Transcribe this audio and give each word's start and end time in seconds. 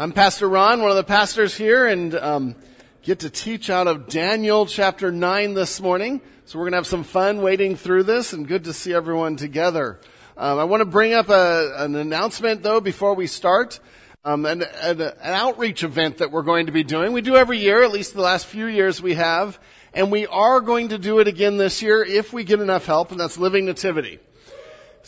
I'm 0.00 0.12
Pastor 0.12 0.48
Ron, 0.48 0.80
one 0.80 0.92
of 0.92 0.96
the 0.96 1.02
pastors 1.02 1.56
here, 1.56 1.84
and 1.84 2.14
um, 2.14 2.54
get 3.02 3.18
to 3.18 3.30
teach 3.30 3.68
out 3.68 3.88
of 3.88 4.06
Daniel 4.06 4.64
chapter 4.64 5.10
9 5.10 5.54
this 5.54 5.80
morning. 5.80 6.20
So 6.44 6.56
we're 6.56 6.66
going 6.66 6.74
to 6.74 6.78
have 6.78 6.86
some 6.86 7.02
fun 7.02 7.42
wading 7.42 7.74
through 7.74 8.04
this, 8.04 8.32
and 8.32 8.46
good 8.46 8.62
to 8.66 8.72
see 8.72 8.94
everyone 8.94 9.34
together. 9.34 9.98
Um, 10.36 10.60
I 10.60 10.62
want 10.62 10.82
to 10.82 10.84
bring 10.84 11.14
up 11.14 11.30
a, 11.30 11.72
an 11.78 11.96
announcement, 11.96 12.62
though, 12.62 12.80
before 12.80 13.14
we 13.14 13.26
start. 13.26 13.80
Um, 14.24 14.46
an, 14.46 14.62
an, 14.62 15.00
an 15.00 15.14
outreach 15.24 15.82
event 15.82 16.18
that 16.18 16.30
we're 16.30 16.42
going 16.42 16.66
to 16.66 16.72
be 16.72 16.84
doing. 16.84 17.12
We 17.12 17.20
do 17.20 17.34
every 17.34 17.58
year, 17.58 17.82
at 17.82 17.90
least 17.90 18.14
the 18.14 18.20
last 18.20 18.46
few 18.46 18.66
years 18.66 19.02
we 19.02 19.14
have, 19.14 19.58
and 19.92 20.12
we 20.12 20.28
are 20.28 20.60
going 20.60 20.90
to 20.90 20.98
do 20.98 21.18
it 21.18 21.26
again 21.26 21.56
this 21.56 21.82
year 21.82 22.04
if 22.04 22.32
we 22.32 22.44
get 22.44 22.60
enough 22.60 22.86
help, 22.86 23.10
and 23.10 23.18
that's 23.18 23.36
Living 23.36 23.64
Nativity. 23.64 24.20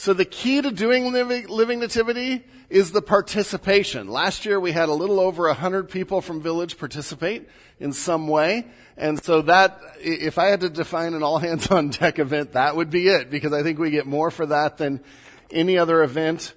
So 0.00 0.14
the 0.14 0.24
key 0.24 0.62
to 0.62 0.70
doing 0.70 1.12
living, 1.12 1.48
living 1.48 1.78
nativity 1.78 2.42
is 2.70 2.90
the 2.90 3.02
participation. 3.02 4.08
Last 4.08 4.46
year 4.46 4.58
we 4.58 4.72
had 4.72 4.88
a 4.88 4.94
little 4.94 5.20
over 5.20 5.48
a 5.48 5.52
hundred 5.52 5.90
people 5.90 6.22
from 6.22 6.40
Village 6.40 6.78
participate 6.78 7.46
in 7.78 7.92
some 7.92 8.26
way. 8.26 8.66
And 8.96 9.22
so 9.22 9.42
that, 9.42 9.78
if 10.00 10.38
I 10.38 10.46
had 10.46 10.62
to 10.62 10.70
define 10.70 11.12
an 11.12 11.22
all 11.22 11.36
hands 11.36 11.66
on 11.66 11.90
deck 11.90 12.18
event, 12.18 12.52
that 12.52 12.76
would 12.76 12.88
be 12.88 13.08
it 13.08 13.28
because 13.28 13.52
I 13.52 13.62
think 13.62 13.78
we 13.78 13.90
get 13.90 14.06
more 14.06 14.30
for 14.30 14.46
that 14.46 14.78
than 14.78 15.02
any 15.50 15.76
other 15.76 16.02
event. 16.02 16.54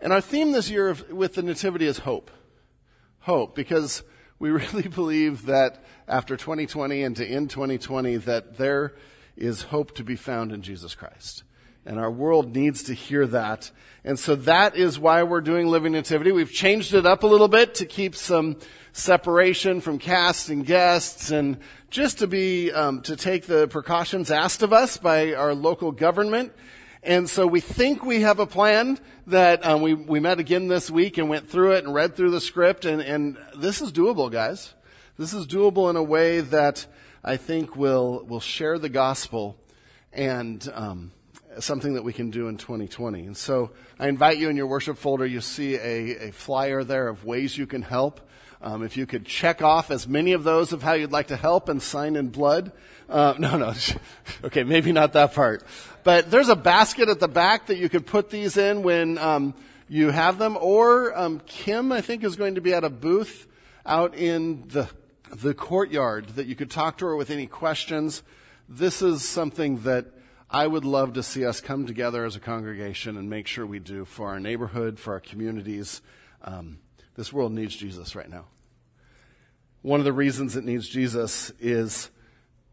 And 0.00 0.10
our 0.10 0.22
theme 0.22 0.52
this 0.52 0.70
year 0.70 0.96
with 1.10 1.34
the 1.34 1.42
nativity 1.42 1.84
is 1.84 1.98
hope. 1.98 2.30
Hope 3.18 3.54
because 3.54 4.04
we 4.38 4.48
really 4.72 4.88
believe 4.88 5.44
that 5.44 5.84
after 6.08 6.34
2020 6.34 7.02
and 7.02 7.14
to 7.16 7.26
end 7.26 7.50
2020 7.50 8.16
that 8.16 8.56
there 8.56 8.94
is 9.36 9.64
hope 9.64 9.94
to 9.96 10.02
be 10.02 10.16
found 10.16 10.50
in 10.50 10.62
Jesus 10.62 10.94
Christ. 10.94 11.42
And 11.86 12.00
our 12.00 12.10
world 12.10 12.54
needs 12.56 12.82
to 12.84 12.94
hear 12.94 13.28
that. 13.28 13.70
And 14.04 14.18
so 14.18 14.34
that 14.34 14.76
is 14.76 14.98
why 14.98 15.22
we're 15.22 15.40
doing 15.40 15.68
Living 15.68 15.92
Nativity. 15.92 16.32
We've 16.32 16.52
changed 16.52 16.94
it 16.94 17.06
up 17.06 17.22
a 17.22 17.28
little 17.28 17.46
bit 17.46 17.76
to 17.76 17.86
keep 17.86 18.16
some 18.16 18.56
separation 18.92 19.80
from 19.80 19.98
cast 19.98 20.48
and 20.48 20.66
guests 20.66 21.30
and 21.30 21.58
just 21.88 22.18
to 22.18 22.26
be, 22.26 22.72
um, 22.72 23.02
to 23.02 23.14
take 23.14 23.46
the 23.46 23.68
precautions 23.68 24.32
asked 24.32 24.62
of 24.62 24.72
us 24.72 24.96
by 24.96 25.34
our 25.34 25.54
local 25.54 25.92
government. 25.92 26.52
And 27.04 27.30
so 27.30 27.46
we 27.46 27.60
think 27.60 28.04
we 28.04 28.22
have 28.22 28.40
a 28.40 28.46
plan 28.46 28.98
that 29.28 29.64
um, 29.64 29.80
we, 29.80 29.94
we 29.94 30.18
met 30.18 30.40
again 30.40 30.66
this 30.66 30.90
week 30.90 31.18
and 31.18 31.28
went 31.28 31.48
through 31.48 31.72
it 31.72 31.84
and 31.84 31.94
read 31.94 32.16
through 32.16 32.32
the 32.32 32.40
script. 32.40 32.84
And, 32.84 33.00
and 33.00 33.36
this 33.56 33.80
is 33.80 33.92
doable, 33.92 34.30
guys. 34.30 34.74
This 35.18 35.32
is 35.32 35.46
doable 35.46 35.88
in 35.88 35.94
a 35.94 36.02
way 36.02 36.40
that 36.40 36.84
I 37.22 37.36
think 37.36 37.76
will, 37.76 38.24
will 38.24 38.40
share 38.40 38.76
the 38.78 38.88
gospel 38.88 39.56
and, 40.12 40.68
um, 40.74 41.12
something 41.60 41.94
that 41.94 42.04
we 42.04 42.12
can 42.12 42.30
do 42.30 42.48
in 42.48 42.56
2020. 42.56 43.26
And 43.26 43.36
so 43.36 43.70
I 43.98 44.08
invite 44.08 44.38
you 44.38 44.48
in 44.48 44.56
your 44.56 44.66
worship 44.66 44.98
folder, 44.98 45.26
you 45.26 45.40
see 45.40 45.76
a, 45.76 46.28
a 46.28 46.32
flyer 46.32 46.84
there 46.84 47.08
of 47.08 47.24
ways 47.24 47.56
you 47.56 47.66
can 47.66 47.82
help. 47.82 48.20
Um, 48.62 48.82
if 48.82 48.96
you 48.96 49.06
could 49.06 49.26
check 49.26 49.62
off 49.62 49.90
as 49.90 50.08
many 50.08 50.32
of 50.32 50.42
those 50.42 50.72
of 50.72 50.82
how 50.82 50.94
you'd 50.94 51.12
like 51.12 51.28
to 51.28 51.36
help 51.36 51.68
and 51.68 51.80
sign 51.80 52.16
in 52.16 52.28
blood. 52.28 52.72
Uh, 53.08 53.34
no, 53.38 53.56
no. 53.56 53.74
okay, 54.44 54.64
maybe 54.64 54.92
not 54.92 55.12
that 55.12 55.34
part. 55.34 55.62
But 56.04 56.30
there's 56.30 56.48
a 56.48 56.56
basket 56.56 57.08
at 57.08 57.20
the 57.20 57.28
back 57.28 57.66
that 57.66 57.76
you 57.76 57.88
could 57.88 58.06
put 58.06 58.30
these 58.30 58.56
in 58.56 58.82
when 58.82 59.18
um, 59.18 59.54
you 59.88 60.10
have 60.10 60.38
them. 60.38 60.56
Or 60.58 61.16
um, 61.16 61.40
Kim, 61.46 61.92
I 61.92 62.00
think, 62.00 62.24
is 62.24 62.36
going 62.36 62.54
to 62.54 62.60
be 62.60 62.72
at 62.72 62.84
a 62.84 62.90
booth 62.90 63.46
out 63.84 64.14
in 64.14 64.64
the 64.68 64.88
the 65.30 65.54
courtyard 65.54 66.28
that 66.30 66.46
you 66.46 66.54
could 66.54 66.70
talk 66.70 66.98
to 66.98 67.06
her 67.06 67.16
with 67.16 67.30
any 67.30 67.46
questions. 67.46 68.22
This 68.68 69.02
is 69.02 69.28
something 69.28 69.80
that 69.80 70.06
I 70.50 70.66
would 70.66 70.84
love 70.84 71.14
to 71.14 71.24
see 71.24 71.44
us 71.44 71.60
come 71.60 71.86
together 71.86 72.24
as 72.24 72.36
a 72.36 72.40
congregation 72.40 73.16
and 73.16 73.28
make 73.28 73.48
sure 73.48 73.66
we 73.66 73.80
do 73.80 74.04
for 74.04 74.28
our 74.28 74.38
neighborhood, 74.38 75.00
for 75.00 75.14
our 75.14 75.20
communities. 75.20 76.00
Um, 76.42 76.78
this 77.16 77.32
world 77.32 77.50
needs 77.50 77.74
Jesus 77.74 78.14
right 78.14 78.30
now. 78.30 78.44
One 79.82 79.98
of 79.98 80.04
the 80.04 80.12
reasons 80.12 80.56
it 80.56 80.64
needs 80.64 80.88
Jesus 80.88 81.52
is 81.58 82.10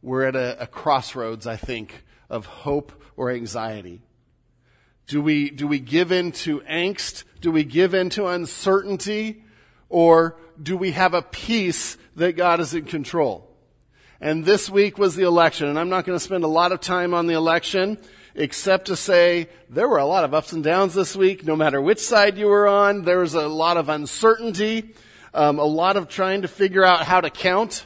we're 0.04 0.24
at 0.28 0.36
a, 0.36 0.62
a 0.62 0.68
crossroads, 0.68 1.48
I 1.48 1.56
think, 1.56 2.04
of 2.30 2.46
hope 2.46 2.92
or 3.18 3.32
anxiety. 3.32 4.02
Do 5.08 5.22
we, 5.22 5.50
do 5.50 5.68
we 5.68 5.80
give 5.80 6.12
in 6.12 6.32
to 6.32 6.60
angst? 6.62 7.24
Do 7.42 7.52
we 7.52 7.64
give 7.64 7.96
in 7.96 8.10
to 8.12 8.28
uncertainty? 8.28 9.44
Or 9.90 10.38
do 10.62 10.78
we 10.78 10.92
have 10.92 11.16
a 11.16 11.22
peace 11.24 11.98
that 12.16 12.34
God 12.34 12.60
is 12.60 12.76
in 12.76 12.86
control? 12.86 13.50
And 14.24 14.46
this 14.46 14.70
week 14.70 14.98
was 14.98 15.18
the 15.18 15.24
election. 15.24 15.68
And 15.68 15.78
I'm 15.78 15.90
not 15.90 16.06
going 16.06 16.18
to 16.18 16.24
spend 16.24 16.46
a 16.46 16.48
lot 16.48 16.72
of 16.72 16.80
time 16.80 17.14
on 17.14 17.28
the 17.28 17.34
election, 17.34 17.98
except 18.36 18.86
to 18.86 18.96
say 18.96 19.50
there 19.70 19.90
were 19.90 19.98
a 19.98 20.06
lot 20.06 20.24
of 20.24 20.34
ups 20.34 20.54
and 20.54 20.64
downs 20.64 20.94
this 20.94 21.14
week, 21.14 21.46
no 21.46 21.58
matter 21.58 21.82
which 21.82 22.00
side 22.00 22.38
you 22.38 22.46
were 22.46 22.66
on. 22.66 23.02
There 23.02 23.20
was 23.20 23.34
a 23.34 23.50
lot 23.50 23.76
of 23.76 23.90
uncertainty, 23.90 24.94
um, 25.34 25.60
a 25.60 25.66
lot 25.66 25.98
of 25.98 26.08
trying 26.08 26.44
to 26.44 26.48
figure 26.48 26.86
out 26.86 27.04
how 27.04 27.20
to 27.20 27.30
count, 27.30 27.86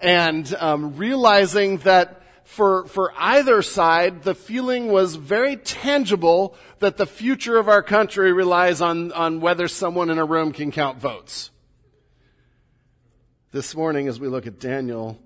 and 0.00 0.50
um, 0.58 0.96
realizing 0.96 1.76
that 1.78 2.22
for, 2.44 2.86
for 2.86 3.12
either 3.18 3.60
side, 3.60 4.22
the 4.22 4.34
feeling 4.34 4.88
was 4.88 5.16
very 5.16 5.56
tangible 5.56 6.56
that 6.78 6.96
the 6.96 7.04
future 7.04 7.58
of 7.58 7.68
our 7.68 7.82
country 7.82 8.32
relies 8.32 8.80
on, 8.80 9.12
on 9.12 9.42
whether 9.42 9.68
someone 9.68 10.08
in 10.08 10.16
a 10.16 10.24
room 10.24 10.50
can 10.50 10.72
count 10.72 10.98
votes. 10.98 11.50
This 13.52 13.74
morning, 13.74 14.08
as 14.08 14.18
we 14.18 14.28
look 14.28 14.46
at 14.46 14.58
Daniel, 14.58 15.18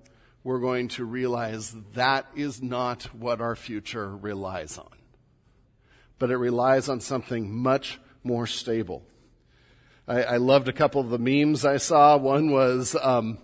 we're 0.43 0.59
going 0.59 0.89
to 0.89 1.05
realize 1.05 1.75
that 1.93 2.27
is 2.35 2.61
not 2.61 3.03
what 3.13 3.39
our 3.39 3.55
future 3.55 4.15
relies 4.15 4.77
on. 4.77 4.91
But 6.19 6.31
it 6.31 6.37
relies 6.37 6.89
on 6.89 6.99
something 6.99 7.53
much 7.53 7.99
more 8.23 8.45
stable. 8.45 9.03
I, 10.07 10.23
I 10.23 10.37
loved 10.37 10.67
a 10.67 10.73
couple 10.73 10.99
of 10.99 11.09
the 11.09 11.17
memes 11.17 11.63
I 11.63 11.77
saw. 11.77 12.17
One 12.17 12.51
was, 12.51 12.95
um, 13.01 13.37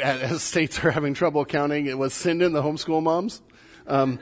as 0.00 0.42
states 0.42 0.82
are 0.84 0.92
having 0.92 1.14
trouble 1.14 1.44
counting, 1.44 1.86
it 1.86 1.98
was 1.98 2.14
send 2.14 2.40
in 2.40 2.52
the 2.52 2.62
homeschool 2.62 3.02
moms. 3.02 3.42
Um, 3.88 4.20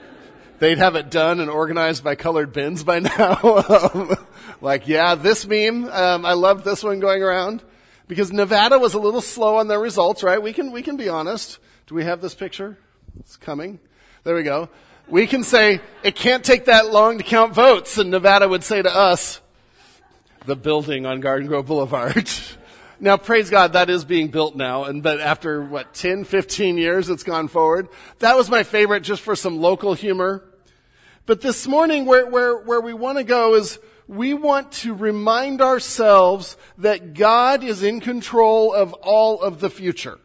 they'd 0.59 0.79
have 0.79 0.97
it 0.97 1.11
done 1.11 1.41
and 1.41 1.51
organized 1.51 2.03
by 2.03 2.15
colored 2.15 2.53
bins 2.55 2.83
by 2.83 2.99
now. 3.19 4.17
like, 4.63 4.89
yeah, 4.89 5.17
this 5.17 5.47
meme, 5.47 5.85
um, 5.91 6.25
I 6.25 6.33
love 6.33 6.65
this 6.65 6.83
one 6.83 7.01
going 7.01 7.23
around. 7.23 7.63
Because 8.09 8.33
Nevada 8.33 8.78
was 8.78 8.94
a 8.94 8.99
little 8.99 9.21
slow 9.21 9.56
on 9.56 9.69
their 9.69 9.81
results, 9.81 10.22
right? 10.22 10.41
We 10.41 10.53
can, 10.53 10.71
we 10.71 10.83
can 10.83 10.97
be 10.97 11.09
honest. 11.09 11.59
Do 11.87 11.94
we 11.94 12.05
have 12.05 12.21
this 12.21 12.34
picture? 12.34 12.78
It's 13.19 13.37
coming. 13.37 13.81
There 14.25 14.34
we 14.34 14.43
go. 14.43 14.69
We 15.09 15.27
can 15.27 15.43
say, 15.43 15.81
it 16.03 16.17
can't 16.17 16.44
take 16.44 16.67
that 16.67 16.93
long 16.93 17.19
to 17.19 17.25
count 17.25 17.55
votes. 17.55 17.99
And 17.99 18.11
Nevada 18.11 18.49
would 18.49 18.65
say 18.65 18.83
to 18.83 18.94
us, 18.94 19.41
the 20.47 20.56
building 20.56 21.06
on 21.06 21.21
Garden 21.21 21.49
Grove 21.49 21.67
Boulevard. 21.67 22.28
now, 23.00 23.17
praise 23.17 23.50
God, 23.50 23.72
that 23.72 23.91
is 23.91 24.05
being 24.05 24.28
built 24.28 24.55
now. 24.55 24.84
And, 24.84 25.03
but 25.03 25.21
after, 25.21 25.62
what, 25.62 25.93
10, 25.93 26.25
15 26.25 26.78
years, 26.78 27.11
it's 27.11 27.25
gone 27.25 27.49
forward. 27.49 27.88
That 28.21 28.37
was 28.37 28.49
my 28.49 28.62
favorite 28.62 29.03
just 29.03 29.23
for 29.23 29.34
some 29.34 29.59
local 29.59 29.94
humor. 29.94 30.44
But 31.25 31.41
this 31.41 31.67
morning, 31.67 32.06
where, 32.06 32.27
where, 32.27 32.56
where 32.56 32.81
we 32.81 32.94
want 32.94 33.19
to 33.19 33.25
go 33.25 33.55
is, 33.55 33.81
we 34.09 34.34
want 34.34 34.72
to 34.72 34.94
remind 34.94 35.61
ourselves 35.61 36.56
that 36.78 37.15
God 37.15 37.65
is 37.65 37.83
in 37.83 38.00
control 38.00 38.72
of 38.72 38.93
all 38.94 39.41
of 39.41 39.61
the 39.61 39.71
future. 39.71 40.19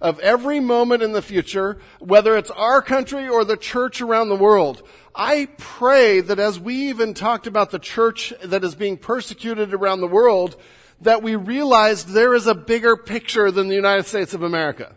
Of 0.00 0.18
every 0.20 0.60
moment 0.60 1.02
in 1.02 1.12
the 1.12 1.22
future, 1.22 1.78
whether 1.98 2.36
it's 2.36 2.50
our 2.50 2.82
country 2.82 3.28
or 3.28 3.44
the 3.44 3.56
church 3.56 4.02
around 4.02 4.28
the 4.28 4.36
world. 4.36 4.82
I 5.14 5.48
pray 5.56 6.20
that 6.20 6.38
as 6.38 6.60
we 6.60 6.74
even 6.90 7.14
talked 7.14 7.46
about 7.46 7.70
the 7.70 7.78
church 7.78 8.34
that 8.44 8.62
is 8.62 8.74
being 8.74 8.98
persecuted 8.98 9.72
around 9.72 10.02
the 10.02 10.06
world, 10.06 10.56
that 11.00 11.22
we 11.22 11.36
realize 11.36 12.04
there 12.04 12.34
is 12.34 12.46
a 12.46 12.54
bigger 12.54 12.96
picture 12.96 13.50
than 13.50 13.68
the 13.68 13.74
United 13.74 14.04
States 14.04 14.34
of 14.34 14.42
America. 14.42 14.94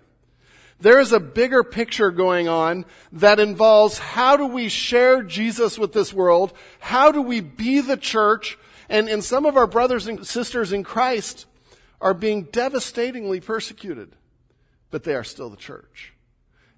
There 0.82 1.00
is 1.00 1.12
a 1.12 1.20
bigger 1.20 1.64
picture 1.64 2.10
going 2.10 2.48
on 2.48 2.86
that 3.12 3.40
involves 3.40 3.98
how 3.98 4.38
do 4.38 4.46
we 4.46 4.70
share 4.70 5.24
Jesus 5.24 5.78
with 5.78 5.92
this 5.92 6.14
world? 6.14 6.54
How 6.80 7.12
do 7.12 7.22
we 7.22 7.42
be 7.42 7.82
the 7.82 7.98
church? 7.98 8.58
And, 8.88 9.10
and 9.10 9.24
some 9.24 9.46
of 9.46 9.58
our 9.58 9.68
brothers 9.68 10.08
and 10.08 10.26
sisters 10.26 10.72
in 10.72 10.84
Christ 10.84 11.46
are 12.00 12.14
being 12.14 12.44
devastatingly 12.44 13.42
persecuted, 13.42 14.16
but 14.90 15.04
they 15.04 15.16
are 15.16 15.24
still 15.24 15.50
the 15.50 15.58
church. 15.58 16.14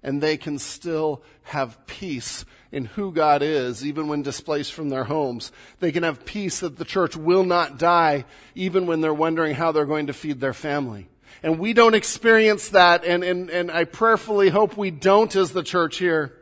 And 0.02 0.20
they 0.20 0.36
can 0.36 0.58
still 0.58 1.22
have 1.42 1.86
peace 1.86 2.44
in 2.72 2.86
who 2.86 3.12
God 3.12 3.40
is, 3.40 3.86
even 3.86 4.08
when 4.08 4.22
displaced 4.22 4.72
from 4.72 4.88
their 4.88 5.04
homes. 5.04 5.52
They 5.78 5.92
can 5.92 6.02
have 6.02 6.24
peace 6.24 6.58
that 6.58 6.76
the 6.76 6.84
church 6.84 7.16
will 7.16 7.44
not 7.44 7.78
die, 7.78 8.24
even 8.56 8.86
when 8.86 9.00
they're 9.00 9.14
wondering 9.14 9.54
how 9.54 9.70
they're 9.70 9.86
going 9.86 10.08
to 10.08 10.12
feed 10.12 10.40
their 10.40 10.54
family. 10.54 11.08
And 11.42 11.58
we 11.58 11.72
don't 11.72 11.94
experience 11.94 12.68
that, 12.68 13.04
and, 13.04 13.24
and, 13.24 13.50
and 13.50 13.70
I 13.70 13.84
prayerfully 13.84 14.50
hope 14.50 14.76
we 14.76 14.92
don't 14.92 15.34
as 15.34 15.52
the 15.52 15.64
church 15.64 15.98
here. 15.98 16.38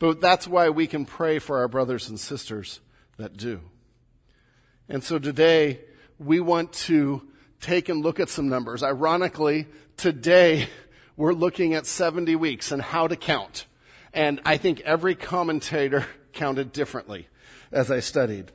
But 0.00 0.20
that's 0.20 0.48
why 0.48 0.70
we 0.70 0.88
can 0.88 1.04
pray 1.04 1.38
for 1.38 1.58
our 1.58 1.68
brothers 1.68 2.08
and 2.08 2.18
sisters 2.18 2.80
that 3.18 3.36
do. 3.36 3.60
And 4.88 5.04
so 5.04 5.20
today, 5.20 5.80
we 6.18 6.40
want 6.40 6.72
to 6.72 7.22
take 7.60 7.88
and 7.88 8.02
look 8.02 8.18
at 8.18 8.28
some 8.28 8.48
numbers. 8.48 8.82
Ironically, 8.82 9.68
today, 9.96 10.68
we're 11.16 11.34
looking 11.34 11.74
at 11.74 11.86
70 11.86 12.34
weeks 12.34 12.72
and 12.72 12.82
how 12.82 13.06
to 13.06 13.14
count. 13.14 13.66
And 14.12 14.40
I 14.44 14.56
think 14.56 14.80
every 14.80 15.14
commentator 15.14 16.04
counted 16.32 16.72
differently 16.72 17.28
as 17.70 17.90
I 17.90 18.00
studied. 18.00 18.50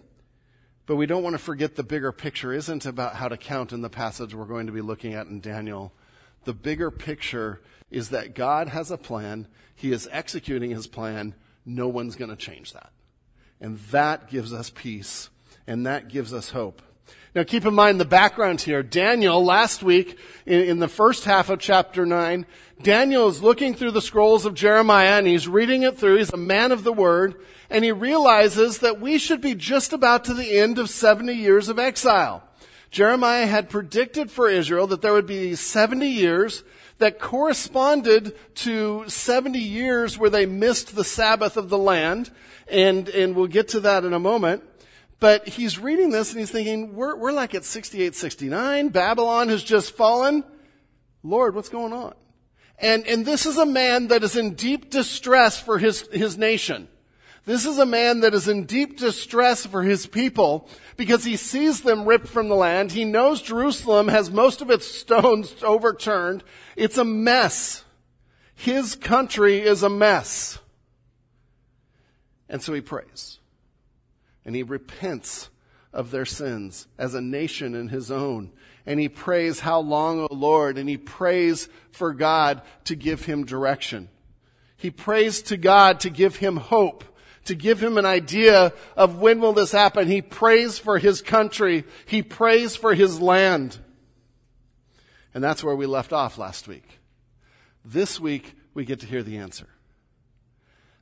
But 0.87 0.95
we 0.95 1.05
don't 1.05 1.21
want 1.21 1.33
to 1.33 1.37
forget 1.37 1.75
the 1.75 1.83
bigger 1.83 2.13
picture 2.13 2.53
isn't 2.53 2.85
about 2.85 3.15
how 3.15 3.27
to 3.27 3.35
count 3.35 3.73
in 3.73 3.81
the 3.81 3.89
passage 3.89 4.33
we're 4.33 4.45
going 4.45 4.67
to 4.67 4.73
be 4.73 4.81
looking 4.81 5.13
at 5.13 5.27
in 5.27 5.41
Daniel. 5.41 5.91
The 6.45 6.53
bigger 6.53 6.89
picture 6.89 7.61
is 7.91 8.09
that 8.09 8.33
God 8.33 8.69
has 8.69 8.89
a 8.89 8.97
plan. 8.97 9.47
He 9.75 9.91
is 9.91 10.07
executing 10.13 10.71
his 10.71 10.87
plan. 10.87 11.35
No 11.65 11.89
one's 11.89 12.15
going 12.15 12.31
to 12.31 12.37
change 12.37 12.71
that. 12.71 12.91
And 13.59 13.77
that 13.91 14.29
gives 14.29 14.53
us 14.53 14.69
peace. 14.69 15.29
And 15.67 15.85
that 15.85 16.07
gives 16.07 16.33
us 16.33 16.51
hope. 16.51 16.81
Now 17.35 17.43
keep 17.43 17.65
in 17.65 17.73
mind 17.73 17.99
the 17.99 18.05
background 18.05 18.61
here. 18.61 18.81
Daniel, 18.81 19.43
last 19.43 19.83
week, 19.83 20.17
in, 20.45 20.61
in, 20.61 20.79
the 20.79 20.87
first 20.87 21.25
half 21.25 21.49
of 21.49 21.59
chapter 21.59 22.05
9, 22.05 22.45
Daniel 22.81 23.27
is 23.27 23.43
looking 23.43 23.75
through 23.75 23.91
the 23.91 24.01
scrolls 24.01 24.45
of 24.45 24.55
Jeremiah 24.55 25.17
and 25.17 25.27
he's 25.27 25.47
reading 25.47 25.83
it 25.83 25.97
through. 25.97 26.17
He's 26.17 26.33
a 26.33 26.37
man 26.37 26.71
of 26.71 26.83
the 26.83 26.93
word 26.93 27.35
and 27.69 27.83
he 27.83 27.91
realizes 27.91 28.79
that 28.79 28.99
we 28.99 29.17
should 29.17 29.41
be 29.41 29.53
just 29.53 29.93
about 29.93 30.23
to 30.25 30.33
the 30.33 30.57
end 30.57 30.79
of 30.79 30.89
70 30.89 31.33
years 31.33 31.69
of 31.69 31.77
exile. 31.77 32.43
Jeremiah 32.89 33.45
had 33.45 33.69
predicted 33.69 34.31
for 34.31 34.49
Israel 34.49 34.87
that 34.87 35.01
there 35.01 35.13
would 35.13 35.27
be 35.27 35.55
70 35.55 36.07
years 36.07 36.63
that 36.99 37.19
corresponded 37.19 38.35
to 38.55 39.07
70 39.07 39.59
years 39.59 40.17
where 40.17 40.29
they 40.29 40.45
missed 40.45 40.95
the 40.95 41.03
Sabbath 41.03 41.57
of 41.57 41.69
the 41.69 41.77
land. 41.77 42.31
And, 42.67 43.07
and 43.09 43.35
we'll 43.35 43.47
get 43.47 43.69
to 43.69 43.79
that 43.81 44.03
in 44.03 44.13
a 44.13 44.19
moment. 44.19 44.63
But 45.19 45.47
he's 45.47 45.79
reading 45.79 46.11
this 46.11 46.31
and 46.31 46.39
he's 46.39 46.51
thinking, 46.51 46.93
we're, 46.93 47.15
we're 47.15 47.31
like 47.31 47.55
at 47.55 47.65
68, 47.65 48.13
69. 48.13 48.89
Babylon 48.89 49.49
has 49.49 49.63
just 49.63 49.95
fallen. 49.95 50.43
Lord, 51.23 51.55
what's 51.55 51.69
going 51.69 51.93
on? 51.93 52.13
And, 52.79 53.07
and 53.07 53.25
this 53.25 53.45
is 53.45 53.57
a 53.57 53.65
man 53.65 54.09
that 54.09 54.23
is 54.23 54.35
in 54.35 54.53
deep 54.53 54.91
distress 54.91 55.59
for 55.59 55.79
his, 55.79 56.01
his 56.11 56.37
nation. 56.37 56.87
This 57.45 57.65
is 57.65 57.79
a 57.79 57.85
man 57.85 58.19
that 58.19 58.33
is 58.33 58.47
in 58.47 58.65
deep 58.65 58.97
distress 58.97 59.65
for 59.65 59.81
his 59.81 60.05
people 60.05 60.69
because 60.97 61.23
he 61.23 61.37
sees 61.37 61.81
them 61.81 62.05
ripped 62.05 62.27
from 62.27 62.49
the 62.49 62.55
land. 62.55 62.91
He 62.91 63.05
knows 63.05 63.41
Jerusalem 63.41 64.09
has 64.09 64.29
most 64.29 64.61
of 64.61 64.69
its 64.69 64.85
stones 64.85 65.55
overturned. 65.63 66.43
It's 66.75 66.97
a 66.97 67.05
mess. 67.05 67.85
His 68.53 68.95
country 68.95 69.61
is 69.61 69.81
a 69.81 69.89
mess. 69.89 70.59
And 72.49 72.61
so 72.61 72.73
he 72.73 72.81
prays. 72.81 73.36
And 74.47 74.55
he 74.55 74.63
repents 74.63 75.49
of 75.93 76.09
their 76.09 76.25
sins 76.25 76.87
as 76.97 77.13
a 77.13 77.21
nation 77.21 77.75
in 77.75 77.89
his 77.89 78.09
own. 78.09 78.51
And 78.85 78.99
he 78.99 79.09
prays, 79.09 79.59
How 79.59 79.79
long, 79.79 80.21
O 80.21 80.27
Lord? 80.31 80.79
And 80.79 80.89
he 80.89 80.97
prays 80.97 81.69
for 81.91 82.13
God 82.13 82.63
to 82.85 82.95
give 82.95 83.25
him 83.25 83.45
direction. 83.45 84.09
He 84.77 84.89
prays 84.89 85.43
to 85.43 85.57
God 85.57 85.99
to 85.99 86.09
give 86.09 86.37
him 86.37 86.57
hope 86.57 87.03
to 87.47 87.55
give 87.55 87.81
him 87.81 87.97
an 87.97 88.05
idea 88.05 88.73
of 88.95 89.19
when 89.19 89.39
will 89.39 89.53
this 89.53 89.71
happen. 89.71 90.07
He 90.07 90.21
prays 90.21 90.77
for 90.77 90.97
his 90.99 91.21
country. 91.21 91.85
He 92.05 92.21
prays 92.21 92.75
for 92.75 92.93
his 92.93 93.19
land. 93.19 93.77
And 95.33 95.43
that's 95.43 95.63
where 95.63 95.75
we 95.75 95.85
left 95.85 96.13
off 96.13 96.37
last 96.37 96.67
week. 96.67 96.99
This 97.83 98.19
week, 98.19 98.55
we 98.73 98.85
get 98.85 98.99
to 98.99 99.05
hear 99.05 99.23
the 99.23 99.37
answer. 99.37 99.67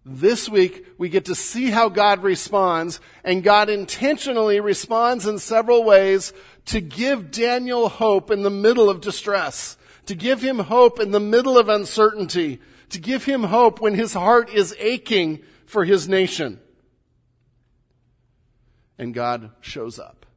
This 0.07 0.47
week, 0.47 0.85
we 0.99 1.09
get 1.09 1.25
to 1.25 1.35
see 1.35 1.71
how 1.71 1.89
God 1.89 2.21
responds, 2.21 2.99
and 3.23 3.41
God 3.41 3.69
intentionally 3.69 4.59
responds 4.59 5.25
in 5.25 5.39
several 5.39 5.83
ways 5.83 6.31
to 6.65 6.79
give 6.79 7.31
Daniel 7.31 7.89
hope 7.89 8.29
in 8.29 8.43
the 8.43 8.51
middle 8.51 8.87
of 8.87 9.01
distress, 9.01 9.77
to 10.05 10.13
give 10.13 10.43
him 10.43 10.59
hope 10.59 10.99
in 10.99 11.09
the 11.09 11.19
middle 11.19 11.57
of 11.57 11.69
uncertainty, 11.69 12.61
to 12.89 12.99
give 12.99 13.25
him 13.25 13.43
hope 13.43 13.81
when 13.81 13.95
his 13.95 14.13
heart 14.13 14.51
is 14.51 14.75
aching 14.77 15.41
for 15.65 15.85
his 15.85 16.07
nation. 16.07 16.59
And 18.99 19.11
God 19.11 19.49
shows 19.59 19.97
up. 19.97 20.27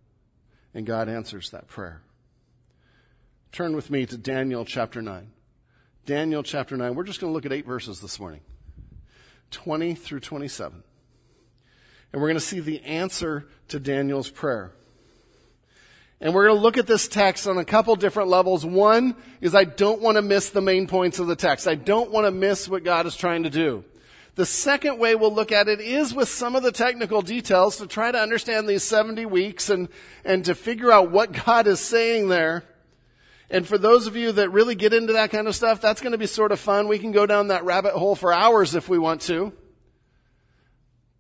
And 0.73 0.87
God 0.87 1.11
answers 1.11 1.51
that 1.51 1.69
prayer. 1.69 2.01
Turn 3.53 3.77
with 3.77 3.91
me 3.91 4.07
to 4.07 4.17
Daniel 4.17 4.65
chapter 4.65 5.03
9. 5.03 5.31
Daniel 6.07 6.43
chapter 6.43 6.75
9. 6.75 6.95
We're 6.95 7.05
just 7.05 7.21
going 7.21 7.31
to 7.31 7.35
look 7.35 7.45
at 7.45 7.53
eight 7.53 7.67
verses 7.67 8.01
this 8.01 8.19
morning 8.19 8.41
20 9.51 9.95
through 9.95 10.21
27. 10.21 10.83
And 12.13 12.23
we're 12.23 12.29
going 12.29 12.37
to 12.37 12.41
see 12.41 12.61
the 12.61 12.83
answer 12.83 13.47
to 13.69 13.79
Daniel's 13.79 14.31
prayer. 14.31 14.73
And 16.21 16.35
we're 16.35 16.47
going 16.47 16.57
to 16.57 16.63
look 16.63 16.79
at 16.79 16.87
this 16.87 17.07
text 17.07 17.47
on 17.47 17.59
a 17.59 17.65
couple 17.65 17.95
different 17.95 18.29
levels. 18.29 18.67
One 18.67 19.15
is 19.41 19.55
I 19.55 19.65
don't 19.65 20.01
want 20.01 20.17
to 20.17 20.23
miss 20.23 20.51
the 20.51 20.61
main 20.61 20.89
points 20.89 21.19
of 21.19 21.29
the 21.29 21.37
text. 21.37 21.69
I 21.69 21.77
don't 21.77 22.11
want 22.11 22.27
to 22.27 22.33
miss 22.33 22.69
what 22.69 22.83
God 22.83 23.07
is 23.07 23.17
trying 23.17 23.45
to 23.45 23.51
do. 23.51 23.85
The 24.35 24.47
second 24.47 24.99
way 24.99 25.15
we'll 25.15 25.35
look 25.35 25.53
at 25.53 25.69
it 25.69 25.81
is 25.81 26.15
with 26.15 26.29
some 26.29 26.57
of 26.57 26.63
the 26.63 26.73
technical 26.73 27.23
details 27.23 27.77
to 27.79 27.87
try 27.87 28.11
to 28.11 28.19
understand 28.19 28.69
these 28.69 28.85
70 28.85 29.27
weeks 29.27 29.69
and, 29.69 29.89
and 30.25 30.45
to 30.45 30.55
figure 30.55 30.93
out 30.93 31.11
what 31.11 31.33
God 31.45 31.67
is 31.67 31.81
saying 31.81 32.29
there. 32.29 32.65
And 33.51 33.67
for 33.67 33.79
those 33.79 34.07
of 34.07 34.15
you 34.15 34.33
that 34.33 34.51
really 34.51 34.75
get 34.75 34.93
into 34.93 35.15
that 35.15 35.31
kind 35.31 35.49
of 35.49 35.57
stuff, 35.57 35.81
that's 35.81 36.03
going 36.03 36.13
to 36.13 36.19
be 36.19 36.27
sort 36.27 36.53
of 36.53 36.61
fun. 36.61 36.87
We 36.87 36.99
can 36.99 37.13
go 37.13 37.25
down 37.25 37.49
that 37.49 37.65
rabbit 37.65 37.95
hole 37.95 38.15
for 38.15 38.33
hours 38.33 38.75
if 38.75 38.89
we 38.89 38.99
want 38.99 39.23
to. 39.23 39.53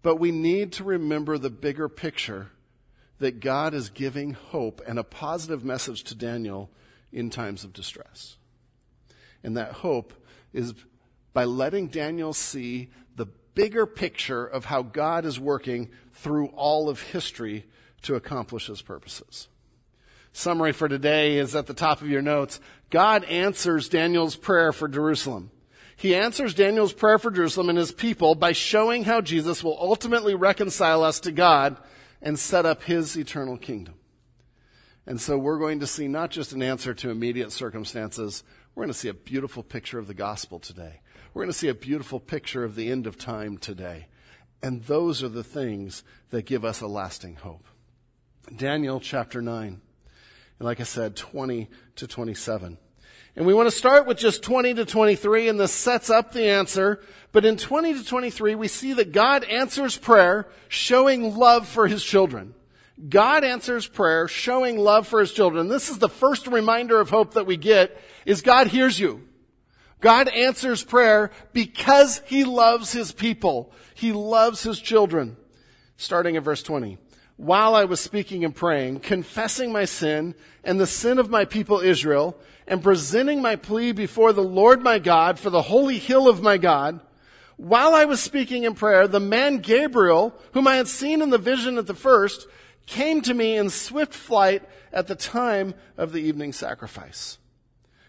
But 0.02 0.16
we 0.16 0.30
need 0.30 0.72
to 0.74 0.84
remember 0.84 1.38
the 1.38 1.50
bigger 1.50 1.88
picture 1.88 2.50
that 3.18 3.40
God 3.40 3.74
is 3.74 3.90
giving 3.90 4.32
hope 4.32 4.80
and 4.86 4.98
a 4.98 5.04
positive 5.04 5.64
message 5.64 6.04
to 6.04 6.14
Daniel 6.14 6.70
in 7.12 7.30
times 7.30 7.64
of 7.64 7.72
distress. 7.72 8.36
And 9.42 9.56
that 9.56 9.72
hope 9.72 10.12
is 10.52 10.74
by 11.32 11.44
letting 11.44 11.88
Daniel 11.88 12.32
see 12.32 12.90
the 13.16 13.26
bigger 13.54 13.86
picture 13.86 14.44
of 14.44 14.66
how 14.66 14.82
God 14.82 15.24
is 15.24 15.40
working 15.40 15.90
through 16.12 16.48
all 16.48 16.88
of 16.88 17.00
history 17.00 17.66
to 18.02 18.14
accomplish 18.14 18.66
his 18.66 18.82
purposes. 18.82 19.48
Summary 20.38 20.70
for 20.70 20.88
today 20.88 21.36
is 21.36 21.56
at 21.56 21.66
the 21.66 21.74
top 21.74 22.00
of 22.00 22.08
your 22.08 22.22
notes. 22.22 22.60
God 22.90 23.24
answers 23.24 23.88
Daniel's 23.88 24.36
prayer 24.36 24.72
for 24.72 24.86
Jerusalem. 24.86 25.50
He 25.96 26.14
answers 26.14 26.54
Daniel's 26.54 26.92
prayer 26.92 27.18
for 27.18 27.32
Jerusalem 27.32 27.70
and 27.70 27.76
his 27.76 27.90
people 27.90 28.36
by 28.36 28.52
showing 28.52 29.02
how 29.02 29.20
Jesus 29.20 29.64
will 29.64 29.76
ultimately 29.80 30.36
reconcile 30.36 31.02
us 31.02 31.18
to 31.20 31.32
God 31.32 31.76
and 32.22 32.38
set 32.38 32.64
up 32.64 32.84
his 32.84 33.16
eternal 33.16 33.56
kingdom. 33.56 33.94
And 35.06 35.20
so 35.20 35.36
we're 35.36 35.58
going 35.58 35.80
to 35.80 35.88
see 35.88 36.06
not 36.06 36.30
just 36.30 36.52
an 36.52 36.62
answer 36.62 36.94
to 36.94 37.10
immediate 37.10 37.50
circumstances, 37.50 38.44
we're 38.76 38.84
going 38.84 38.92
to 38.92 38.98
see 38.98 39.08
a 39.08 39.14
beautiful 39.14 39.64
picture 39.64 39.98
of 39.98 40.06
the 40.06 40.14
gospel 40.14 40.60
today. 40.60 41.00
We're 41.34 41.42
going 41.42 41.52
to 41.52 41.58
see 41.58 41.66
a 41.66 41.74
beautiful 41.74 42.20
picture 42.20 42.62
of 42.62 42.76
the 42.76 42.92
end 42.92 43.08
of 43.08 43.18
time 43.18 43.58
today. 43.58 44.06
And 44.62 44.84
those 44.84 45.20
are 45.20 45.28
the 45.28 45.42
things 45.42 46.04
that 46.30 46.46
give 46.46 46.64
us 46.64 46.80
a 46.80 46.86
lasting 46.86 47.34
hope. 47.34 47.64
Daniel 48.56 49.00
chapter 49.00 49.42
9. 49.42 49.80
And 50.58 50.66
like 50.66 50.80
I 50.80 50.84
said, 50.84 51.16
20 51.16 51.68
to 51.96 52.06
27. 52.06 52.78
And 53.36 53.46
we 53.46 53.54
want 53.54 53.68
to 53.68 53.76
start 53.76 54.06
with 54.06 54.18
just 54.18 54.42
20 54.42 54.74
to 54.74 54.84
23, 54.84 55.48
and 55.48 55.60
this 55.60 55.72
sets 55.72 56.10
up 56.10 56.32
the 56.32 56.48
answer. 56.48 57.00
But 57.30 57.44
in 57.44 57.56
20 57.56 57.94
to 57.94 58.04
23, 58.04 58.56
we 58.56 58.66
see 58.66 58.94
that 58.94 59.12
God 59.12 59.44
answers 59.44 59.96
prayer, 59.96 60.48
showing 60.68 61.36
love 61.36 61.68
for 61.68 61.86
his 61.86 62.02
children. 62.02 62.54
God 63.08 63.44
answers 63.44 63.86
prayer, 63.86 64.26
showing 64.26 64.76
love 64.76 65.06
for 65.06 65.20
his 65.20 65.32
children. 65.32 65.68
This 65.68 65.88
is 65.88 65.98
the 65.98 66.08
first 66.08 66.48
reminder 66.48 66.98
of 66.98 67.10
hope 67.10 67.34
that 67.34 67.46
we 67.46 67.56
get, 67.56 67.96
is 68.26 68.42
God 68.42 68.66
hears 68.66 68.98
you. 68.98 69.22
God 70.00 70.28
answers 70.28 70.82
prayer 70.82 71.30
because 71.52 72.22
he 72.26 72.44
loves 72.44 72.92
his 72.92 73.12
people. 73.12 73.72
He 73.94 74.12
loves 74.12 74.64
his 74.64 74.80
children. 74.80 75.36
Starting 75.96 76.36
at 76.36 76.42
verse 76.42 76.62
20. 76.62 76.98
While 77.38 77.74
I 77.76 77.84
was 77.84 78.00
speaking 78.00 78.44
and 78.44 78.54
praying, 78.54 79.00
confessing 79.00 79.72
my 79.72 79.84
sin 79.86 80.34
and 80.64 80.78
the 80.78 80.88
sin 80.88 81.18
of 81.18 81.30
my 81.30 81.44
people 81.44 81.78
Israel, 81.80 82.36
and 82.66 82.82
presenting 82.82 83.40
my 83.40 83.56
plea 83.56 83.92
before 83.92 84.32
the 84.32 84.42
Lord 84.42 84.82
my 84.82 84.98
God 84.98 85.38
for 85.38 85.48
the 85.48 85.62
holy 85.62 85.98
hill 85.98 86.28
of 86.28 86.42
my 86.42 86.58
God, 86.58 87.00
while 87.56 87.94
I 87.94 88.04
was 88.04 88.20
speaking 88.20 88.64
in 88.64 88.74
prayer, 88.74 89.08
the 89.08 89.20
man 89.20 89.58
Gabriel, 89.58 90.34
whom 90.52 90.68
I 90.68 90.76
had 90.76 90.88
seen 90.88 91.22
in 91.22 91.30
the 91.30 91.38
vision 91.38 91.78
at 91.78 91.86
the 91.86 91.94
first, 91.94 92.46
came 92.86 93.20
to 93.22 93.34
me 93.34 93.56
in 93.56 93.70
swift 93.70 94.14
flight 94.14 94.62
at 94.92 95.06
the 95.06 95.14
time 95.14 95.74
of 95.96 96.12
the 96.12 96.20
evening 96.20 96.52
sacrifice. 96.52 97.38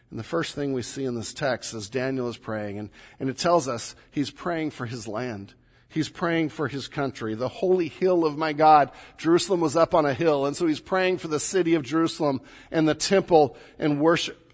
And 0.09 0.19
the 0.19 0.23
first 0.23 0.55
thing 0.55 0.73
we 0.73 0.81
see 0.81 1.05
in 1.05 1.13
this 1.13 1.33
text 1.33 1.75
is 1.75 1.87
Daniel 1.87 2.29
is 2.29 2.37
praying, 2.37 2.79
and, 2.79 2.89
and 3.19 3.29
it 3.29 3.37
tells 3.37 3.67
us 3.67 3.95
he's 4.09 4.31
praying 4.31 4.71
for 4.71 4.87
his 4.87 5.07
land. 5.07 5.53
He's 5.89 6.07
praying 6.09 6.49
for 6.49 6.67
his 6.67 6.87
country, 6.87 7.33
the 7.33 7.49
holy 7.49 7.87
hill 7.87 8.23
of 8.23 8.37
my 8.37 8.53
God. 8.53 8.91
Jerusalem 9.17 9.59
was 9.59 9.75
up 9.75 9.95
on 9.95 10.05
a 10.05 10.13
hill, 10.13 10.45
and 10.45 10.55
so 10.55 10.67
he's 10.67 10.79
praying 10.79 11.17
for 11.17 11.27
the 11.27 11.39
city 11.39 11.73
of 11.73 11.81
Jerusalem 11.81 12.41
and 12.69 12.87
the 12.87 12.93
temple 12.93 13.57
and 13.79 13.99
worship. 13.99 14.53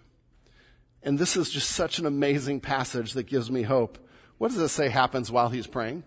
And 1.03 1.19
this 1.19 1.35
is 1.35 1.49
just 1.49 1.69
such 1.69 1.99
an 1.99 2.05
amazing 2.05 2.61
passage 2.61 3.13
that 3.13 3.23
gives 3.23 3.51
me 3.51 3.63
hope. 3.63 3.97
What 4.37 4.51
does 4.51 4.59
it 4.59 4.69
say 4.69 4.87
happens 4.87 5.29
while 5.29 5.49
he's 5.49 5.67
praying? 5.67 6.03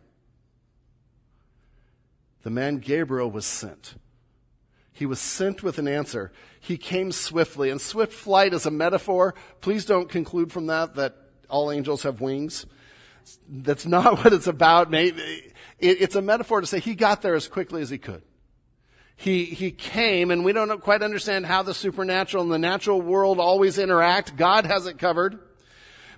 The 2.43 2.51
man 2.51 2.79
Gabriel 2.79 3.31
was 3.31 3.45
sent. 3.45 3.97
He 4.93 5.07
was 5.07 5.21
sent 5.21 5.63
with 5.63 5.79
an 5.79 5.87
answer. 5.87 6.33
He 6.59 6.77
came 6.77 7.13
swiftly. 7.13 7.69
And 7.71 7.81
swift 7.81 8.13
flight 8.13 8.55
is 8.55 8.67
a 8.67 8.71
metaphor. 8.71 9.35
Please 9.61 9.85
don't 9.85 10.09
conclude 10.09 10.51
from 10.51 10.67
that 10.67 10.95
that 10.97 11.15
all 11.49 11.71
angels 11.71 12.03
have 12.03 12.21
wings. 12.21 12.67
That's 13.49 13.87
not 13.87 14.19
what 14.25 14.33
it's 14.33 14.47
about. 14.47 14.89
It's 14.93 16.15
a 16.15 16.23
metaphor 16.23 16.61
to 16.61 16.67
say 16.67 16.81
he 16.81 16.95
got 16.95 17.23
there 17.23 17.35
as 17.35 17.49
quickly 17.49 17.83
as 17.83 17.91
he 17.91 17.99
could. 17.99 18.23
He, 19.17 19.47
he 19.47 19.73
came, 19.73 20.31
and 20.31 20.45
we 20.45 20.53
don't 20.53 20.81
quite 20.81 21.03
understand 21.03 21.45
how 21.45 21.65
the 21.65 21.75
supernatural 21.75 22.45
and 22.45 22.53
the 22.53 22.59
natural 22.59 23.03
world 23.03 23.41
always 23.41 23.77
interact. 23.77 24.37
God 24.37 24.65
has 24.65 24.87
it 24.87 24.99
covered. 24.99 25.41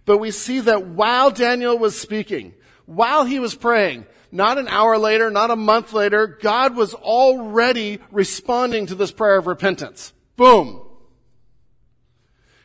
But 0.05 0.19
we 0.19 0.31
see 0.31 0.61
that 0.61 0.87
while 0.87 1.31
Daniel 1.31 1.79
was 1.79 1.99
speaking, 1.99 2.53
while 2.85 3.25
he 3.25 3.39
was 3.39 3.55
praying, 3.55 4.05
not 4.33 4.59
an 4.59 4.69
hour 4.69 4.99
later, 4.99 5.31
not 5.31 5.51
a 5.51 5.57
month 5.57 5.93
later, 5.93 6.27
God 6.27 6.77
was 6.77 6.93
already 6.93 8.01
responding 8.11 8.87
to 8.87 8.95
this 8.95 9.13
prayer 9.13 9.39
of 9.39 9.47
repentance. 9.47 10.13
Boom. 10.37 10.83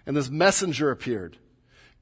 And 0.05 0.15
this 0.17 0.29
messenger 0.29 0.91
appeared. 0.91 1.37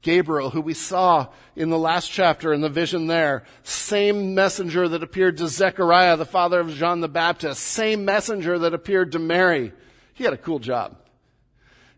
Gabriel, 0.04 0.50
who 0.50 0.60
we 0.60 0.74
saw 0.74 1.28
in 1.56 1.70
the 1.70 1.78
last 1.78 2.12
chapter 2.12 2.52
in 2.52 2.60
the 2.60 2.68
vision 2.68 3.08
there, 3.08 3.42
same 3.64 4.34
messenger 4.34 4.86
that 4.86 5.02
appeared 5.02 5.38
to 5.38 5.48
Zechariah, 5.48 6.16
the 6.16 6.26
father 6.26 6.60
of 6.60 6.74
John 6.74 7.00
the 7.00 7.08
Baptist, 7.08 7.60
same 7.60 8.04
messenger 8.04 8.58
that 8.60 8.74
appeared 8.74 9.12
to 9.12 9.18
Mary. 9.18 9.72
He 10.12 10.22
had 10.22 10.34
a 10.34 10.38
cool 10.38 10.60
job. 10.60 10.96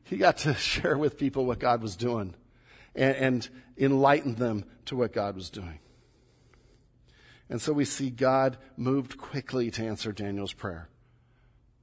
He 0.04 0.16
got 0.16 0.38
to 0.38 0.54
share 0.54 0.96
with 0.96 1.18
people 1.18 1.44
what 1.44 1.58
God 1.58 1.82
was 1.82 1.96
doing 1.96 2.34
and, 2.94 3.16
and 3.16 3.48
enlighten 3.76 4.36
them 4.36 4.64
to 4.86 4.96
what 4.96 5.12
God 5.12 5.34
was 5.34 5.50
doing. 5.50 5.80
And 7.50 7.60
so 7.60 7.72
we 7.72 7.84
see 7.84 8.08
God 8.10 8.56
moved 8.76 9.18
quickly 9.18 9.70
to 9.72 9.84
answer 9.84 10.12
Daniel's 10.12 10.52
prayer. 10.52 10.88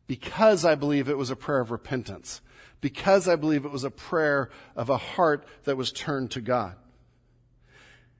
Because 0.08 0.64
I 0.64 0.76
believe 0.76 1.10
it 1.10 1.18
was 1.18 1.30
a 1.30 1.36
prayer 1.36 1.60
of 1.60 1.72
repentance 1.72 2.42
because 2.84 3.30
I 3.30 3.38
believe 3.38 3.64
it 3.64 3.72
was 3.72 3.86
a 3.86 3.90
prayer 3.90 4.50
of 4.76 4.90
a 4.90 4.98
heart 4.98 5.48
that 5.64 5.78
was 5.78 5.90
turned 5.90 6.32
to 6.32 6.42
God. 6.42 6.76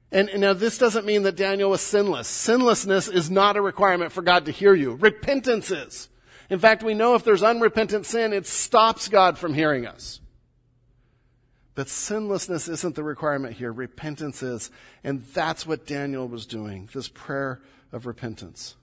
And, 0.10 0.30
and, 0.30 0.40
now 0.40 0.54
this 0.54 0.78
doesn't 0.78 1.06
mean 1.06 1.24
that 1.24 1.36
Daniel 1.36 1.72
was 1.72 1.82
sinless. 1.82 2.30
Sinlessness 2.30 3.14
is 3.14 3.30
not 3.30 3.58
a 3.58 3.62
requirement 3.62 4.14
for 4.14 4.22
God 4.22 4.46
to 4.46 4.52
hear 4.52 4.74
you. 4.74 4.94
Repentance 4.94 5.70
is. 5.70 6.08
In 6.50 6.60
fact, 6.60 6.82
we 6.82 6.94
know 6.94 7.16
if 7.16 7.26
there's 7.26 7.44
unrepentant 7.44 8.06
sin, 8.06 8.32
it 8.32 8.48
stops 8.48 9.10
God 9.10 9.38
from 9.38 9.54
hearing 9.54 9.86
us. 9.86 10.22
But 11.76 11.88
sinlessness 11.88 12.70
isn't 12.70 12.96
the 12.96 13.04
requirement 13.04 13.56
here. 13.56 13.74
Repentance 13.74 14.42
is. 14.44 14.72
And 15.04 15.24
that's 15.34 15.68
what 15.68 15.86
Daniel 15.86 16.28
was 16.28 16.46
doing. 16.46 16.88
This 16.94 17.10
prayer 17.10 17.60
of 17.92 18.06
repentance. 18.06 18.76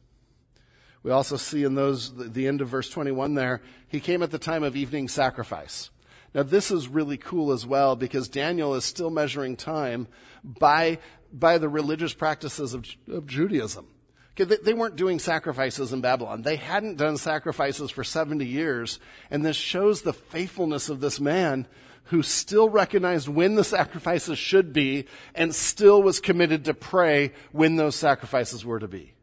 We 1.02 1.10
also 1.10 1.36
see 1.36 1.64
in 1.64 1.74
those, 1.74 2.14
the 2.14 2.46
end 2.46 2.60
of 2.60 2.68
verse 2.68 2.90
21 2.90 3.34
there, 3.34 3.62
he 3.88 4.00
came 4.00 4.22
at 4.22 4.30
the 4.30 4.38
time 4.38 4.62
of 4.62 4.76
evening 4.76 5.08
sacrifice. 5.08 5.90
Now 6.34 6.42
this 6.42 6.70
is 6.70 6.88
really 6.88 7.16
cool 7.16 7.52
as 7.52 7.66
well 7.66 7.96
because 7.96 8.28
Daniel 8.28 8.74
is 8.74 8.84
still 8.84 9.10
measuring 9.10 9.56
time 9.56 10.08
by, 10.44 10.98
by 11.32 11.58
the 11.58 11.68
religious 11.68 12.14
practices 12.14 12.74
of, 12.74 12.86
of 13.08 13.26
Judaism. 13.26 13.86
Okay, 14.32 14.44
they, 14.44 14.56
they 14.56 14.74
weren't 14.74 14.96
doing 14.96 15.18
sacrifices 15.18 15.92
in 15.92 16.00
Babylon. 16.00 16.42
They 16.42 16.56
hadn't 16.56 16.98
done 16.98 17.16
sacrifices 17.16 17.90
for 17.90 18.04
70 18.04 18.46
years. 18.46 19.00
And 19.30 19.44
this 19.44 19.56
shows 19.56 20.02
the 20.02 20.12
faithfulness 20.12 20.88
of 20.88 21.00
this 21.00 21.18
man 21.18 21.66
who 22.04 22.22
still 22.22 22.68
recognized 22.68 23.28
when 23.28 23.54
the 23.54 23.64
sacrifices 23.64 24.38
should 24.38 24.72
be 24.72 25.06
and 25.34 25.54
still 25.54 26.02
was 26.02 26.20
committed 26.20 26.64
to 26.64 26.74
pray 26.74 27.32
when 27.52 27.76
those 27.76 27.96
sacrifices 27.96 28.64
were 28.64 28.78
to 28.78 28.88
be. 28.88 29.14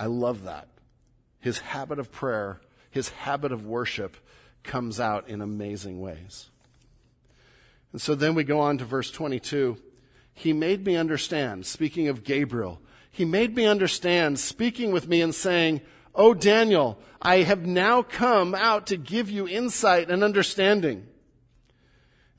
I 0.00 0.06
love 0.06 0.44
that. 0.44 0.66
His 1.40 1.58
habit 1.58 1.98
of 1.98 2.10
prayer, 2.10 2.62
his 2.90 3.10
habit 3.10 3.52
of 3.52 3.66
worship 3.66 4.16
comes 4.62 4.98
out 4.98 5.28
in 5.28 5.42
amazing 5.42 6.00
ways. 6.00 6.48
And 7.92 8.00
so 8.00 8.14
then 8.14 8.34
we 8.34 8.42
go 8.42 8.60
on 8.60 8.78
to 8.78 8.84
verse 8.86 9.10
22. 9.10 9.76
He 10.32 10.54
made 10.54 10.86
me 10.86 10.96
understand, 10.96 11.66
speaking 11.66 12.08
of 12.08 12.24
Gabriel, 12.24 12.80
he 13.10 13.26
made 13.26 13.54
me 13.54 13.66
understand, 13.66 14.40
speaking 14.40 14.90
with 14.90 15.06
me 15.06 15.20
and 15.20 15.34
saying, 15.34 15.82
Oh, 16.14 16.32
Daniel, 16.32 16.98
I 17.20 17.42
have 17.42 17.66
now 17.66 18.02
come 18.02 18.54
out 18.54 18.86
to 18.86 18.96
give 18.96 19.30
you 19.30 19.46
insight 19.46 20.10
and 20.10 20.24
understanding. 20.24 21.06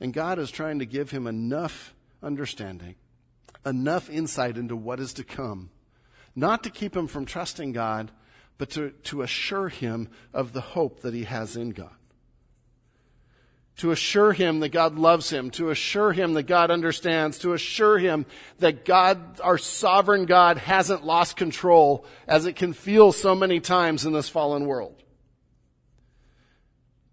And 0.00 0.12
God 0.12 0.40
is 0.40 0.50
trying 0.50 0.80
to 0.80 0.86
give 0.86 1.12
him 1.12 1.28
enough 1.28 1.94
understanding, 2.22 2.96
enough 3.64 4.10
insight 4.10 4.56
into 4.56 4.74
what 4.74 4.98
is 4.98 5.12
to 5.14 5.24
come 5.24 5.70
not 6.34 6.64
to 6.64 6.70
keep 6.70 6.96
him 6.96 7.06
from 7.06 7.24
trusting 7.24 7.72
God, 7.72 8.10
but 8.58 8.70
to, 8.70 8.90
to 9.04 9.22
assure 9.22 9.68
him 9.68 10.08
of 10.32 10.52
the 10.52 10.60
hope 10.60 11.00
that 11.00 11.14
he 11.14 11.24
has 11.24 11.56
in 11.56 11.70
God. 11.70 11.94
To 13.78 13.90
assure 13.90 14.32
him 14.32 14.60
that 14.60 14.68
God 14.68 14.96
loves 14.96 15.30
him, 15.30 15.50
to 15.52 15.70
assure 15.70 16.12
him 16.12 16.34
that 16.34 16.44
God 16.44 16.70
understands, 16.70 17.38
to 17.38 17.54
assure 17.54 17.98
him 17.98 18.26
that 18.58 18.84
God, 18.84 19.40
our 19.40 19.58
sovereign 19.58 20.26
God, 20.26 20.58
hasn't 20.58 21.04
lost 21.04 21.36
control 21.36 22.04
as 22.28 22.46
it 22.46 22.54
can 22.54 22.72
feel 22.72 23.12
so 23.12 23.34
many 23.34 23.60
times 23.60 24.04
in 24.04 24.12
this 24.12 24.28
fallen 24.28 24.66
world. 24.66 25.02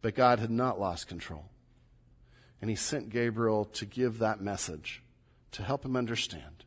But 0.01 0.15
God 0.15 0.39
had 0.39 0.51
not 0.51 0.79
lost 0.79 1.07
control. 1.07 1.45
And 2.61 2.69
he 2.69 2.75
sent 2.75 3.09
Gabriel 3.09 3.65
to 3.65 3.85
give 3.85 4.19
that 4.19 4.41
message, 4.41 5.01
to 5.53 5.63
help 5.63 5.85
him 5.85 5.95
understand, 5.95 6.65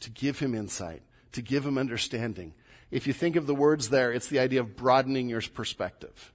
to 0.00 0.10
give 0.10 0.38
him 0.38 0.54
insight, 0.54 1.02
to 1.34 1.42
give 1.42 1.64
him 1.64 1.78
understanding. 1.78 2.54
If 2.90 3.06
you 3.06 3.12
think 3.12 3.36
of 3.36 3.46
the 3.46 3.54
words 3.54 3.90
there, 3.90 4.12
it's 4.12 4.28
the 4.28 4.38
idea 4.38 4.60
of 4.60 4.76
broadening 4.76 5.28
your 5.28 5.42
perspective, 5.42 6.32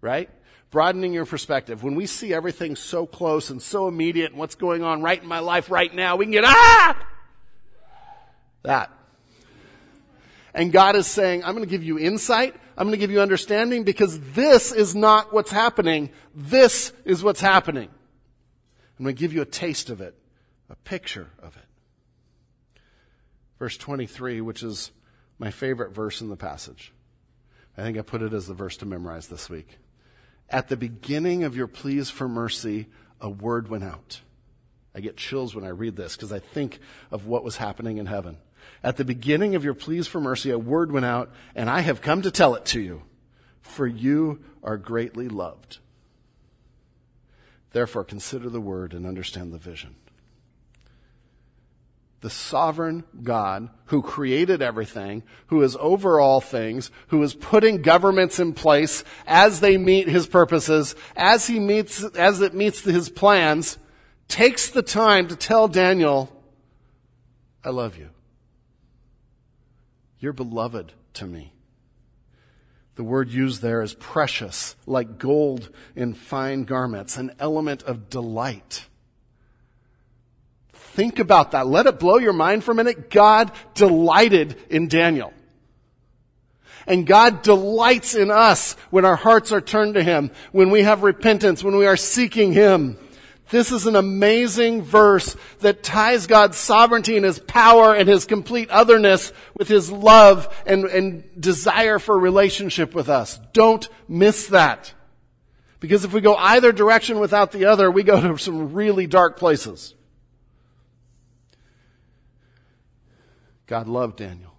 right? 0.00 0.28
Broadening 0.70 1.12
your 1.12 1.26
perspective. 1.26 1.82
When 1.82 1.94
we 1.94 2.06
see 2.06 2.32
everything 2.32 2.76
so 2.76 3.06
close 3.06 3.50
and 3.50 3.60
so 3.60 3.88
immediate 3.88 4.30
and 4.30 4.38
what's 4.38 4.54
going 4.54 4.82
on 4.82 5.02
right 5.02 5.22
in 5.22 5.28
my 5.28 5.40
life 5.40 5.70
right 5.70 5.94
now, 5.94 6.16
we 6.16 6.24
can 6.24 6.32
get, 6.32 6.44
ah! 6.44 7.06
That. 8.62 8.90
And 10.54 10.72
God 10.72 10.96
is 10.96 11.06
saying, 11.06 11.44
I'm 11.44 11.54
going 11.54 11.64
to 11.64 11.70
give 11.70 11.82
you 11.82 11.98
insight. 11.98 12.54
I'm 12.76 12.86
going 12.86 12.92
to 12.92 12.98
give 12.98 13.10
you 13.10 13.20
understanding 13.20 13.84
because 13.84 14.18
this 14.32 14.72
is 14.72 14.94
not 14.94 15.32
what's 15.32 15.50
happening. 15.50 16.10
This 16.34 16.92
is 17.04 17.22
what's 17.22 17.40
happening. 17.40 17.90
I'm 18.98 19.04
going 19.04 19.14
to 19.14 19.20
give 19.20 19.32
you 19.32 19.42
a 19.42 19.46
taste 19.46 19.90
of 19.90 20.00
it, 20.00 20.14
a 20.70 20.76
picture 20.76 21.28
of 21.42 21.56
it 21.56 21.61
verse 23.62 23.76
23, 23.76 24.40
which 24.40 24.60
is 24.64 24.90
my 25.38 25.48
favorite 25.48 25.94
verse 25.94 26.20
in 26.20 26.28
the 26.28 26.36
passage. 26.36 26.92
I 27.78 27.82
think 27.82 27.96
I 27.96 28.02
put 28.02 28.20
it 28.20 28.32
as 28.32 28.48
the 28.48 28.54
verse 28.54 28.76
to 28.78 28.86
memorize 28.86 29.28
this 29.28 29.48
week. 29.48 29.78
At 30.50 30.66
the 30.66 30.76
beginning 30.76 31.44
of 31.44 31.54
your 31.54 31.68
pleas 31.68 32.10
for 32.10 32.26
mercy, 32.26 32.88
a 33.20 33.30
word 33.30 33.68
went 33.68 33.84
out. 33.84 34.20
I 34.96 35.00
get 35.00 35.16
chills 35.16 35.54
when 35.54 35.64
I 35.64 35.68
read 35.68 35.94
this 35.94 36.16
because 36.16 36.32
I 36.32 36.40
think 36.40 36.80
of 37.12 37.28
what 37.28 37.44
was 37.44 37.58
happening 37.58 37.98
in 37.98 38.06
heaven. 38.06 38.38
At 38.82 38.96
the 38.96 39.04
beginning 39.04 39.54
of 39.54 39.62
your 39.62 39.74
pleas 39.74 40.08
for 40.08 40.20
mercy, 40.20 40.50
a 40.50 40.58
word 40.58 40.90
went 40.90 41.06
out, 41.06 41.30
and 41.54 41.70
I 41.70 41.82
have 41.82 42.02
come 42.02 42.22
to 42.22 42.32
tell 42.32 42.56
it 42.56 42.64
to 42.64 42.80
you, 42.80 43.02
for 43.60 43.86
you 43.86 44.42
are 44.64 44.76
greatly 44.76 45.28
loved. 45.28 45.78
Therefore, 47.70 48.02
consider 48.02 48.50
the 48.50 48.60
word 48.60 48.92
and 48.92 49.06
understand 49.06 49.52
the 49.52 49.58
vision 49.58 49.94
the 52.22 52.30
sovereign 52.30 53.04
God 53.22 53.68
who 53.86 54.00
created 54.00 54.62
everything, 54.62 55.24
who 55.48 55.60
is 55.62 55.76
over 55.78 56.20
all 56.20 56.40
things, 56.40 56.90
who 57.08 57.22
is 57.22 57.34
putting 57.34 57.82
governments 57.82 58.38
in 58.38 58.54
place 58.54 59.02
as 59.26 59.58
they 59.60 59.76
meet 59.76 60.08
his 60.08 60.28
purposes, 60.28 60.94
as 61.16 61.48
he 61.48 61.58
meets, 61.58 62.02
as 62.02 62.40
it 62.40 62.54
meets 62.54 62.80
his 62.82 63.10
plans, 63.10 63.76
takes 64.28 64.70
the 64.70 64.82
time 64.82 65.26
to 65.28 65.36
tell 65.36 65.66
Daniel, 65.66 66.32
I 67.64 67.70
love 67.70 67.98
you. 67.98 68.08
You're 70.20 70.32
beloved 70.32 70.92
to 71.14 71.26
me. 71.26 71.52
The 72.94 73.04
word 73.04 73.30
used 73.30 73.62
there 73.62 73.82
is 73.82 73.94
precious, 73.94 74.76
like 74.86 75.18
gold 75.18 75.70
in 75.96 76.14
fine 76.14 76.64
garments, 76.64 77.16
an 77.16 77.34
element 77.40 77.82
of 77.82 78.08
delight. 78.08 78.86
Think 80.92 81.18
about 81.18 81.52
that. 81.52 81.66
Let 81.66 81.86
it 81.86 81.98
blow 81.98 82.18
your 82.18 82.34
mind 82.34 82.64
for 82.64 82.72
a 82.72 82.74
minute. 82.74 83.10
God 83.10 83.50
delighted 83.74 84.56
in 84.68 84.88
Daniel. 84.88 85.32
And 86.86 87.06
God 87.06 87.42
delights 87.42 88.14
in 88.14 88.30
us 88.30 88.74
when 88.90 89.06
our 89.06 89.16
hearts 89.16 89.52
are 89.52 89.60
turned 89.62 89.94
to 89.94 90.02
Him, 90.02 90.30
when 90.50 90.70
we 90.70 90.82
have 90.82 91.02
repentance, 91.02 91.64
when 91.64 91.76
we 91.76 91.86
are 91.86 91.96
seeking 91.96 92.52
Him. 92.52 92.98
This 93.48 93.72
is 93.72 93.86
an 93.86 93.96
amazing 93.96 94.82
verse 94.82 95.34
that 95.60 95.82
ties 95.82 96.26
God's 96.26 96.58
sovereignty 96.58 97.16
and 97.16 97.24
His 97.24 97.38
power 97.38 97.94
and 97.94 98.06
His 98.06 98.26
complete 98.26 98.68
otherness 98.68 99.32
with 99.56 99.68
His 99.68 99.90
love 99.90 100.54
and, 100.66 100.84
and 100.84 101.40
desire 101.40 101.98
for 101.98 102.18
relationship 102.18 102.94
with 102.94 103.08
us. 103.08 103.40
Don't 103.54 103.88
miss 104.08 104.48
that. 104.48 104.92
Because 105.80 106.04
if 106.04 106.12
we 106.12 106.20
go 106.20 106.34
either 106.34 106.70
direction 106.70 107.18
without 107.18 107.50
the 107.50 107.64
other, 107.64 107.90
we 107.90 108.02
go 108.02 108.20
to 108.20 108.36
some 108.36 108.74
really 108.74 109.06
dark 109.06 109.38
places. 109.38 109.94
God 113.66 113.88
loved 113.88 114.16
Daniel 114.16 114.54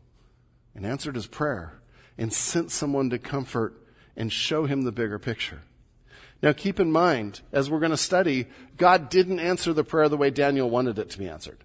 and 0.75 0.86
answered 0.86 1.15
his 1.15 1.27
prayer 1.27 1.79
and 2.17 2.31
sent 2.31 2.72
someone 2.72 3.10
to 3.10 3.19
comfort 3.19 3.74
and 4.15 4.31
show 4.31 4.65
him 4.65 4.83
the 4.83 4.91
bigger 4.91 5.19
picture. 5.19 5.62
Now 6.41 6.51
keep 6.51 6.79
in 6.79 6.91
mind, 6.91 7.41
as 7.51 7.69
we're 7.69 7.79
going 7.79 7.91
to 7.91 7.98
study, 7.98 8.48
God 8.77 9.10
didn't 9.10 9.39
answer 9.39 9.72
the 9.74 9.83
prayer 9.83 10.10
the 10.10 10.17
way 10.17 10.29
Daniel 10.29 10.69
wanted 10.69 11.00
it 11.00 11.10
to 11.12 11.17
be 11.17 11.27
answered. 11.27 11.63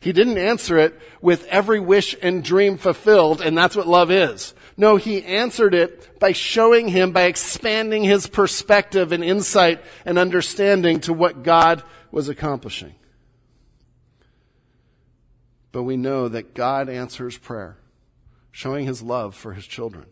He 0.00 0.12
didn't 0.12 0.38
answer 0.38 0.78
it 0.78 0.98
with 1.20 1.44
every 1.46 1.80
wish 1.80 2.14
and 2.22 2.44
dream 2.44 2.78
fulfilled, 2.78 3.40
and 3.40 3.58
that's 3.58 3.74
what 3.74 3.88
love 3.88 4.10
is. 4.10 4.54
No, 4.76 4.96
he 4.96 5.24
answered 5.24 5.74
it 5.74 6.20
by 6.20 6.32
showing 6.32 6.88
him, 6.88 7.10
by 7.10 7.22
expanding 7.22 8.04
his 8.04 8.28
perspective 8.28 9.10
and 9.10 9.24
insight 9.24 9.82
and 10.04 10.18
understanding 10.18 11.00
to 11.00 11.12
what 11.12 11.42
God 11.42 11.82
was 12.12 12.28
accomplishing. 12.28 12.94
But 15.72 15.82
we 15.82 15.96
know 15.96 16.28
that 16.28 16.54
God 16.54 16.88
answers 16.88 17.36
prayer, 17.36 17.76
showing 18.50 18.86
his 18.86 19.02
love 19.02 19.34
for 19.34 19.52
his 19.52 19.66
children, 19.66 20.06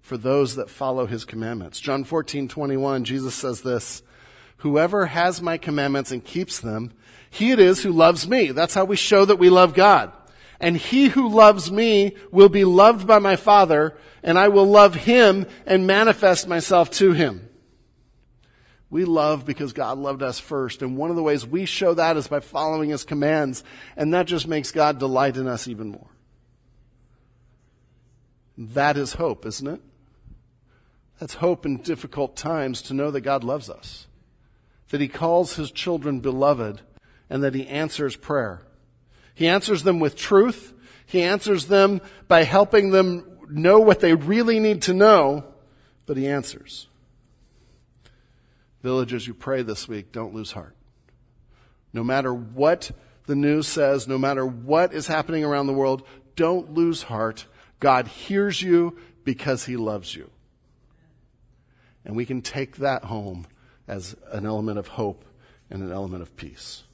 for 0.00 0.16
those 0.16 0.56
that 0.56 0.70
follow 0.70 1.06
his 1.06 1.24
commandments. 1.24 1.80
John 1.80 2.04
14, 2.04 2.48
21, 2.48 3.04
Jesus 3.04 3.34
says 3.34 3.62
this, 3.62 4.02
Whoever 4.58 5.06
has 5.06 5.40
my 5.40 5.56
commandments 5.56 6.12
and 6.12 6.22
keeps 6.22 6.60
them, 6.60 6.92
he 7.30 7.52
it 7.52 7.58
is 7.58 7.82
who 7.82 7.92
loves 7.92 8.28
me. 8.28 8.52
That's 8.52 8.74
how 8.74 8.84
we 8.84 8.96
show 8.96 9.24
that 9.24 9.36
we 9.36 9.48
love 9.48 9.72
God. 9.72 10.12
And 10.58 10.76
he 10.76 11.08
who 11.08 11.28
loves 11.28 11.72
me 11.72 12.16
will 12.30 12.50
be 12.50 12.64
loved 12.64 13.06
by 13.06 13.18
my 13.18 13.36
Father, 13.36 13.96
and 14.22 14.38
I 14.38 14.48
will 14.48 14.66
love 14.66 14.94
him 14.94 15.46
and 15.64 15.86
manifest 15.86 16.46
myself 16.46 16.90
to 16.92 17.12
him. 17.12 17.49
We 18.90 19.04
love 19.04 19.46
because 19.46 19.72
God 19.72 19.98
loved 19.98 20.22
us 20.22 20.40
first. 20.40 20.82
And 20.82 20.96
one 20.96 21.10
of 21.10 21.16
the 21.16 21.22
ways 21.22 21.46
we 21.46 21.64
show 21.64 21.94
that 21.94 22.16
is 22.16 22.26
by 22.26 22.40
following 22.40 22.90
his 22.90 23.04
commands. 23.04 23.62
And 23.96 24.12
that 24.12 24.26
just 24.26 24.48
makes 24.48 24.72
God 24.72 24.98
delight 24.98 25.36
in 25.36 25.46
us 25.46 25.68
even 25.68 25.88
more. 25.88 26.08
That 28.58 28.96
is 28.96 29.14
hope, 29.14 29.46
isn't 29.46 29.66
it? 29.66 29.80
That's 31.18 31.34
hope 31.34 31.64
in 31.64 31.78
difficult 31.78 32.36
times 32.36 32.82
to 32.82 32.94
know 32.94 33.10
that 33.10 33.20
God 33.20 33.44
loves 33.44 33.70
us, 33.70 34.06
that 34.88 35.00
he 35.00 35.08
calls 35.08 35.54
his 35.54 35.70
children 35.70 36.20
beloved, 36.20 36.80
and 37.28 37.42
that 37.42 37.54
he 37.54 37.68
answers 37.68 38.16
prayer. 38.16 38.62
He 39.34 39.46
answers 39.46 39.82
them 39.82 40.00
with 40.00 40.16
truth. 40.16 40.74
He 41.06 41.22
answers 41.22 41.66
them 41.66 42.00
by 42.26 42.44
helping 42.44 42.90
them 42.90 43.24
know 43.48 43.80
what 43.80 44.00
they 44.00 44.14
really 44.14 44.58
need 44.60 44.82
to 44.82 44.94
know, 44.94 45.44
but 46.06 46.16
he 46.16 46.26
answers. 46.26 46.86
Village, 48.82 49.12
as 49.12 49.26
you 49.26 49.34
pray 49.34 49.62
this 49.62 49.88
week, 49.88 50.12
don't 50.12 50.34
lose 50.34 50.52
heart. 50.52 50.76
No 51.92 52.02
matter 52.02 52.32
what 52.32 52.90
the 53.26 53.34
news 53.34 53.68
says, 53.68 54.08
no 54.08 54.18
matter 54.18 54.46
what 54.46 54.94
is 54.94 55.06
happening 55.06 55.44
around 55.44 55.66
the 55.66 55.72
world, 55.72 56.06
don't 56.36 56.72
lose 56.72 57.02
heart. 57.04 57.46
God 57.78 58.08
hears 58.08 58.62
you 58.62 58.98
because 59.24 59.66
he 59.66 59.76
loves 59.76 60.14
you. 60.14 60.30
And 62.04 62.16
we 62.16 62.24
can 62.24 62.40
take 62.40 62.76
that 62.76 63.04
home 63.04 63.46
as 63.86 64.16
an 64.30 64.46
element 64.46 64.78
of 64.78 64.88
hope 64.88 65.24
and 65.68 65.82
an 65.82 65.92
element 65.92 66.22
of 66.22 66.36
peace. 66.36 66.84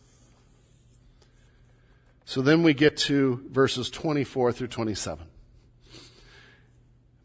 So 2.24 2.42
then 2.42 2.64
we 2.64 2.74
get 2.74 2.96
to 2.98 3.40
verses 3.50 3.88
24 3.88 4.52
through 4.52 4.66
27. 4.66 5.26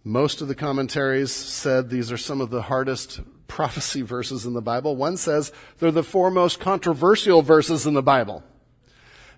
Most 0.03 0.41
of 0.41 0.47
the 0.47 0.55
commentaries 0.55 1.31
said 1.31 1.89
these 1.89 2.11
are 2.11 2.17
some 2.17 2.39
of 2.39 2.49
the 2.49 2.63
hardest 2.63 3.21
prophecy 3.51 4.01
verses 4.01 4.46
in 4.46 4.53
the 4.53 4.62
Bible. 4.62 4.96
One 4.96 5.17
says 5.17 5.51
they're 5.77 5.91
the 5.91 6.03
four 6.03 6.31
most 6.31 6.62
controversial 6.62 7.41
verses 7.41 7.86
in 7.86 7.93
the 7.93 8.01
Bible. 8.01 8.43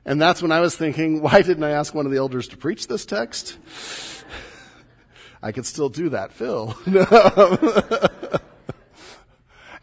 And 0.06 0.22
that's 0.22 0.40
when 0.40 0.52
I 0.52 0.60
was 0.60 0.76
thinking, 0.76 1.20
why 1.24 1.42
didn't 1.42 1.64
I 1.64 1.72
ask 1.72 1.96
one 1.96 2.06
of 2.06 2.12
the 2.12 2.20
elders 2.20 2.48
to 2.50 2.58
preach 2.58 2.86
this 2.86 3.08
text? 3.08 3.58
I 5.42 5.52
could 5.52 5.66
still 5.66 5.90
do 5.90 6.10
that, 6.10 6.32
Phil. 6.32 6.78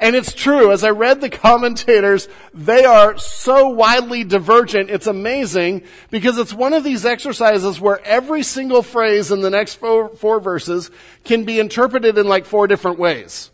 And 0.03 0.17
it's 0.17 0.33
true, 0.33 0.73
as 0.73 0.83
I 0.83 0.91
read 0.91 1.21
the 1.21 1.29
commentators, 1.29 2.27
they 2.55 2.87
are 2.87 3.19
so 3.19 3.69
widely 3.69 4.25
divergent, 4.25 4.89
it's 4.89 5.07
amazing, 5.07 5.83
because 6.11 6.39
it's 6.39 6.55
one 6.55 6.73
of 6.73 6.85
these 6.85 7.05
exercises 7.05 7.79
where 7.83 8.03
every 8.07 8.43
single 8.43 8.83
phrase 8.83 9.31
in 9.31 9.43
the 9.43 9.51
next 9.51 9.75
four, 9.75 10.09
four 10.09 10.41
verses 10.41 10.91
can 11.25 11.45
be 11.45 11.61
interpreted 11.61 12.17
in 12.17 12.27
like 12.27 12.47
four 12.47 12.67
different 12.67 12.99
ways. 12.99 13.51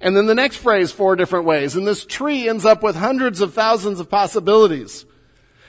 And 0.00 0.16
then 0.16 0.26
the 0.26 0.34
next 0.34 0.56
phrase 0.56 0.92
four 0.92 1.16
different 1.16 1.46
ways. 1.46 1.76
And 1.76 1.86
this 1.86 2.04
tree 2.04 2.48
ends 2.48 2.64
up 2.64 2.82
with 2.82 2.96
hundreds 2.96 3.40
of 3.40 3.54
thousands 3.54 4.00
of 4.00 4.10
possibilities. 4.10 5.06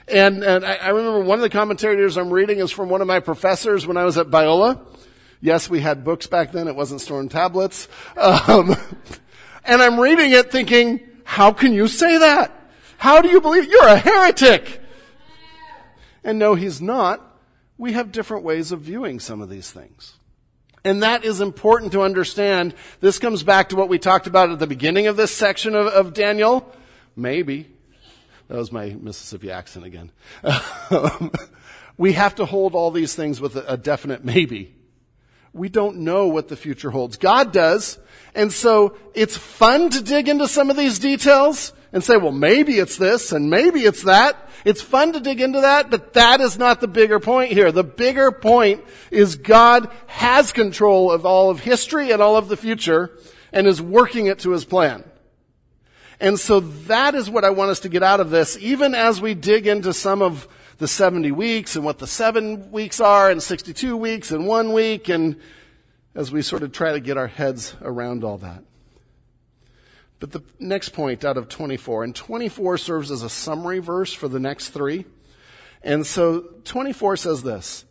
And, 0.08 0.44
and 0.44 0.66
I, 0.66 0.76
I 0.76 0.90
remember 0.90 1.22
one 1.22 1.40
of 1.40 1.44
the 1.44 1.50
commentators 1.50 2.18
I'm 2.18 2.32
reading 2.32 2.60
is 2.60 2.72
from 2.72 2.90
one 2.90 3.02
of 3.02 3.08
my 3.08 3.20
professors 3.20 3.88
when 3.88 3.98
I 3.98 4.04
was 4.04 4.18
at 4.18 4.28
Biola. 4.28 4.80
Yes, 5.42 5.70
we 5.70 5.80
had 5.80 6.04
books 6.04 6.28
back 6.28 6.52
then. 6.52 6.68
It 6.68 6.76
wasn't 6.76 7.02
stored 7.02 7.24
in 7.24 7.30
tablets. 7.30 7.88
Um, 8.18 8.76
and 9.66 9.82
I'm 9.82 10.00
reading 10.00 10.32
it 10.32 10.52
thinking, 10.52 11.02
how 11.24 11.52
can 11.52 11.74
you 11.74 11.88
say 11.88 12.18
that? 12.18 12.52
How 12.98 13.22
do 13.22 13.30
you 13.30 13.42
believe 13.42 13.70
you're 13.70 13.88
a 13.88 13.98
heretic? 13.98 14.82
And 16.24 16.40
no, 16.40 16.56
he's 16.56 16.82
not. 16.82 17.22
We 17.78 17.94
have 17.94 18.12
different 18.12 18.44
ways 18.44 18.72
of 18.72 18.82
viewing 18.82 19.20
some 19.20 19.42
of 19.42 19.50
these 19.50 19.70
things. 19.70 20.14
And 20.86 21.02
that 21.02 21.26
is 21.26 21.42
important 21.42 21.94
to 21.94 22.04
understand. 22.04 22.76
This 23.02 23.18
comes 23.18 23.42
back 23.42 23.70
to 23.70 23.76
what 23.76 23.90
we 23.90 23.98
talked 23.98 24.28
about 24.28 24.52
at 24.52 24.60
the 24.60 24.68
beginning 24.68 25.08
of 25.08 25.18
this 25.18 25.36
section 25.36 25.74
of, 25.74 25.88
of 25.88 26.14
Daniel. 26.14 26.72
Maybe. 27.16 27.68
That 28.50 28.58
was 28.58 28.72
my 28.72 28.96
Mississippi 29.02 29.50
accent 29.50 29.84
again. 29.84 30.12
Um, 30.44 31.32
we 31.98 32.14
have 32.14 32.36
to 32.36 32.46
hold 32.46 32.76
all 32.76 32.92
these 32.92 33.16
things 33.16 33.42
with 33.42 33.56
a, 33.56 33.74
a 33.74 33.78
definite 33.78 34.24
maybe. 34.24 34.76
We 35.54 35.70
don't 35.70 35.98
know 35.98 36.28
what 36.28 36.50
the 36.50 36.56
future 36.56 36.92
holds. 36.92 37.18
God 37.18 37.52
does. 37.52 37.98
And 38.36 38.54
so 38.54 38.96
it's 39.16 39.36
fun 39.36 39.90
to 39.90 40.02
dig 40.02 40.30
into 40.30 40.48
some 40.48 40.70
of 40.70 40.78
these 40.78 41.00
details 41.00 41.74
and 41.96 42.04
say, 42.04 42.18
well, 42.18 42.34
maybe 42.34 42.74
it's 42.78 42.98
this 42.98 43.32
and 43.32 43.50
maybe 43.50 43.80
it's 43.86 44.04
that. 44.04 44.50
It's 44.66 44.82
fun 44.82 45.14
to 45.14 45.22
dig 45.22 45.40
into 45.40 45.62
that, 45.62 45.90
but 45.90 46.12
that 46.12 46.42
is 46.42 46.58
not 46.58 46.82
the 46.82 46.90
bigger 46.90 47.22
point 47.22 47.54
here. 47.54 47.72
The 47.72 47.86
bigger 47.86 48.34
point 48.34 48.84
is 49.12 49.38
God 49.38 49.90
has 50.08 50.52
control 50.52 51.10
of 51.10 51.26
all 51.26 51.50
of 51.50 51.62
history 51.62 52.12
and 52.12 52.22
all 52.22 52.36
of 52.36 52.50
the 52.50 52.58
future 52.58 53.18
and 53.54 53.66
is 53.66 53.82
working 53.82 54.26
it 54.26 54.40
to 54.40 54.52
his 54.52 54.66
plan. 54.66 55.06
And 56.20 56.38
so 56.38 56.60
that 56.60 57.16
is 57.16 57.30
what 57.30 57.46
I 57.46 57.52
want 57.52 57.72
us 57.72 57.80
to 57.82 57.90
get 57.90 58.04
out 58.04 58.20
of 58.20 58.30
this, 58.30 58.58
even 58.60 58.94
as 58.94 59.22
we 59.22 59.34
dig 59.34 59.66
into 59.66 59.94
some 59.94 60.22
of 60.22 60.50
the 60.80 60.90
70 60.90 61.32
weeks 61.32 61.78
and 61.78 61.86
what 61.86 62.00
the 62.00 62.08
seven 62.08 62.74
weeks 62.74 63.00
are 63.00 63.32
and 63.32 63.42
62 63.42 63.96
weeks 63.96 64.32
and 64.32 64.46
one 64.46 64.74
week 64.74 65.08
and 65.08 65.40
as 66.14 66.30
we 66.30 66.42
sort 66.42 66.62
of 66.62 66.74
try 66.74 66.92
to 66.92 67.00
get 67.00 67.16
our 67.16 67.28
heads 67.28 67.74
around 67.82 68.26
all 68.26 68.40
that. 68.40 68.66
But 70.26 70.44
the 70.44 70.66
next 70.66 70.90
point 70.90 71.24
out 71.24 71.38
of 71.38 71.50
24, 71.50 72.04
and 72.04 72.16
24 72.16 72.80
serves 72.80 73.12
as 73.12 73.22
a 73.22 73.30
summary 73.30 73.78
verse 73.78 74.12
for 74.12 74.28
the 74.28 74.40
next 74.40 74.70
three. 74.70 75.06
And 75.84 76.04
so 76.04 76.46
24 76.64 77.18
says 77.18 77.44
this 77.44 77.86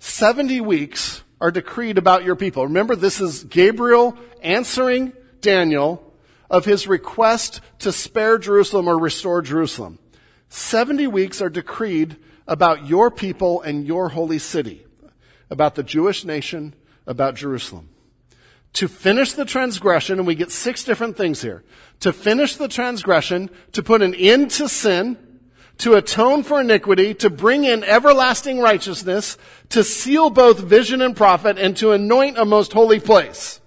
70 0.00 0.60
weeks 0.62 1.22
are 1.40 1.52
decreed 1.52 1.96
about 1.96 2.24
your 2.24 2.34
people. 2.34 2.64
Remember, 2.64 2.96
this 2.96 3.20
is 3.20 3.44
Gabriel 3.44 4.18
answering 4.42 5.12
Daniel 5.40 6.12
of 6.50 6.64
his 6.64 6.88
request 6.88 7.60
to 7.78 7.92
spare 7.92 8.36
Jerusalem 8.36 8.88
or 8.88 8.98
restore 8.98 9.40
Jerusalem. 9.40 10.00
70 10.48 11.06
weeks 11.06 11.40
are 11.40 11.48
decreed 11.48 12.16
about 12.48 12.88
your 12.88 13.12
people 13.12 13.62
and 13.62 13.86
your 13.86 14.08
holy 14.08 14.40
city, 14.40 14.84
about 15.50 15.76
the 15.76 15.84
Jewish 15.84 16.24
nation, 16.24 16.74
about 17.06 17.36
Jerusalem. 17.36 17.90
To 18.76 18.88
finish 18.88 19.32
the 19.32 19.46
transgression, 19.46 20.18
and 20.18 20.26
we 20.26 20.34
get 20.34 20.50
six 20.50 20.84
different 20.84 21.16
things 21.16 21.40
here. 21.40 21.64
To 22.00 22.12
finish 22.12 22.56
the 22.56 22.68
transgression, 22.68 23.48
to 23.72 23.82
put 23.82 24.02
an 24.02 24.14
end 24.14 24.50
to 24.50 24.68
sin, 24.68 25.16
to 25.78 25.94
atone 25.94 26.42
for 26.42 26.60
iniquity, 26.60 27.14
to 27.14 27.30
bring 27.30 27.64
in 27.64 27.82
everlasting 27.84 28.60
righteousness, 28.60 29.38
to 29.70 29.82
seal 29.82 30.28
both 30.28 30.58
vision 30.58 31.00
and 31.00 31.16
prophet, 31.16 31.56
and 31.56 31.74
to 31.78 31.92
anoint 31.92 32.36
a 32.36 32.44
most 32.44 32.74
holy 32.74 33.00
place. 33.00 33.62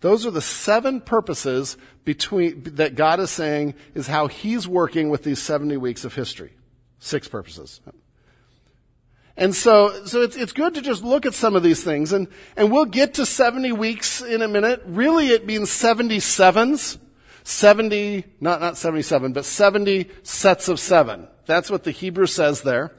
Those 0.00 0.26
are 0.26 0.32
the 0.32 0.42
seven 0.42 1.00
purposes 1.00 1.76
between, 2.04 2.64
that 2.74 2.96
God 2.96 3.20
is 3.20 3.30
saying 3.30 3.74
is 3.94 4.08
how 4.08 4.26
He's 4.26 4.66
working 4.66 5.10
with 5.10 5.22
these 5.22 5.40
70 5.40 5.76
weeks 5.76 6.04
of 6.04 6.16
history. 6.16 6.54
Six 6.98 7.28
purposes. 7.28 7.80
And 9.40 9.56
so, 9.56 10.04
so 10.04 10.20
it's, 10.20 10.36
it's 10.36 10.52
good 10.52 10.74
to 10.74 10.82
just 10.82 11.02
look 11.02 11.24
at 11.24 11.32
some 11.32 11.56
of 11.56 11.62
these 11.62 11.82
things 11.82 12.12
and, 12.12 12.28
and 12.58 12.70
we'll 12.70 12.84
get 12.84 13.14
to 13.14 13.24
70 13.24 13.72
weeks 13.72 14.20
in 14.20 14.42
a 14.42 14.48
minute. 14.48 14.82
Really 14.84 15.28
it 15.28 15.46
means 15.46 15.70
77s. 15.70 16.98
70, 17.42 18.24
not, 18.38 18.60
not 18.60 18.76
77, 18.76 19.32
but 19.32 19.46
70 19.46 20.10
sets 20.22 20.68
of 20.68 20.78
seven. 20.78 21.26
That's 21.46 21.70
what 21.70 21.84
the 21.84 21.90
Hebrew 21.90 22.26
says 22.26 22.60
there. 22.60 22.92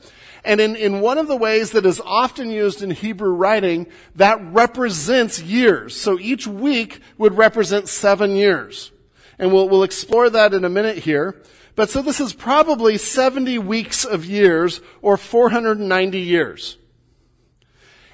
And 0.43 0.59
in, 0.59 0.75
in 0.75 0.99
one 0.99 1.19
of 1.19 1.27
the 1.27 1.37
ways 1.37 1.71
that 1.71 1.85
is 1.85 2.01
often 2.03 2.49
used 2.49 2.81
in 2.81 2.89
Hebrew 2.89 3.33
writing, 3.33 3.85
that 4.15 4.41
represents 4.51 5.39
years. 5.39 5.95
So 5.95 6.19
each 6.19 6.47
week 6.47 7.01
would 7.19 7.37
represent 7.37 7.87
seven 7.87 8.35
years. 8.35 8.91
And 9.37 9.53
we'll, 9.53 9.69
we'll 9.69 9.83
explore 9.83 10.29
that 10.31 10.55
in 10.55 10.65
a 10.65 10.69
minute 10.69 10.97
here. 10.97 11.39
But 11.75 11.89
so 11.89 12.01
this 12.01 12.19
is 12.19 12.33
probably 12.33 12.97
70 12.97 13.59
weeks 13.59 14.05
of 14.05 14.25
years 14.25 14.81
or 15.01 15.17
490 15.17 16.19
years. 16.19 16.77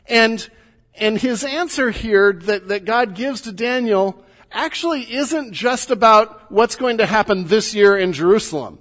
And, 0.07 0.47
and 0.95 1.17
his 1.17 1.43
answer 1.43 1.91
here 1.91 2.33
that, 2.33 2.67
that 2.67 2.85
God 2.85 3.15
gives 3.15 3.41
to 3.41 3.51
Daniel 3.51 4.23
actually 4.51 5.11
isn't 5.13 5.51
just 5.53 5.91
about 5.91 6.51
what's 6.51 6.75
going 6.75 6.99
to 6.99 7.05
happen 7.05 7.47
this 7.47 7.73
year 7.73 7.97
in 7.97 8.13
Jerusalem. 8.13 8.79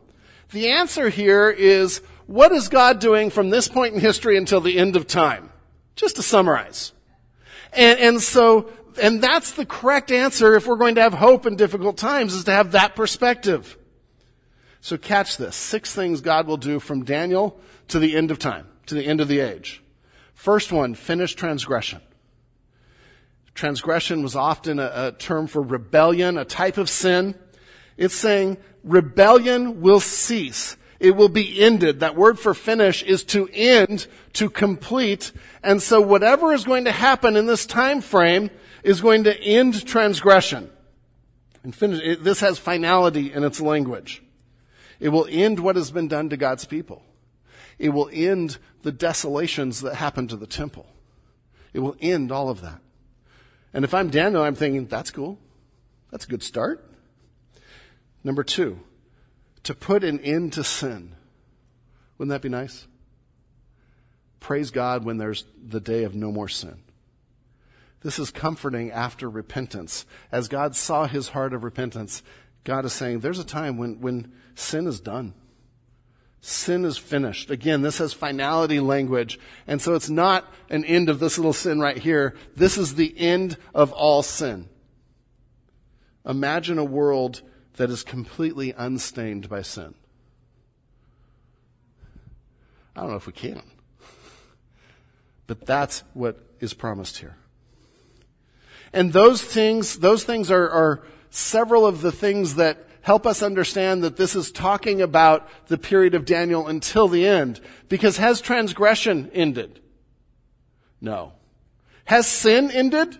The 0.51 0.69
answer 0.69 1.09
here 1.09 1.51
is 1.51 2.01
what 2.27 2.53
is 2.53 2.69
God 2.69 3.01
doing 3.01 3.31
from 3.31 3.51
this 3.51 3.69
point 3.69 3.95
in 3.95 4.01
history 4.01 4.37
until 4.37 4.61
the 4.61 4.79
end 4.79 4.97
of 4.97 5.07
time? 5.07 5.51
Just 5.97 6.17
to 6.17 6.23
summarize. 6.23 6.93
And, 7.73 7.99
and 7.99 8.23
so, 8.23 8.71
and 9.01 9.23
that's 9.23 9.53
the 9.53 9.67
correct 9.67 10.11
answer 10.13 10.55
if 10.55 10.67
we're 10.67 10.77
going 10.77 10.97
to 10.97 11.03
have 11.03 11.15
hope 11.15 11.47
in 11.47 11.57
difficult 11.57 11.97
times 11.97 12.35
is 12.35 12.45
to 12.45 12.53
have 12.53 12.73
that 12.73 12.95
perspective. 12.95 13.77
So 14.87 14.97
catch 14.97 15.37
this. 15.37 15.57
Six 15.57 15.93
things 15.93 16.21
God 16.21 16.47
will 16.47 16.59
do 16.59 16.79
from 16.79 17.03
Daniel 17.05 17.59
to 17.89 17.99
the 17.99 18.15
end 18.15 18.31
of 18.31 18.39
time, 18.39 18.69
to 18.87 18.95
the 18.95 19.05
end 19.05 19.21
of 19.21 19.27
the 19.27 19.41
age. 19.41 19.83
First 20.33 20.71
one, 20.71 20.95
finish 20.95 21.35
transgression. 21.35 22.01
Transgression 23.53 24.23
was 24.23 24.37
often 24.37 24.79
a, 24.79 24.93
a 24.95 25.13
term 25.19 25.49
for 25.49 25.61
rebellion, 25.61 26.39
a 26.39 26.45
type 26.45 26.79
of 26.79 26.89
sin. 26.89 27.35
It's 27.97 28.15
saying 28.15 28.59
rebellion 28.85 29.81
will 29.81 29.99
cease. 29.99 30.77
It 31.01 31.17
will 31.17 31.31
be 31.31 31.61
ended. 31.61 31.99
That 31.99 32.15
word 32.15 32.39
for 32.39 32.55
finish 32.55 33.03
is 33.03 33.25
to 33.25 33.49
end, 33.53 34.07
to 34.35 34.49
complete. 34.49 35.33
And 35.65 35.83
so 35.83 36.01
whatever 36.01 36.53
is 36.53 36.63
going 36.63 36.85
to 36.85 36.93
happen 36.93 37.35
in 37.35 37.47
this 37.47 37.67
time 37.67 38.01
frame 38.01 38.51
is 38.85 39.01
going 39.01 39.25
to 39.25 39.37
end 39.37 39.85
transgression. 39.85 40.71
And 41.65 41.75
finish, 41.75 42.01
it, 42.05 42.23
this 42.23 42.39
has 42.39 42.61
finality 42.61 43.33
in 43.33 43.43
its 43.43 43.61
language. 43.61 44.23
It 45.01 45.11
will 45.11 45.27
end 45.31 45.61
what 45.61 45.77
has 45.77 45.91
been 45.91 46.09
done 46.09 46.29
to 46.31 46.37
God's 46.37 46.65
people. 46.65 47.03
It 47.79 47.91
will 47.91 48.09
end 48.13 48.59
the 48.83 48.93
desolations 48.93 49.81
that 49.83 49.97
happened 49.97 50.31
to 50.31 50.37
the 50.37 50.47
temple. 50.47 50.87
It 51.73 51.81
will 51.81 51.97
end 52.01 52.33
all 52.33 52.49
of 52.49 52.63
that. 52.63 52.81
And 53.75 53.85
if 53.85 53.93
I'm 53.93 54.09
Daniel, 54.09 54.43
I'm 54.43 54.55
thinking, 54.55 54.87
that's 54.87 55.11
cool. 55.11 55.39
That's 56.11 56.25
a 56.25 56.29
good 56.29 56.43
start. 56.43 56.83
Number 58.25 58.43
two, 58.43 58.81
to 59.65 59.75
put 59.75 60.03
an 60.03 60.21
end 60.21 60.55
to 60.55 60.65
sin. 60.65 61.15
Wouldn't 62.17 62.31
that 62.31 62.43
be 62.43 62.49
nice? 62.49 62.87
Praise 64.41 64.71
God 64.71 65.05
when 65.05 65.19
there's 65.19 65.45
the 65.63 65.81
day 65.81 66.05
of 66.05 66.15
no 66.15 66.33
more 66.33 66.49
sin. 66.49 66.79
This 68.03 68.19
is 68.19 68.31
comforting 68.31 68.93
after 68.93 69.29
repentance. 69.29 70.07
As 70.31 70.49
God 70.49 70.77
saw 70.77 71.07
his 71.07 71.31
heart 71.31 71.53
of 71.53 71.65
repentance, 71.65 72.23
God 72.67 72.85
is 72.85 72.93
saying 72.93 73.21
there's 73.21 73.39
a 73.39 73.45
time 73.45 73.79
when, 73.79 74.01
when 74.01 74.33
sin 74.57 74.89
is 74.89 74.99
done. 74.99 75.35
Sin 76.41 76.85
is 76.85 76.99
finished. 76.99 77.49
Again, 77.49 77.83
this 77.83 77.99
has 77.99 78.13
finality 78.13 78.81
language. 78.81 79.39
And 79.69 79.81
so 79.81 79.95
it's 79.95 80.11
not 80.11 80.53
an 80.69 80.85
end 80.85 81.09
of 81.09 81.21
this 81.21 81.39
little 81.39 81.53
sin 81.53 81.79
right 81.79 81.97
here. 81.97 82.35
This 82.57 82.77
is 82.77 82.97
the 82.97 83.17
end 83.19 83.57
of 83.73 83.93
all 83.93 84.25
sin. 84.25 84.69
Imagine 86.25 86.79
a 86.79 86.85
world 86.85 87.41
that 87.77 87.89
is 87.89 88.03
completely 88.03 88.75
unstained 88.77 89.49
by 89.49 89.63
sin. 89.63 89.95
I 92.97 93.03
don't 93.03 93.11
know 93.11 93.17
if 93.17 93.29
we 93.29 93.33
can. 93.33 93.63
But 95.47 95.67
that's 95.67 96.03
what 96.15 96.41
is 96.59 96.75
promised 96.75 97.19
here. 97.19 97.37
And 98.93 99.13
those 99.13 99.41
things, 99.41 100.01
those 100.01 100.25
things 100.25 100.51
are, 100.51 100.69
are 100.69 101.03
several 101.31 101.87
of 101.87 102.01
the 102.01 102.13
things 102.13 102.55
that 102.57 102.87
help 103.03 103.27
us 103.27 103.43
understand 103.43 104.03
that 104.03 104.17
this 104.17 104.35
is 104.35 104.51
talking 104.51 105.01
about 105.01 105.49
the 105.69 105.79
period 105.79 106.15
of 106.15 106.25
Daniel 106.25 106.67
until 106.67 107.07
the 107.09 107.27
end. 107.27 107.61
Because 107.89 108.17
has 108.17 108.41
transgression 108.41 109.31
ended? 109.33 109.81
No. 111.01 111.33
Has 112.07 112.27
sin 112.27 112.71
ended? 112.71 113.19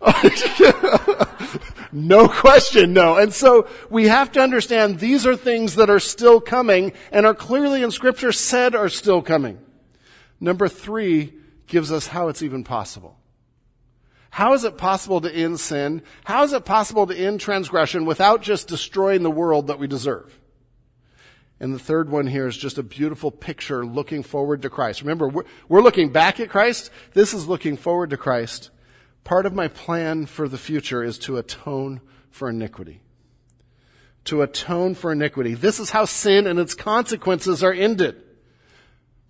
no 1.92 2.28
question, 2.28 2.92
no. 2.92 3.16
And 3.16 3.32
so 3.32 3.68
we 3.90 4.08
have 4.08 4.32
to 4.32 4.40
understand 4.40 4.98
these 4.98 5.26
are 5.26 5.36
things 5.36 5.76
that 5.76 5.90
are 5.90 6.00
still 6.00 6.40
coming 6.40 6.92
and 7.10 7.24
are 7.24 7.34
clearly 7.34 7.82
in 7.82 7.90
scripture 7.90 8.32
said 8.32 8.74
are 8.74 8.88
still 8.88 9.22
coming. 9.22 9.58
Number 10.40 10.68
three 10.68 11.34
gives 11.66 11.92
us 11.92 12.08
how 12.08 12.28
it's 12.28 12.42
even 12.42 12.64
possible. 12.64 13.16
How 14.32 14.54
is 14.54 14.64
it 14.64 14.78
possible 14.78 15.20
to 15.20 15.30
end 15.30 15.60
sin? 15.60 16.00
How 16.24 16.42
is 16.42 16.54
it 16.54 16.64
possible 16.64 17.06
to 17.06 17.14
end 17.14 17.38
transgression 17.38 18.06
without 18.06 18.40
just 18.40 18.66
destroying 18.66 19.22
the 19.22 19.30
world 19.30 19.66
that 19.66 19.78
we 19.78 19.86
deserve? 19.86 20.40
And 21.60 21.74
the 21.74 21.78
third 21.78 22.08
one 22.08 22.26
here 22.28 22.46
is 22.46 22.56
just 22.56 22.78
a 22.78 22.82
beautiful 22.82 23.30
picture 23.30 23.84
looking 23.84 24.22
forward 24.22 24.62
to 24.62 24.70
Christ. 24.70 25.02
Remember, 25.02 25.28
we're, 25.28 25.44
we're 25.68 25.82
looking 25.82 26.12
back 26.12 26.40
at 26.40 26.48
Christ. 26.48 26.90
This 27.12 27.34
is 27.34 27.46
looking 27.46 27.76
forward 27.76 28.08
to 28.08 28.16
Christ. 28.16 28.70
Part 29.22 29.44
of 29.44 29.52
my 29.52 29.68
plan 29.68 30.24
for 30.24 30.48
the 30.48 30.56
future 30.56 31.04
is 31.04 31.18
to 31.18 31.36
atone 31.36 32.00
for 32.30 32.48
iniquity. 32.48 33.02
To 34.24 34.40
atone 34.40 34.94
for 34.94 35.12
iniquity. 35.12 35.52
This 35.52 35.78
is 35.78 35.90
how 35.90 36.06
sin 36.06 36.46
and 36.46 36.58
its 36.58 36.72
consequences 36.72 37.62
are 37.62 37.72
ended. 37.74 38.22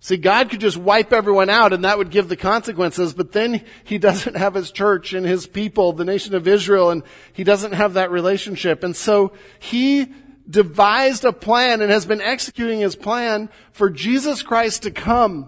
See, 0.03 0.17
God 0.17 0.49
could 0.49 0.59
just 0.59 0.75
wipe 0.75 1.13
everyone 1.13 1.49
out 1.49 1.71
and 1.71 1.85
that 1.85 1.97
would 1.97 2.09
give 2.09 2.27
the 2.27 2.35
consequences, 2.35 3.13
but 3.13 3.31
then 3.31 3.63
He 3.85 3.97
doesn't 3.97 4.35
have 4.35 4.53
His 4.53 4.69
church 4.69 5.13
and 5.13 5.25
His 5.25 5.47
people, 5.47 5.93
the 5.93 6.03
nation 6.03 6.35
of 6.35 6.45
Israel, 6.45 6.89
and 6.89 7.03
He 7.31 7.45
doesn't 7.45 7.71
have 7.71 7.93
that 7.93 8.11
relationship. 8.11 8.83
And 8.83 8.97
so 8.97 9.31
He 9.59 10.11
devised 10.49 11.23
a 11.23 11.31
plan 11.31 11.81
and 11.81 11.89
has 11.89 12.05
been 12.05 12.19
executing 12.19 12.81
His 12.81 12.97
plan 12.97 13.47
for 13.71 13.89
Jesus 13.89 14.43
Christ 14.43 14.83
to 14.83 14.91
come 14.91 15.47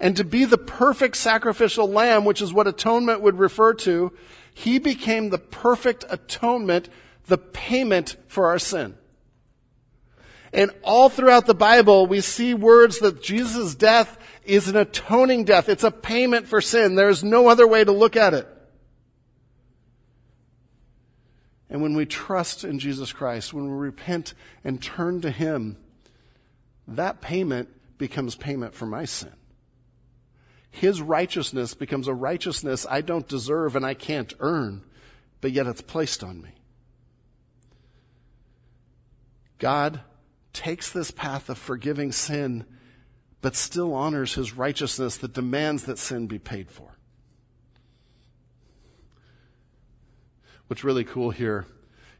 and 0.00 0.16
to 0.16 0.24
be 0.24 0.46
the 0.46 0.56
perfect 0.56 1.18
sacrificial 1.18 1.86
lamb, 1.86 2.24
which 2.24 2.40
is 2.40 2.54
what 2.54 2.66
atonement 2.66 3.20
would 3.20 3.38
refer 3.38 3.74
to, 3.74 4.10
he 4.54 4.78
became 4.78 5.28
the 5.28 5.36
perfect 5.36 6.02
atonement, 6.08 6.88
the 7.26 7.36
payment 7.36 8.16
for 8.26 8.46
our 8.46 8.58
sin. 8.58 8.96
And 10.52 10.70
all 10.82 11.08
throughout 11.08 11.46
the 11.46 11.54
Bible, 11.54 12.06
we 12.06 12.20
see 12.20 12.54
words 12.54 13.00
that 13.00 13.22
Jesus' 13.22 13.74
death 13.74 14.18
is 14.44 14.68
an 14.68 14.76
atoning 14.76 15.44
death. 15.44 15.68
It's 15.68 15.84
a 15.84 15.90
payment 15.90 16.46
for 16.46 16.60
sin. 16.60 16.94
There's 16.94 17.24
no 17.24 17.48
other 17.48 17.66
way 17.66 17.84
to 17.84 17.92
look 17.92 18.16
at 18.16 18.34
it. 18.34 18.48
And 21.68 21.82
when 21.82 21.96
we 21.96 22.06
trust 22.06 22.64
in 22.64 22.78
Jesus 22.78 23.12
Christ, 23.12 23.52
when 23.52 23.66
we 23.66 23.76
repent 23.76 24.34
and 24.62 24.80
turn 24.80 25.20
to 25.22 25.30
Him, 25.30 25.76
that 26.86 27.20
payment 27.20 27.68
becomes 27.98 28.36
payment 28.36 28.74
for 28.74 28.86
my 28.86 29.04
sin. 29.04 29.32
His 30.70 31.00
righteousness 31.00 31.74
becomes 31.74 32.06
a 32.06 32.14
righteousness 32.14 32.86
I 32.88 33.00
don't 33.00 33.26
deserve 33.26 33.76
and 33.76 33.84
I 33.84 33.94
can't 33.94 34.32
earn, 34.40 34.84
but 35.40 35.50
yet 35.50 35.66
it's 35.66 35.80
placed 35.80 36.22
on 36.22 36.40
me. 36.40 36.50
God 39.58 40.00
takes 40.56 40.90
this 40.90 41.10
path 41.10 41.50
of 41.50 41.58
forgiving 41.58 42.12
sin, 42.12 42.64
but 43.42 43.54
still 43.54 43.92
honors 43.92 44.34
his 44.34 44.54
righteousness 44.54 45.18
that 45.18 45.34
demands 45.34 45.84
that 45.84 45.98
sin 45.98 46.26
be 46.26 46.38
paid 46.38 46.70
for. 46.70 46.96
What's 50.66 50.82
really 50.82 51.04
cool 51.04 51.30
here 51.30 51.66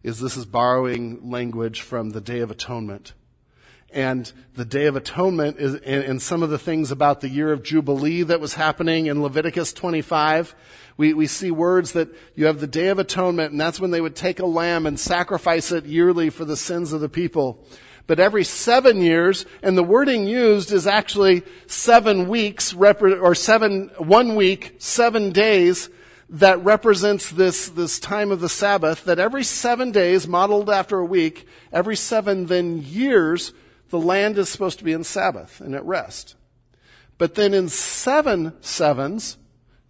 is 0.02 0.20
this 0.20 0.36
is 0.36 0.44
borrowing 0.44 1.30
language 1.30 1.80
from 1.80 2.10
the 2.10 2.20
Day 2.20 2.40
of 2.40 2.50
Atonement 2.50 3.14
and 3.96 4.30
the 4.54 4.64
Day 4.64 4.86
of 4.86 4.96
Atonement 4.96 5.58
is, 5.58 5.76
and, 5.76 6.20
some 6.20 6.42
of 6.42 6.50
the 6.50 6.58
things 6.58 6.90
about 6.90 7.20
the 7.20 7.28
year 7.28 7.52
of 7.52 7.62
Jubilee 7.62 8.22
that 8.24 8.40
was 8.40 8.54
happening 8.54 9.06
in 9.06 9.22
Leviticus 9.22 9.72
25. 9.72 10.54
We, 10.96 11.14
we 11.14 11.26
see 11.26 11.50
words 11.50 11.92
that 11.92 12.08
you 12.34 12.46
have 12.46 12.60
the 12.60 12.66
Day 12.66 12.88
of 12.88 12.98
Atonement, 12.98 13.52
and 13.52 13.60
that's 13.60 13.80
when 13.80 13.92
they 13.92 14.00
would 14.00 14.16
take 14.16 14.40
a 14.40 14.46
lamb 14.46 14.86
and 14.86 14.98
sacrifice 14.98 15.70
it 15.70 15.86
yearly 15.86 16.30
for 16.30 16.44
the 16.44 16.56
sins 16.56 16.92
of 16.92 17.00
the 17.00 17.08
people. 17.08 17.64
But 18.06 18.20
every 18.20 18.44
seven 18.44 19.00
years, 19.00 19.46
and 19.62 19.76
the 19.76 19.82
wording 19.82 20.28
used 20.28 20.70
is 20.72 20.86
actually 20.86 21.42
seven 21.66 22.28
weeks, 22.28 22.72
or 22.72 23.34
seven, 23.34 23.90
one 23.98 24.36
week, 24.36 24.76
seven 24.78 25.32
days, 25.32 25.88
that 26.28 26.62
represents 26.64 27.30
this, 27.30 27.68
this 27.68 27.98
time 27.98 28.30
of 28.30 28.40
the 28.40 28.48
Sabbath, 28.48 29.04
that 29.04 29.18
every 29.18 29.44
seven 29.44 29.92
days, 29.92 30.26
modeled 30.26 30.70
after 30.70 30.98
a 30.98 31.04
week, 31.04 31.46
every 31.72 31.96
seven 31.96 32.46
then 32.46 32.82
years, 32.82 33.52
the 33.90 33.98
land 33.98 34.36
is 34.38 34.48
supposed 34.48 34.78
to 34.78 34.84
be 34.84 34.92
in 34.92 35.04
Sabbath 35.04 35.60
and 35.60 35.74
at 35.74 35.84
rest. 35.84 36.34
But 37.18 37.34
then 37.34 37.54
in 37.54 37.68
seven 37.68 38.52
sevens, 38.60 39.38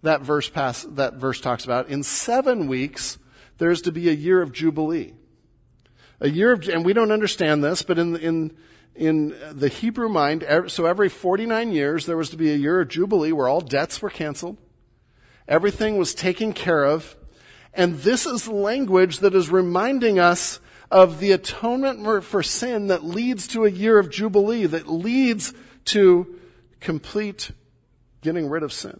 that 0.03 0.21
verse 0.21 0.49
pass, 0.49 0.83
that 0.83 1.15
verse 1.15 1.41
talks 1.41 1.65
about, 1.65 1.89
in 1.89 2.03
seven 2.03 2.67
weeks, 2.67 3.17
there's 3.57 3.81
to 3.81 3.91
be 3.91 4.09
a 4.09 4.13
year 4.13 4.41
of 4.41 4.51
Jubilee. 4.51 5.13
A 6.19 6.29
year 6.29 6.53
of, 6.53 6.67
and 6.67 6.83
we 6.83 6.93
don't 6.93 7.11
understand 7.11 7.63
this, 7.63 7.81
but 7.81 7.99
in, 7.99 8.15
in, 8.15 8.57
in 8.95 9.35
the 9.51 9.67
Hebrew 9.67 10.09
mind, 10.09 10.45
so 10.67 10.85
every 10.85 11.09
49 11.09 11.71
years, 11.71 12.05
there 12.05 12.17
was 12.17 12.29
to 12.31 12.37
be 12.37 12.51
a 12.51 12.57
year 12.57 12.81
of 12.81 12.87
Jubilee 12.87 13.31
where 13.31 13.47
all 13.47 13.61
debts 13.61 14.01
were 14.01 14.09
canceled. 14.09 14.57
Everything 15.47 15.97
was 15.97 16.13
taken 16.13 16.53
care 16.53 16.83
of. 16.83 17.15
And 17.73 17.99
this 17.99 18.25
is 18.25 18.47
language 18.47 19.19
that 19.19 19.35
is 19.35 19.49
reminding 19.49 20.17
us 20.17 20.59
of 20.89 21.19
the 21.19 21.31
atonement 21.31 22.23
for 22.23 22.41
sin 22.41 22.87
that 22.87 23.03
leads 23.03 23.47
to 23.49 23.65
a 23.65 23.69
year 23.69 23.99
of 23.99 24.09
Jubilee, 24.09 24.65
that 24.65 24.87
leads 24.87 25.53
to 25.85 26.39
complete 26.79 27.51
getting 28.21 28.49
rid 28.49 28.63
of 28.63 28.73
sin 28.73 28.99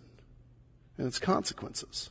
and 0.98 1.08
its 1.08 1.20
consequences. 1.20 2.10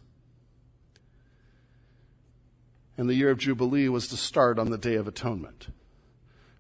And 2.99 3.09
the 3.09 3.15
year 3.15 3.31
of 3.31 3.39
Jubilee 3.39 3.89
was 3.89 4.09
to 4.09 4.17
start 4.17 4.59
on 4.59 4.71
the 4.71 4.79
Day 4.79 4.95
of 4.95 5.07
Atonement 5.07 5.69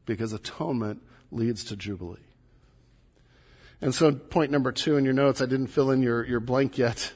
because 0.05 0.33
atonement 0.33 1.03
leads 1.31 1.64
to 1.64 1.77
Jubilee. 1.77 2.20
And 3.81 3.94
so 3.94 4.12
point 4.12 4.51
number 4.51 4.72
two 4.72 4.96
in 4.96 5.05
your 5.05 5.14
notes, 5.14 5.40
I 5.40 5.46
didn't 5.46 5.66
fill 5.68 5.90
in 5.90 6.03
your, 6.03 6.25
your 6.25 6.40
blank 6.40 6.79
yet. 6.79 7.12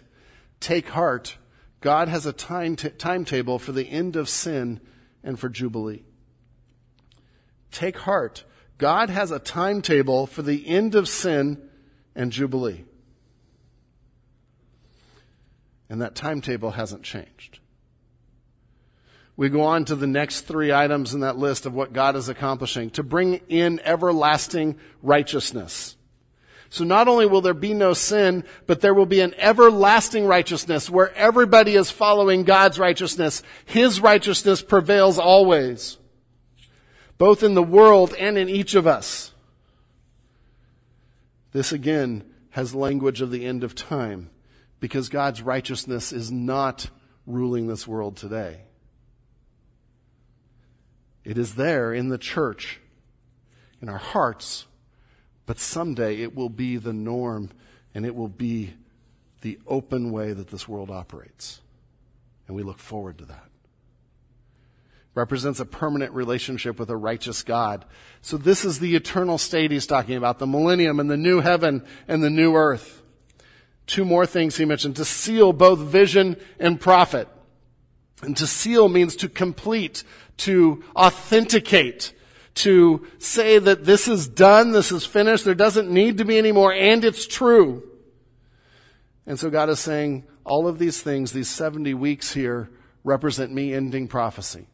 Take 0.58 0.88
heart. 0.88 1.38
God 1.80 2.08
has 2.08 2.26
a 2.26 2.32
time 2.32 2.76
t- 2.76 2.90
timetable 2.90 3.58
for 3.58 3.72
the 3.72 3.88
end 3.88 4.16
of 4.16 4.28
sin 4.28 4.80
and 5.22 5.38
for 5.38 5.48
Jubilee. 5.48 6.02
Take 7.70 7.98
heart. 7.98 8.44
God 8.76 9.08
has 9.08 9.30
a 9.30 9.38
timetable 9.38 10.26
for 10.26 10.42
the 10.42 10.66
end 10.66 10.94
of 10.94 11.08
sin 11.08 11.62
and 12.14 12.32
Jubilee. 12.32 12.84
And 15.88 16.02
that 16.02 16.14
timetable 16.14 16.72
hasn't 16.72 17.02
changed. 17.02 17.59
We 19.40 19.48
go 19.48 19.62
on 19.62 19.86
to 19.86 19.96
the 19.96 20.06
next 20.06 20.42
three 20.42 20.70
items 20.70 21.14
in 21.14 21.20
that 21.20 21.38
list 21.38 21.64
of 21.64 21.72
what 21.72 21.94
God 21.94 22.14
is 22.14 22.28
accomplishing 22.28 22.90
to 22.90 23.02
bring 23.02 23.40
in 23.48 23.80
everlasting 23.84 24.78
righteousness. 25.02 25.96
So 26.68 26.84
not 26.84 27.08
only 27.08 27.24
will 27.24 27.40
there 27.40 27.54
be 27.54 27.72
no 27.72 27.94
sin, 27.94 28.44
but 28.66 28.82
there 28.82 28.92
will 28.92 29.06
be 29.06 29.22
an 29.22 29.32
everlasting 29.38 30.26
righteousness 30.26 30.90
where 30.90 31.14
everybody 31.14 31.74
is 31.74 31.90
following 31.90 32.44
God's 32.44 32.78
righteousness. 32.78 33.42
His 33.64 33.98
righteousness 33.98 34.60
prevails 34.60 35.18
always, 35.18 35.96
both 37.16 37.42
in 37.42 37.54
the 37.54 37.62
world 37.62 38.14
and 38.18 38.36
in 38.36 38.50
each 38.50 38.74
of 38.74 38.86
us. 38.86 39.32
This 41.52 41.72
again 41.72 42.30
has 42.50 42.74
language 42.74 43.22
of 43.22 43.30
the 43.30 43.46
end 43.46 43.64
of 43.64 43.74
time 43.74 44.28
because 44.80 45.08
God's 45.08 45.40
righteousness 45.40 46.12
is 46.12 46.30
not 46.30 46.90
ruling 47.24 47.68
this 47.68 47.88
world 47.88 48.18
today. 48.18 48.64
It 51.24 51.36
is 51.38 51.54
there 51.54 51.92
in 51.92 52.08
the 52.08 52.18
church, 52.18 52.80
in 53.82 53.88
our 53.88 53.98
hearts, 53.98 54.66
but 55.46 55.58
someday 55.58 56.22
it 56.22 56.34
will 56.34 56.48
be 56.48 56.76
the 56.76 56.92
norm 56.92 57.50
and 57.94 58.06
it 58.06 58.14
will 58.14 58.28
be 58.28 58.74
the 59.40 59.58
open 59.66 60.12
way 60.12 60.32
that 60.32 60.48
this 60.48 60.68
world 60.68 60.90
operates. 60.90 61.60
And 62.46 62.56
we 62.56 62.62
look 62.62 62.78
forward 62.78 63.18
to 63.18 63.24
that. 63.26 63.46
Represents 65.14 65.58
a 65.60 65.64
permanent 65.64 66.12
relationship 66.12 66.78
with 66.78 66.88
a 66.88 66.96
righteous 66.96 67.42
God. 67.42 67.84
So 68.22 68.36
this 68.36 68.64
is 68.64 68.78
the 68.78 68.94
eternal 68.94 69.38
state 69.38 69.72
he's 69.72 69.86
talking 69.86 70.16
about, 70.16 70.38
the 70.38 70.46
millennium 70.46 71.00
and 71.00 71.10
the 71.10 71.16
new 71.16 71.40
heaven 71.40 71.84
and 72.06 72.22
the 72.22 72.30
new 72.30 72.54
earth. 72.54 73.02
Two 73.86 74.04
more 74.04 74.24
things 74.24 74.56
he 74.56 74.64
mentioned, 74.64 74.96
to 74.96 75.04
seal 75.04 75.52
both 75.52 75.80
vision 75.80 76.36
and 76.60 76.80
prophet. 76.80 77.28
And 78.22 78.36
to 78.36 78.46
seal 78.46 78.88
means 78.88 79.16
to 79.16 79.28
complete, 79.28 80.04
to 80.38 80.84
authenticate, 80.94 82.12
to 82.56 83.06
say 83.18 83.58
that 83.58 83.84
this 83.84 84.08
is 84.08 84.28
done, 84.28 84.72
this 84.72 84.92
is 84.92 85.06
finished, 85.06 85.44
there 85.44 85.54
doesn't 85.54 85.90
need 85.90 86.18
to 86.18 86.24
be 86.24 86.36
any 86.36 86.52
more, 86.52 86.72
and 86.72 87.04
it's 87.04 87.26
true. 87.26 87.82
And 89.26 89.38
so 89.38 89.48
God 89.48 89.70
is 89.70 89.80
saying, 89.80 90.24
all 90.44 90.66
of 90.66 90.78
these 90.78 91.00
things, 91.02 91.32
these 91.32 91.48
70 91.48 91.94
weeks 91.94 92.34
here, 92.34 92.70
represent 93.04 93.52
me 93.52 93.72
ending 93.72 94.08
prophecy, 94.08 94.66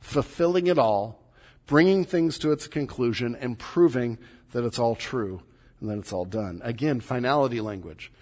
fulfilling 0.00 0.66
it 0.66 0.78
all, 0.78 1.22
bringing 1.66 2.04
things 2.04 2.38
to 2.38 2.52
its 2.52 2.66
conclusion, 2.66 3.36
and 3.36 3.58
proving 3.58 4.18
that 4.52 4.64
it's 4.64 4.78
all 4.78 4.94
true 4.94 5.42
and 5.80 5.88
that 5.88 5.98
it's 5.98 6.12
all 6.12 6.24
done. 6.24 6.60
Again, 6.64 7.00
finality 7.00 7.60
language. 7.60 8.12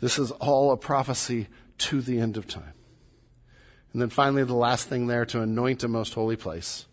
This 0.00 0.18
is 0.18 0.30
all 0.32 0.72
a 0.72 0.76
prophecy 0.76 1.48
to 1.78 2.02
the 2.02 2.18
end 2.18 2.36
of 2.36 2.46
time. 2.46 2.73
And 3.94 4.02
then 4.02 4.10
finally, 4.10 4.42
the 4.42 4.54
last 4.54 4.88
thing 4.88 5.06
there 5.06 5.24
to 5.26 5.40
anoint 5.40 5.84
a 5.84 5.88
most 5.88 6.12
holy 6.14 6.36
place 6.36 6.86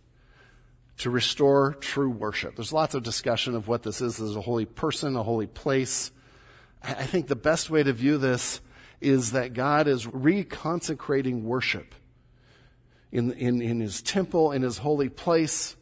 to 1.00 1.10
restore 1.10 1.74
true 1.80 2.12
worship. 2.12 2.56
There's 2.56 2.72
lots 2.72 2.94
of 2.94 3.02
discussion 3.02 3.56
of 3.56 3.68
what 3.68 3.82
this 3.82 4.02
is 4.02 4.22
as 4.22 4.36
a 4.36 4.42
holy 4.42 4.66
person, 4.66 5.16
a 5.16 5.24
holy 5.24 5.48
place. 5.48 6.12
I 6.84 7.06
think 7.06 7.28
the 7.28 7.36
best 7.36 7.72
way 7.72 7.82
to 7.82 7.92
view 7.92 8.20
this 8.20 8.62
is 9.02 9.32
that 9.32 9.54
God 9.54 9.88
is 9.88 10.06
reconsecrating 10.06 11.42
worship 11.42 11.96
in, 13.12 13.32
in, 13.32 13.64
in 13.64 13.80
his 13.80 14.04
temple, 14.04 14.52
in 14.52 14.62
his 14.62 14.78
holy 14.78 15.10
place. 15.10 15.76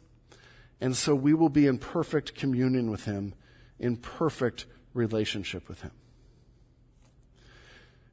And 0.80 0.96
so 0.96 1.14
we 1.14 1.34
will 1.34 1.50
be 1.50 1.66
in 1.66 1.76
perfect 1.76 2.34
communion 2.34 2.90
with 2.90 3.04
him, 3.04 3.34
in 3.78 3.98
perfect 3.98 4.64
relationship 4.94 5.68
with 5.68 5.82
him. 5.82 5.92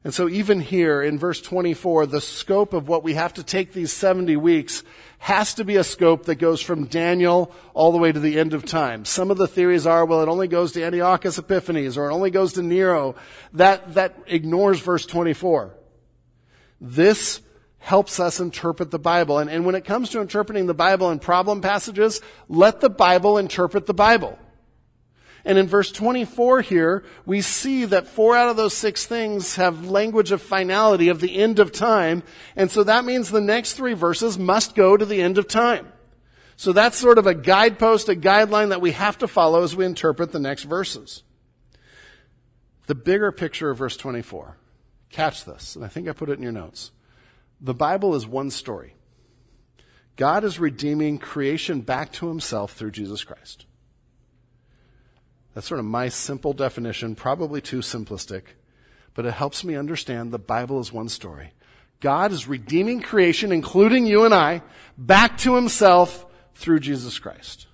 And 0.04 0.14
so 0.14 0.28
even 0.28 0.60
here 0.60 1.02
in 1.02 1.18
verse 1.18 1.40
24, 1.40 2.06
the 2.06 2.20
scope 2.20 2.72
of 2.72 2.88
what 2.88 3.02
we 3.02 3.14
have 3.14 3.34
to 3.34 3.42
take 3.42 3.72
these 3.72 3.92
70 3.92 4.36
weeks 4.36 4.84
has 5.18 5.54
to 5.54 5.64
be 5.64 5.74
a 5.74 5.82
scope 5.82 6.26
that 6.26 6.36
goes 6.36 6.60
from 6.60 6.86
Daniel 6.86 7.52
all 7.74 7.90
the 7.90 7.98
way 7.98 8.12
to 8.12 8.20
the 8.20 8.38
end 8.38 8.54
of 8.54 8.64
time. 8.64 9.04
Some 9.04 9.32
of 9.32 9.38
the 9.38 9.48
theories 9.48 9.86
are, 9.86 10.04
well, 10.04 10.22
it 10.22 10.28
only 10.28 10.46
goes 10.46 10.72
to 10.72 10.84
Antiochus 10.84 11.38
Epiphanes 11.38 11.98
or 11.98 12.08
it 12.08 12.14
only 12.14 12.30
goes 12.30 12.52
to 12.52 12.62
Nero. 12.62 13.16
That, 13.54 13.94
that 13.94 14.16
ignores 14.26 14.78
verse 14.78 15.04
24. 15.04 15.74
This 16.80 17.40
helps 17.78 18.20
us 18.20 18.38
interpret 18.38 18.92
the 18.92 18.98
Bible. 19.00 19.38
And, 19.38 19.50
and 19.50 19.66
when 19.66 19.74
it 19.74 19.84
comes 19.84 20.10
to 20.10 20.20
interpreting 20.20 20.66
the 20.66 20.74
Bible 20.74 21.10
in 21.10 21.18
problem 21.18 21.60
passages, 21.60 22.20
let 22.48 22.80
the 22.80 22.90
Bible 22.90 23.38
interpret 23.38 23.86
the 23.86 23.94
Bible. 23.94 24.38
And 25.44 25.56
in 25.56 25.68
verse 25.68 25.92
24 25.92 26.62
here, 26.62 27.04
we 27.24 27.40
see 27.40 27.84
that 27.86 28.06
four 28.06 28.36
out 28.36 28.48
of 28.48 28.56
those 28.56 28.76
six 28.76 29.06
things 29.06 29.56
have 29.56 29.88
language 29.88 30.32
of 30.32 30.42
finality, 30.42 31.08
of 31.08 31.20
the 31.20 31.36
end 31.36 31.58
of 31.58 31.72
time. 31.72 32.22
And 32.56 32.70
so 32.70 32.84
that 32.84 33.04
means 33.04 33.30
the 33.30 33.40
next 33.40 33.74
three 33.74 33.94
verses 33.94 34.38
must 34.38 34.74
go 34.74 34.96
to 34.96 35.06
the 35.06 35.22
end 35.22 35.38
of 35.38 35.48
time. 35.48 35.92
So 36.56 36.72
that's 36.72 36.98
sort 36.98 37.18
of 37.18 37.26
a 37.26 37.34
guidepost, 37.34 38.08
a 38.08 38.16
guideline 38.16 38.70
that 38.70 38.80
we 38.80 38.90
have 38.90 39.16
to 39.18 39.28
follow 39.28 39.62
as 39.62 39.76
we 39.76 39.84
interpret 39.84 40.32
the 40.32 40.40
next 40.40 40.64
verses. 40.64 41.22
The 42.86 42.96
bigger 42.96 43.30
picture 43.30 43.70
of 43.70 43.78
verse 43.78 43.96
24. 43.96 44.56
Catch 45.10 45.44
this, 45.44 45.76
and 45.76 45.84
I 45.84 45.88
think 45.88 46.08
I 46.08 46.12
put 46.12 46.30
it 46.30 46.36
in 46.36 46.42
your 46.42 46.52
notes. 46.52 46.90
The 47.60 47.74
Bible 47.74 48.14
is 48.14 48.26
one 48.26 48.50
story. 48.50 48.94
God 50.16 50.42
is 50.42 50.58
redeeming 50.58 51.18
creation 51.18 51.80
back 51.80 52.12
to 52.14 52.26
himself 52.28 52.72
through 52.72 52.90
Jesus 52.90 53.22
Christ. 53.22 53.66
That's 55.58 55.66
sort 55.66 55.80
of 55.80 55.86
my 55.86 56.08
simple 56.08 56.52
definition, 56.52 57.16
probably 57.16 57.60
too 57.60 57.80
simplistic, 57.80 58.42
but 59.14 59.26
it 59.26 59.34
helps 59.34 59.64
me 59.64 59.74
understand 59.74 60.30
the 60.30 60.38
Bible 60.38 60.78
is 60.78 60.92
one 60.92 61.08
story. 61.08 61.50
God 61.98 62.30
is 62.30 62.46
redeeming 62.46 63.00
creation, 63.00 63.50
including 63.50 64.06
you 64.06 64.24
and 64.24 64.32
I, 64.32 64.62
back 64.96 65.36
to 65.38 65.56
himself 65.56 66.24
through 66.54 66.78
Jesus 66.78 67.18
Christ. 67.18 67.66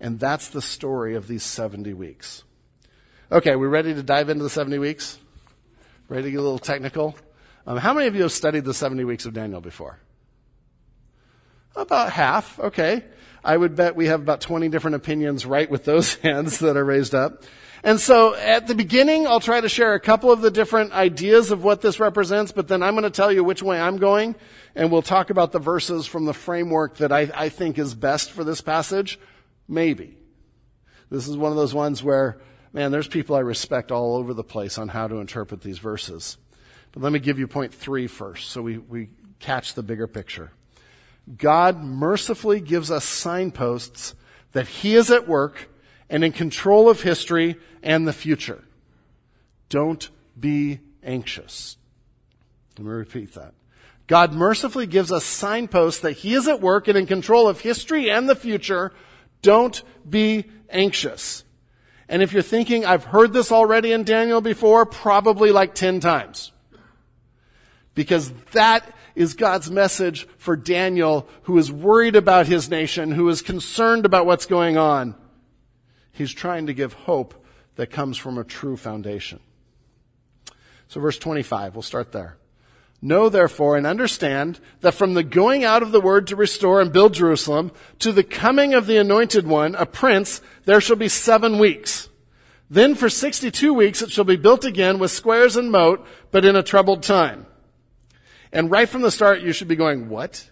And 0.00 0.18
that's 0.18 0.48
the 0.48 0.62
story 0.62 1.14
of 1.14 1.28
these 1.28 1.42
70 1.42 1.92
weeks. 1.92 2.42
Okay, 3.30 3.54
we 3.54 3.66
ready 3.66 3.92
to 3.92 4.02
dive 4.02 4.30
into 4.30 4.42
the 4.42 4.48
70 4.48 4.78
weeks? 4.78 5.18
Ready 6.08 6.22
to 6.22 6.30
get 6.30 6.40
a 6.40 6.42
little 6.42 6.58
technical? 6.58 7.14
Um, 7.66 7.76
how 7.76 7.92
many 7.92 8.06
of 8.06 8.14
you 8.14 8.22
have 8.22 8.32
studied 8.32 8.64
the 8.64 8.72
70 8.72 9.04
weeks 9.04 9.26
of 9.26 9.34
Daniel 9.34 9.60
before? 9.60 9.98
About 11.76 12.12
half, 12.12 12.58
okay. 12.58 13.04
I 13.44 13.56
would 13.56 13.74
bet 13.74 13.96
we 13.96 14.06
have 14.06 14.20
about 14.20 14.40
20 14.40 14.68
different 14.68 14.96
opinions 14.96 15.44
right 15.44 15.70
with 15.70 15.84
those 15.84 16.14
hands 16.22 16.58
that 16.60 16.76
are 16.76 16.84
raised 16.84 17.14
up. 17.14 17.42
And 17.84 17.98
so 17.98 18.36
at 18.36 18.68
the 18.68 18.76
beginning, 18.76 19.26
I'll 19.26 19.40
try 19.40 19.60
to 19.60 19.68
share 19.68 19.94
a 19.94 20.00
couple 20.00 20.30
of 20.30 20.40
the 20.40 20.52
different 20.52 20.92
ideas 20.92 21.50
of 21.50 21.64
what 21.64 21.80
this 21.80 21.98
represents, 21.98 22.52
but 22.52 22.68
then 22.68 22.80
I'm 22.80 22.94
going 22.94 23.02
to 23.02 23.10
tell 23.10 23.32
you 23.32 23.42
which 23.42 23.62
way 23.62 23.80
I'm 23.80 23.96
going, 23.96 24.36
and 24.76 24.92
we'll 24.92 25.02
talk 25.02 25.30
about 25.30 25.50
the 25.50 25.58
verses 25.58 26.06
from 26.06 26.24
the 26.24 26.32
framework 26.32 26.98
that 26.98 27.10
I, 27.10 27.28
I 27.34 27.48
think 27.48 27.78
is 27.78 27.94
best 27.94 28.30
for 28.30 28.44
this 28.44 28.60
passage. 28.60 29.18
Maybe. 29.66 30.16
This 31.10 31.26
is 31.26 31.36
one 31.36 31.50
of 31.50 31.56
those 31.56 31.74
ones 31.74 32.04
where, 32.04 32.38
man, 32.72 32.92
there's 32.92 33.08
people 33.08 33.34
I 33.34 33.40
respect 33.40 33.90
all 33.90 34.14
over 34.14 34.32
the 34.32 34.44
place 34.44 34.78
on 34.78 34.86
how 34.86 35.08
to 35.08 35.16
interpret 35.16 35.60
these 35.60 35.78
verses. 35.78 36.36
But 36.92 37.02
let 37.02 37.10
me 37.10 37.18
give 37.18 37.40
you 37.40 37.48
point 37.48 37.74
three 37.74 38.06
first, 38.06 38.50
so 38.50 38.62
we, 38.62 38.78
we 38.78 39.08
catch 39.40 39.74
the 39.74 39.82
bigger 39.82 40.06
picture. 40.06 40.52
God 41.36 41.82
mercifully 41.82 42.60
gives 42.60 42.90
us 42.90 43.04
signposts 43.04 44.14
that 44.52 44.68
He 44.68 44.94
is 44.94 45.10
at 45.10 45.28
work 45.28 45.68
and 46.10 46.24
in 46.24 46.32
control 46.32 46.88
of 46.88 47.02
history 47.02 47.56
and 47.82 48.06
the 48.06 48.12
future. 48.12 48.64
Don't 49.68 50.10
be 50.38 50.80
anxious. 51.02 51.76
Let 52.78 52.86
me 52.86 52.90
repeat 52.90 53.34
that. 53.34 53.54
God 54.06 54.32
mercifully 54.32 54.86
gives 54.86 55.12
us 55.12 55.24
signposts 55.24 56.00
that 56.00 56.12
He 56.12 56.34
is 56.34 56.48
at 56.48 56.60
work 56.60 56.88
and 56.88 56.98
in 56.98 57.06
control 57.06 57.48
of 57.48 57.60
history 57.60 58.10
and 58.10 58.28
the 58.28 58.34
future. 58.34 58.92
Don't 59.40 59.82
be 60.08 60.44
anxious. 60.68 61.44
And 62.08 62.22
if 62.22 62.32
you're 62.32 62.42
thinking, 62.42 62.84
I've 62.84 63.04
heard 63.04 63.32
this 63.32 63.50
already 63.50 63.92
in 63.92 64.04
Daniel 64.04 64.40
before, 64.40 64.84
probably 64.84 65.50
like 65.50 65.74
10 65.74 66.00
times. 66.00 66.52
Because 67.94 68.30
that 68.52 68.84
is 69.14 69.34
God's 69.34 69.70
message 69.70 70.26
for 70.38 70.56
Daniel, 70.56 71.28
who 71.42 71.58
is 71.58 71.70
worried 71.70 72.16
about 72.16 72.46
his 72.46 72.68
nation, 72.68 73.12
who 73.12 73.28
is 73.28 73.42
concerned 73.42 74.06
about 74.06 74.26
what's 74.26 74.46
going 74.46 74.76
on. 74.76 75.14
He's 76.12 76.32
trying 76.32 76.66
to 76.66 76.74
give 76.74 76.92
hope 76.92 77.34
that 77.76 77.90
comes 77.90 78.16
from 78.16 78.38
a 78.38 78.44
true 78.44 78.76
foundation. 78.76 79.40
So 80.88 81.00
verse 81.00 81.18
25, 81.18 81.74
we'll 81.74 81.82
start 81.82 82.12
there. 82.12 82.36
Know 83.00 83.28
therefore 83.28 83.76
and 83.76 83.86
understand 83.86 84.60
that 84.80 84.94
from 84.94 85.14
the 85.14 85.24
going 85.24 85.64
out 85.64 85.82
of 85.82 85.90
the 85.90 86.00
word 86.00 86.28
to 86.28 86.36
restore 86.36 86.80
and 86.80 86.92
build 86.92 87.14
Jerusalem 87.14 87.72
to 87.98 88.12
the 88.12 88.22
coming 88.22 88.74
of 88.74 88.86
the 88.86 88.98
anointed 88.98 89.46
one, 89.46 89.74
a 89.74 89.86
prince, 89.86 90.40
there 90.66 90.80
shall 90.80 90.96
be 90.96 91.08
seven 91.08 91.58
weeks. 91.58 92.08
Then 92.70 92.94
for 92.94 93.08
62 93.08 93.74
weeks 93.74 94.02
it 94.02 94.12
shall 94.12 94.24
be 94.24 94.36
built 94.36 94.64
again 94.64 94.98
with 94.98 95.10
squares 95.10 95.56
and 95.56 95.72
moat, 95.72 96.06
but 96.30 96.44
in 96.44 96.54
a 96.54 96.62
troubled 96.62 97.02
time. 97.02 97.46
And 98.52 98.70
right 98.70 98.88
from 98.88 99.02
the 99.02 99.10
start, 99.10 99.40
you 99.40 99.52
should 99.52 99.68
be 99.68 99.76
going, 99.76 100.08
what? 100.08 100.50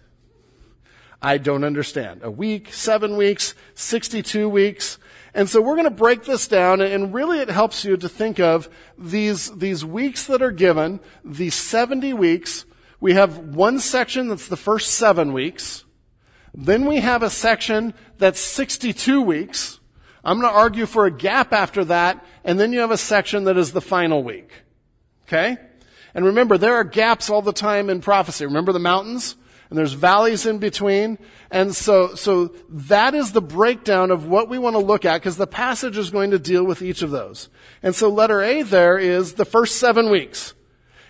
I 1.21 1.37
don't 1.37 1.63
understand. 1.63 2.21
A 2.23 2.31
week, 2.31 2.73
seven 2.73 3.15
weeks, 3.15 3.53
62 3.75 4.49
weeks. 4.49 4.97
And 5.35 5.47
so 5.47 5.61
we're 5.61 5.75
going 5.75 5.85
to 5.85 5.91
break 5.91 6.23
this 6.23 6.47
down 6.47 6.81
and 6.81 7.13
really 7.13 7.39
it 7.39 7.49
helps 7.49 7.85
you 7.85 7.95
to 7.95 8.09
think 8.09 8.39
of 8.39 8.67
these, 8.97 9.51
these 9.51 9.85
weeks 9.85 10.25
that 10.25 10.41
are 10.41 10.51
given, 10.51 10.99
these 11.23 11.53
70 11.53 12.13
weeks. 12.13 12.65
We 12.99 13.13
have 13.13 13.37
one 13.37 13.79
section 13.79 14.29
that's 14.29 14.47
the 14.47 14.57
first 14.57 14.95
seven 14.95 15.31
weeks. 15.31 15.85
Then 16.53 16.85
we 16.85 16.99
have 16.99 17.23
a 17.23 17.29
section 17.29 17.93
that's 18.17 18.39
62 18.39 19.21
weeks. 19.21 19.79
I'm 20.23 20.39
going 20.39 20.51
to 20.51 20.57
argue 20.57 20.85
for 20.85 21.05
a 21.05 21.11
gap 21.11 21.53
after 21.53 21.85
that. 21.85 22.25
And 22.43 22.59
then 22.59 22.73
you 22.73 22.79
have 22.79 22.91
a 22.91 22.97
section 22.97 23.45
that 23.45 23.57
is 23.57 23.71
the 23.71 23.81
final 23.81 24.23
week. 24.23 24.51
Okay? 25.27 25.57
And 26.13 26.25
remember, 26.25 26.57
there 26.57 26.75
are 26.75 26.83
gaps 26.83 27.29
all 27.29 27.41
the 27.41 27.53
time 27.53 27.89
in 27.89 28.01
prophecy. 28.01 28.45
Remember 28.45 28.71
the 28.71 28.79
mountains? 28.79 29.35
And 29.69 29.77
there's 29.77 29.93
valleys 29.93 30.45
in 30.45 30.57
between. 30.57 31.17
And 31.49 31.73
so, 31.73 32.13
so 32.15 32.53
that 32.67 33.15
is 33.15 33.31
the 33.31 33.41
breakdown 33.41 34.11
of 34.11 34.27
what 34.27 34.49
we 34.49 34.59
want 34.59 34.75
to 34.75 34.81
look 34.81 35.05
at 35.05 35.21
because 35.21 35.37
the 35.37 35.47
passage 35.47 35.97
is 35.97 36.09
going 36.09 36.31
to 36.31 36.39
deal 36.39 36.65
with 36.65 36.81
each 36.81 37.01
of 37.01 37.11
those. 37.11 37.47
And 37.81 37.95
so 37.95 38.09
letter 38.09 38.41
A 38.41 38.63
there 38.63 38.97
is 38.97 39.33
the 39.33 39.45
first 39.45 39.77
seven 39.77 40.09
weeks. 40.09 40.53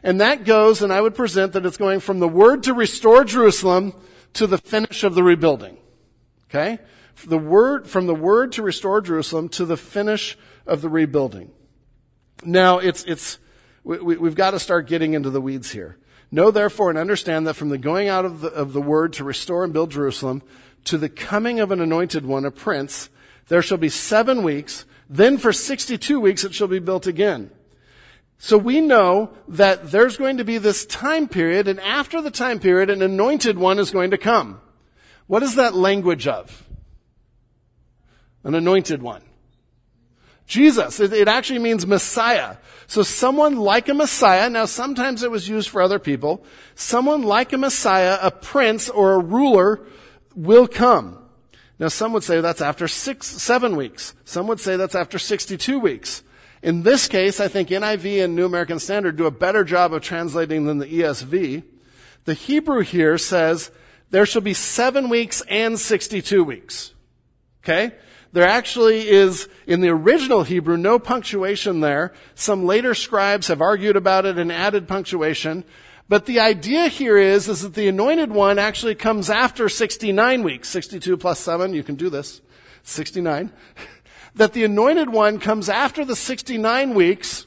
And 0.04 0.22
that 0.22 0.46
goes, 0.46 0.84
and 0.84 0.94
I 0.94 1.02
would 1.02 1.16
present 1.16 1.54
that 1.54 1.66
it's 1.66 1.78
going 1.78 2.02
from 2.02 2.20
the 2.20 2.28
word 2.28 2.64
to 2.64 2.74
restore 2.74 3.24
Jerusalem 3.24 3.94
to 4.34 4.46
the 4.46 4.58
finish 4.60 5.04
of 5.04 5.16
the 5.16 5.24
rebuilding. 5.24 5.78
Okay? 6.50 6.80
The 7.26 7.38
word, 7.38 7.88
from 7.88 8.06
the 8.06 8.16
word 8.16 8.52
to 8.54 8.64
restore 8.64 9.02
Jerusalem 9.02 9.50
to 9.50 9.66
the 9.66 9.78
finish 9.78 10.38
of 10.68 10.82
the 10.82 10.90
rebuilding. 10.90 11.52
Now, 12.44 12.80
it's, 12.80 13.04
it's, 13.06 13.40
we, 13.84 14.00
we, 14.00 14.18
we've 14.18 14.36
got 14.36 14.52
to 14.52 14.60
start 14.60 14.88
getting 14.88 15.14
into 15.14 15.30
the 15.30 15.42
weeds 15.42 15.72
here. 15.72 15.98
Know 16.32 16.52
therefore 16.52 16.90
and 16.90 16.98
understand 16.98 17.46
that 17.48 17.56
from 17.56 17.70
the 17.70 17.78
going 17.78 18.08
out 18.08 18.26
of 18.26 18.42
the, 18.42 18.50
of 18.50 18.74
the 18.74 18.82
word 18.82 19.14
to 19.14 19.24
restore 19.24 19.64
and 19.64 19.74
build 19.74 19.92
Jerusalem 19.92 20.42
to 20.86 20.98
the 20.98 21.10
coming 21.10 21.60
of 21.60 21.72
an 21.72 21.82
anointed 21.82 22.26
one, 22.26 22.46
a 22.46 22.52
prince, 22.52 23.10
there 23.48 23.62
shall 23.62 23.78
be 23.78 23.90
seven 23.90 24.44
weeks. 24.44 24.86
Then 25.10 25.38
for 25.38 25.52
62 25.52 26.20
weeks 26.20 26.44
it 26.44 26.54
shall 26.54 26.68
be 26.68 26.80
built 26.80 27.06
again. 27.06 27.52
So 28.38 28.58
we 28.58 28.82
know 28.82 29.32
that 29.50 29.92
there's 29.92 30.18
going 30.18 30.38
to 30.38 30.44
be 30.44 30.58
this 30.58 30.86
time 30.88 31.28
period, 31.28 31.68
and 31.68 31.80
after 31.80 32.22
the 32.22 32.32
time 32.32 32.60
period, 32.60 32.90
an 32.90 33.04
anointed 33.04 33.58
one 33.58 33.78
is 33.78 33.92
going 33.92 34.12
to 34.12 34.18
come. 34.18 34.60
What 35.28 35.44
is 35.44 35.56
that 35.56 35.76
language 35.76 36.28
of? 36.28 36.68
An 38.44 38.56
anointed 38.56 39.04
one. 39.04 39.22
Jesus. 40.48 41.00
It, 41.00 41.14
it, 41.14 41.28
actually 41.28 41.60
means 41.60 41.86
Messiah. 41.86 42.58
So 42.92 43.04
someone 43.04 43.56
like 43.56 43.88
a 43.88 43.94
Messiah, 43.94 44.50
now 44.50 44.66
sometimes 44.66 45.24
it 45.24 45.32
was 45.32 45.48
used 45.48 45.70
for 45.70 45.82
other 45.82 45.98
people, 45.98 46.44
someone 46.76 47.22
like 47.22 47.54
a 47.54 47.58
Messiah, 47.58 48.18
a 48.22 48.32
prince 48.32 48.90
or 48.90 49.14
a 49.14 49.20
ruler 49.20 49.80
will 50.36 50.68
come. 50.68 51.18
Now 51.80 51.88
some 51.88 52.12
would 52.12 52.26
say 52.26 52.42
that's 52.42 52.62
after 52.62 52.90
six, 52.90 53.28
seven 53.28 53.78
weeks. 53.78 54.14
Some 54.26 54.46
would 54.48 54.60
say 54.60 54.76
that's 54.76 54.94
after 54.94 55.18
62 55.20 55.80
weeks. 55.80 56.22
In 56.62 56.84
this 56.84 57.08
case, 57.08 57.40
I 57.40 57.48
think 57.48 57.70
NIV 57.70 58.26
and 58.26 58.36
New 58.36 58.46
American 58.46 58.78
Standard 58.78 59.16
do 59.16 59.26
a 59.26 59.32
better 59.32 59.64
job 59.64 59.94
of 59.94 60.02
translating 60.02 60.66
than 60.66 60.80
the 60.80 60.88
ESV. 60.88 61.64
The 62.26 62.34
Hebrew 62.34 62.82
here 62.82 63.18
says 63.18 63.72
there 64.10 64.26
shall 64.26 64.42
be 64.42 64.54
seven 64.54 65.08
weeks 65.08 65.42
and 65.48 65.80
62 65.80 66.44
weeks. 66.44 66.94
Okay? 67.64 67.94
There 68.34 68.48
actually 68.48 69.10
is, 69.10 69.50
in 69.68 69.82
the 69.82 69.90
original 69.90 70.44
Hebrew, 70.44 70.78
no 70.78 71.00
punctuation 71.00 71.82
there. 71.82 72.14
Some 72.34 72.66
later 72.66 72.94
scribes 72.94 73.48
have 73.48 73.62
argued 73.62 73.98
about 73.98 74.26
it 74.26 74.38
and 74.38 74.52
added 74.52 74.88
punctuation. 74.88 75.66
But 76.08 76.26
the 76.26 76.40
idea 76.40 76.88
here 76.88 77.18
is, 77.18 77.50
is 77.50 77.62
that 77.62 77.74
the 77.74 77.88
anointed 77.88 78.32
one 78.32 78.58
actually 78.58 78.96
comes 78.96 79.30
after 79.30 79.68
69 79.68 80.44
weeks. 80.44 80.70
62 80.70 81.18
plus 81.18 81.40
7, 81.40 81.74
you 81.74 81.84
can 81.84 81.96
do 81.96 82.10
this. 82.10 82.42
69. 82.84 83.52
that 84.36 84.54
the 84.54 84.64
anointed 84.64 85.10
one 85.10 85.40
comes 85.40 85.70
after 85.70 86.06
the 86.06 86.16
69 86.16 86.94
weeks, 86.94 87.46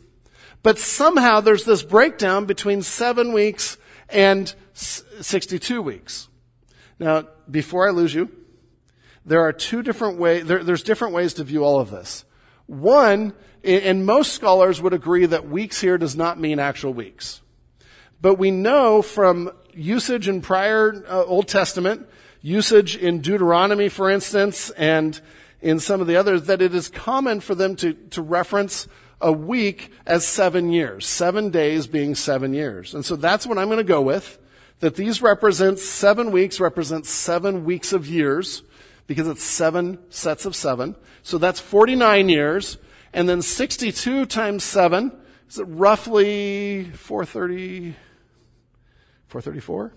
but 0.62 0.78
somehow 0.78 1.40
there's 1.40 1.64
this 1.64 1.82
breakdown 1.82 2.44
between 2.44 2.82
7 2.82 3.32
weeks 3.32 3.78
and 4.08 4.54
62 4.74 5.80
weeks. 5.80 6.28
Now, 6.98 7.28
before 7.50 7.88
I 7.88 7.90
lose 7.90 8.14
you, 8.14 8.30
there 9.24 9.40
are 9.40 9.52
two 9.52 9.82
different 9.82 10.18
ways, 10.18 10.44
there, 10.44 10.62
there's 10.62 10.82
different 10.82 11.14
ways 11.14 11.34
to 11.34 11.44
view 11.44 11.64
all 11.64 11.80
of 11.80 11.90
this. 11.90 12.24
One, 12.66 13.32
and 13.62 14.04
most 14.04 14.32
scholars 14.32 14.80
would 14.80 14.92
agree 14.92 15.26
that 15.26 15.48
weeks 15.48 15.80
here 15.80 15.98
does 15.98 16.16
not 16.16 16.38
mean 16.38 16.58
actual 16.58 16.92
weeks. 16.92 17.40
But 18.20 18.34
we 18.34 18.50
know 18.50 19.02
from 19.02 19.50
usage 19.72 20.28
in 20.28 20.40
prior 20.40 21.04
uh, 21.08 21.24
Old 21.24 21.48
Testament, 21.48 22.08
usage 22.40 22.96
in 22.96 23.20
Deuteronomy, 23.20 23.88
for 23.88 24.10
instance, 24.10 24.70
and 24.70 25.20
in 25.60 25.80
some 25.80 26.00
of 26.00 26.06
the 26.06 26.16
others, 26.16 26.44
that 26.44 26.60
it 26.60 26.74
is 26.74 26.88
common 26.88 27.40
for 27.40 27.54
them 27.54 27.76
to, 27.76 27.94
to 28.10 28.22
reference 28.22 28.86
a 29.20 29.32
week 29.32 29.90
as 30.06 30.26
seven 30.26 30.70
years, 30.70 31.06
seven 31.06 31.50
days 31.50 31.86
being 31.86 32.14
seven 32.14 32.52
years. 32.52 32.94
And 32.94 33.04
so 33.04 33.16
that's 33.16 33.46
what 33.46 33.56
I'm 33.56 33.68
going 33.68 33.78
to 33.78 33.84
go 33.84 34.02
with, 34.02 34.38
that 34.80 34.96
these 34.96 35.22
represent 35.22 35.78
seven 35.78 36.30
weeks, 36.30 36.60
represent 36.60 37.06
seven 37.06 37.64
weeks 37.64 37.94
of 37.94 38.06
years 38.06 38.62
because 39.06 39.28
it's 39.28 39.42
seven 39.42 39.98
sets 40.10 40.46
of 40.46 40.56
seven. 40.56 40.96
So 41.22 41.38
that's 41.38 41.60
49 41.60 42.28
years. 42.28 42.78
And 43.12 43.28
then 43.28 43.42
62 43.42 44.26
times 44.26 44.64
seven 44.64 45.12
is 45.48 45.58
it 45.58 45.64
roughly 45.64 46.84
430, 46.94 47.94
434? 49.28 49.92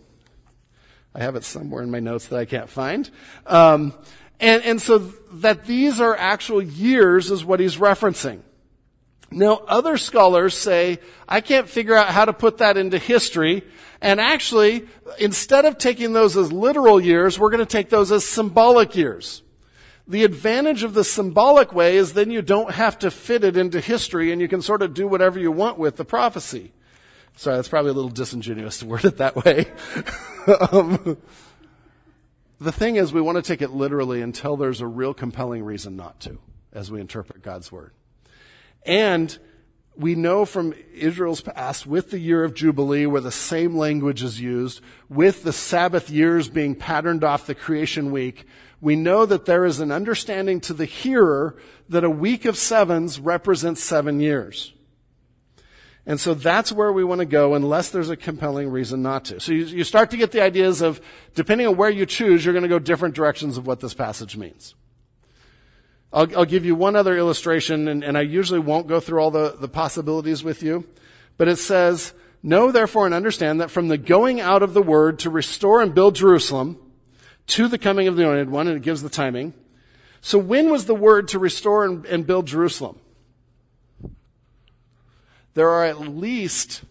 I 1.16 1.20
have 1.20 1.36
it 1.36 1.44
somewhere 1.44 1.82
in 1.82 1.90
my 1.90 2.00
notes 2.00 2.28
that 2.28 2.38
I 2.38 2.46
can't 2.46 2.70
find. 2.70 3.10
Um, 3.48 3.94
and, 4.40 4.64
and 4.64 4.82
so 4.82 5.00
that 5.00 5.66
these 5.66 6.00
are 6.00 6.16
actual 6.16 6.62
years 6.62 7.32
is 7.32 7.44
what 7.44 7.60
he's 7.60 7.78
referencing. 7.78 8.42
Now, 9.30 9.62
other 9.68 9.98
scholars 9.98 10.58
say, 10.58 11.00
I 11.28 11.42
can't 11.42 11.68
figure 11.68 11.96
out 11.96 12.10
how 12.10 12.26
to 12.26 12.34
put 12.34 12.60
that 12.60 12.78
into 12.78 12.98
history. 12.98 13.64
And 14.02 14.22
actually, 14.22 14.88
instead 15.20 15.66
of 15.66 15.78
taking 15.78 16.14
those 16.14 16.38
as 16.38 16.52
literal 16.52 17.00
years, 17.00 17.38
we're 17.38 17.50
going 17.50 17.60
to 17.60 17.66
take 17.66 17.90
those 17.90 18.12
as 18.12 18.24
symbolic 18.26 18.96
years. 18.96 19.44
The 20.08 20.24
advantage 20.24 20.84
of 20.84 20.94
the 20.94 21.04
symbolic 21.04 21.74
way 21.74 21.98
is 21.98 22.14
then 22.14 22.32
you 22.32 22.42
don't 22.42 22.72
have 22.72 22.98
to 23.00 23.12
fit 23.12 23.44
it 23.44 23.58
into 23.58 23.82
history 23.82 24.32
and 24.32 24.40
you 24.40 24.48
can 24.48 24.62
sort 24.62 24.82
of 24.82 24.94
do 24.94 25.08
whatever 25.08 25.38
you 25.38 25.52
want 25.52 25.78
with 25.78 25.98
the 25.98 26.06
prophecy. 26.06 26.72
Sorry, 27.36 27.58
that's 27.58 27.68
probably 27.68 27.92
a 27.92 27.94
little 27.94 28.10
disingenuous 28.10 28.80
to 28.80 28.86
word 28.86 29.04
it 29.04 29.18
that 29.18 29.36
way. 29.36 29.66
um, 30.72 31.18
the 32.60 32.72
thing 32.72 32.96
is, 32.96 33.14
we 33.14 33.22
want 33.22 33.36
to 33.36 33.42
take 33.42 33.62
it 33.62 33.72
literally 33.72 34.22
until 34.22 34.58
there's 34.58 34.82
a 34.82 34.88
real 34.88 35.14
compelling 35.14 35.64
reason 35.64 35.96
not 35.96 36.20
to, 36.22 36.40
as 36.74 36.90
we 36.90 37.02
interpret 37.02 37.44
God's 37.44 37.72
word. 37.72 37.92
And 38.88 39.38
we 39.96 40.16
know 40.16 40.46
from 40.46 40.74
Israel's 40.94 41.42
past, 41.42 41.86
with 41.86 42.10
the 42.10 42.20
year 42.20 42.44
of 42.44 42.54
Jubilee, 42.54 43.06
where 43.06 43.22
the 43.22 43.32
same 43.32 43.76
language 43.76 44.24
is 44.24 44.40
used, 44.40 44.80
with 45.10 45.44
the 45.44 45.54
Sabbath 45.54 46.10
years 46.10 46.48
being 46.50 46.74
patterned 46.74 47.24
off 47.24 47.48
the 47.48 47.56
creation 47.56 48.12
week, 48.12 48.46
we 48.80 48.96
know 48.96 49.26
that 49.26 49.46
there 49.46 49.66
is 49.66 49.80
an 49.80 49.92
understanding 49.92 50.60
to 50.62 50.74
the 50.74 50.86
hearer 50.86 51.58
that 51.90 52.04
a 52.04 52.10
week 52.10 52.46
of 52.46 52.58
sevens 52.58 53.20
represents 53.20 53.84
seven 53.84 54.20
years. 54.20 54.74
And 56.06 56.20
so 56.20 56.34
that's 56.34 56.72
where 56.72 56.94
we 56.94 57.04
want 57.04 57.20
to 57.20 57.26
go 57.26 57.54
unless 57.54 57.90
there's 57.90 58.10
a 58.10 58.16
compelling 58.16 58.70
reason 58.70 59.02
not 59.02 59.26
to. 59.26 59.42
So 59.42 59.52
you, 59.52 59.66
you 59.66 59.84
start 59.84 60.12
to 60.12 60.18
get 60.18 60.32
the 60.32 60.42
ideas 60.42 60.82
of, 60.82 61.02
depending 61.36 61.68
on 61.68 61.76
where 61.76 61.90
you 61.90 62.06
choose, 62.06 62.46
you're 62.46 62.54
going 62.54 62.64
to 62.64 62.70
go 62.70 62.80
different 62.80 63.14
directions 63.14 63.58
of 63.58 63.68
what 63.68 63.82
this 63.82 63.94
passage 63.94 64.38
means. 64.38 64.76
I'll, 66.12 66.38
I'll 66.38 66.46
give 66.46 66.66
you 66.66 66.76
one 66.76 66.96
other 66.96 67.18
illustration, 67.18 67.88
and, 67.88 68.04
and 68.04 68.18
I 68.18 68.22
usually 68.22 68.60
won't 68.60 68.88
go 68.88 69.00
through 69.00 69.20
all 69.20 69.32
the, 69.32 69.56
the 69.60 69.68
possibilities 69.68 70.44
with 70.44 70.64
you, 70.64 70.88
but 71.38 71.48
it 71.48 71.58
says, 71.58 72.14
Know 72.44 72.72
therefore 72.72 73.06
and 73.06 73.16
understand 73.16 73.60
that 73.60 73.72
from 73.72 73.88
the 73.88 73.98
going 73.98 74.40
out 74.40 74.64
of 74.64 74.74
the 74.74 74.82
word 74.82 75.20
to 75.20 75.30
restore 75.30 75.82
and 75.82 75.94
build 75.94 76.16
Jerusalem 76.16 76.78
to 77.48 77.68
the 77.68 77.78
coming 77.78 78.08
of 78.08 78.16
the 78.16 78.24
anointed 78.24 78.50
one, 78.50 78.68
and 78.68 78.78
it 78.78 78.84
gives 78.84 79.02
the 79.02 79.10
timing. 79.10 79.54
So 80.22 80.38
when 80.38 80.70
was 80.70 80.86
the 80.86 80.96
word 80.96 81.28
to 81.30 81.40
restore 81.40 81.86
and, 81.86 82.06
and 82.06 82.28
build 82.28 82.46
Jerusalem? 82.48 83.00
There 85.56 85.70
are 85.70 85.86
at 85.86 86.00
least 86.00 86.84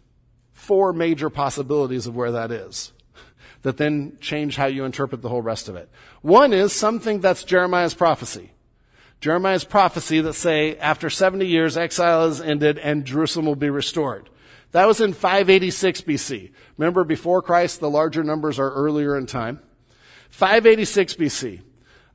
four 0.53 0.93
major 0.93 1.31
possibilities 1.31 2.07
of 2.07 2.17
where 2.17 2.33
that 2.33 2.51
is 2.51 2.93
that 3.63 3.77
then 3.77 4.17
change 4.21 4.57
how 4.57 4.67
you 4.67 4.85
interpret 4.85 5.23
the 5.23 5.29
whole 5.29 5.43
rest 5.43 5.69
of 5.69 5.77
it. 5.77 5.89
One 6.23 6.53
is 6.53 6.73
something 6.73 7.21
that's 7.21 7.45
Jeremiah's 7.45 7.95
prophecy. 7.95 8.53
Jeremiah's 9.21 9.65
prophecy 9.65 10.21
that 10.21 10.35
say 10.35 10.77
after 10.77 11.11
70 11.11 11.47
years 11.47 11.77
exile 11.77 12.27
is 12.27 12.41
ended 12.41 12.79
and 12.79 13.05
Jerusalem 13.05 13.47
will 13.47 13.57
be 13.57 13.71
restored. 13.71 14.29
That 14.73 14.87
was 14.87 15.01
in 15.01 15.15
586 15.15 16.03
BC. 16.03 16.51
Remember 16.77 17.05
before 17.05 17.41
Christ, 17.41 17.81
the 17.81 17.89
larger 17.89 18.23
numbers 18.23 18.59
are 18.59 18.73
earlier 18.73 19.17
in 19.17 19.27
time. 19.27 19.61
586 20.29 21.15
BC. 21.15 21.61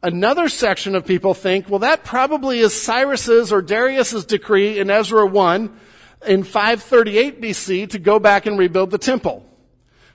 Another 0.04 0.49
section 0.49 0.95
of 0.95 1.06
people 1.06 1.34
think, 1.34 1.70
well, 1.70 1.80
that 1.80 2.04
probably 2.04 2.60
is 2.60 2.80
Cyrus's 2.80 3.52
or 3.52 3.62
Darius's 3.62 4.26
decree 4.26 4.80
in 4.80 4.89
Ezra 4.89 5.26
1 5.26 5.80
in 6.28 6.43
538 6.43 7.41
BC 7.41 7.89
to 7.89 7.99
go 7.99 8.20
back 8.20 8.45
and 8.45 8.58
rebuild 8.58 8.91
the 8.91 8.97
temple. 8.97 9.45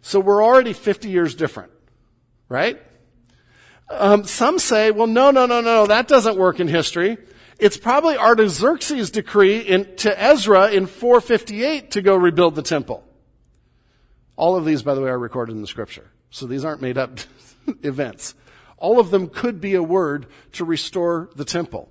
So 0.02 0.20
we're 0.20 0.44
already 0.44 0.72
50 0.72 1.08
years 1.08 1.34
different, 1.34 1.72
right? 2.48 2.80
Um, 3.88 4.24
some 4.24 4.58
say, 4.58 4.90
well, 4.90 5.06
no, 5.06 5.30
no, 5.30 5.46
no, 5.46 5.60
no, 5.60 5.86
that 5.86 6.08
doesn't 6.08 6.36
work 6.36 6.60
in 6.60 6.68
history. 6.68 7.18
It's 7.58 7.76
probably 7.76 8.18
Artaxerxes' 8.18 9.10
decree 9.10 9.60
in, 9.60 9.96
to 9.96 10.22
Ezra 10.22 10.70
in 10.70 10.86
458 10.86 11.92
to 11.92 12.02
go 12.02 12.14
rebuild 12.16 12.54
the 12.54 12.62
temple. 12.62 13.04
All 14.36 14.56
of 14.56 14.64
these, 14.64 14.82
by 14.82 14.94
the 14.94 15.00
way, 15.00 15.08
are 15.08 15.18
recorded 15.18 15.52
in 15.52 15.62
the 15.62 15.66
scripture. 15.66 16.10
So 16.30 16.46
these 16.46 16.64
aren't 16.64 16.82
made 16.82 16.98
up 16.98 17.18
events. 17.82 18.34
All 18.76 19.00
of 19.00 19.10
them 19.10 19.28
could 19.28 19.60
be 19.60 19.74
a 19.74 19.82
word 19.82 20.26
to 20.52 20.64
restore 20.64 21.30
the 21.34 21.46
temple. 21.46 21.90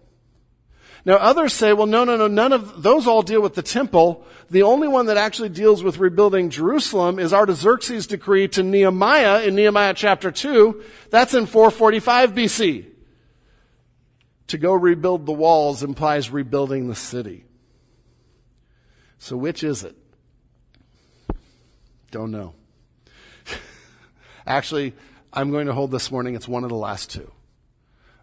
Now 1.05 1.17
others 1.17 1.53
say, 1.53 1.71
well, 1.71 1.85
no, 1.85 2.03
no, 2.03 2.17
no, 2.17 2.27
none 2.27 2.51
of 2.51 2.81
those 2.81 3.05
all 3.05 3.21
deal 3.21 3.41
with 3.41 3.53
the 3.53 3.61
temple. 3.61 4.25
The 4.49 4.63
only 4.63 4.87
one 4.87 5.05
that 5.05 5.17
actually 5.17 5.49
deals 5.49 5.83
with 5.83 5.99
rebuilding 5.99 6.49
Jerusalem 6.49 7.19
is 7.19 7.31
Artaxerxes' 7.31 8.07
decree 8.07 8.47
to 8.49 8.63
Nehemiah 8.63 9.43
in 9.43 9.53
Nehemiah 9.53 9.93
chapter 9.93 10.31
2. 10.31 10.83
That's 11.11 11.35
in 11.35 11.45
445 11.45 12.33
BC. 12.33 12.85
To 14.47 14.57
go 14.57 14.73
rebuild 14.73 15.27
the 15.27 15.31
walls 15.31 15.83
implies 15.83 16.31
rebuilding 16.31 16.87
the 16.87 16.95
city. 16.95 17.45
So 19.19 19.37
which 19.37 19.63
is 19.63 19.83
it? 19.83 19.95
Don't 22.09 22.31
know. 22.31 22.53
Actually, 24.47 24.93
I'm 25.31 25.51
going 25.51 25.67
to 25.67 25.73
hold 25.73 25.91
this 25.91 26.11
morning. 26.11 26.35
It's 26.35 26.47
one 26.47 26.63
of 26.63 26.69
the 26.69 26.75
last 26.75 27.11
two. 27.11 27.31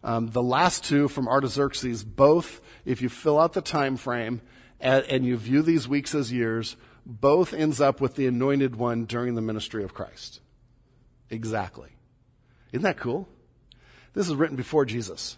Um, 0.05 0.29
the 0.29 0.43
last 0.43 0.85
two 0.85 1.09
from 1.09 1.29
Artaxerxes, 1.29 2.05
both, 2.05 2.61
if 2.85 3.03
you 3.03 3.09
fill 3.09 3.39
out 3.39 3.53
the 3.53 3.61
time 3.61 3.97
frame 3.97 4.41
and, 4.81 5.05
and 5.05 5.25
you 5.25 5.37
view 5.37 5.63
these 5.63 5.87
weeks 5.87 6.15
as 6.15 6.33
years, 6.33 6.77
both 7.07 7.53
ends 7.53 7.81
up 7.81 8.01
with 8.01 8.17
the 8.17 8.27
anointed 8.27 8.77
one 8.77 9.05
during 9.05 9.35
the 9.35 9.41
ministry 9.41 9.85
of 9.85 9.95
Christ. 9.95 10.41
Exactly. 11.31 11.91
Isn't 12.73 12.83
that 12.83 12.97
cool? 12.97 13.29
This 14.15 14.29
is 14.29 14.35
written 14.35 14.57
before 14.57 14.85
Jesus. 14.85 15.37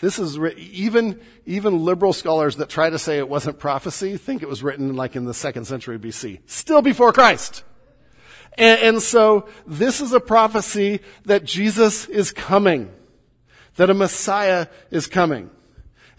This 0.00 0.18
is 0.18 0.38
even 0.56 1.20
even 1.44 1.84
liberal 1.84 2.14
scholars 2.14 2.56
that 2.56 2.70
try 2.70 2.88
to 2.88 2.98
say 2.98 3.18
it 3.18 3.28
wasn't 3.28 3.58
prophecy 3.58 4.16
think 4.16 4.42
it 4.42 4.48
was 4.48 4.62
written 4.62 4.96
like 4.96 5.14
in 5.14 5.26
the 5.26 5.34
second 5.34 5.66
century 5.66 5.98
BC, 5.98 6.40
still 6.46 6.80
before 6.80 7.12
Christ. 7.12 7.64
And, 8.56 8.80
and 8.80 9.02
so 9.02 9.46
this 9.66 10.00
is 10.00 10.12
a 10.12 10.20
prophecy 10.20 11.00
that 11.26 11.44
Jesus 11.44 12.06
is 12.06 12.32
coming, 12.32 12.90
that 13.76 13.90
a 13.90 13.94
Messiah 13.94 14.66
is 14.90 15.06
coming. 15.06 15.50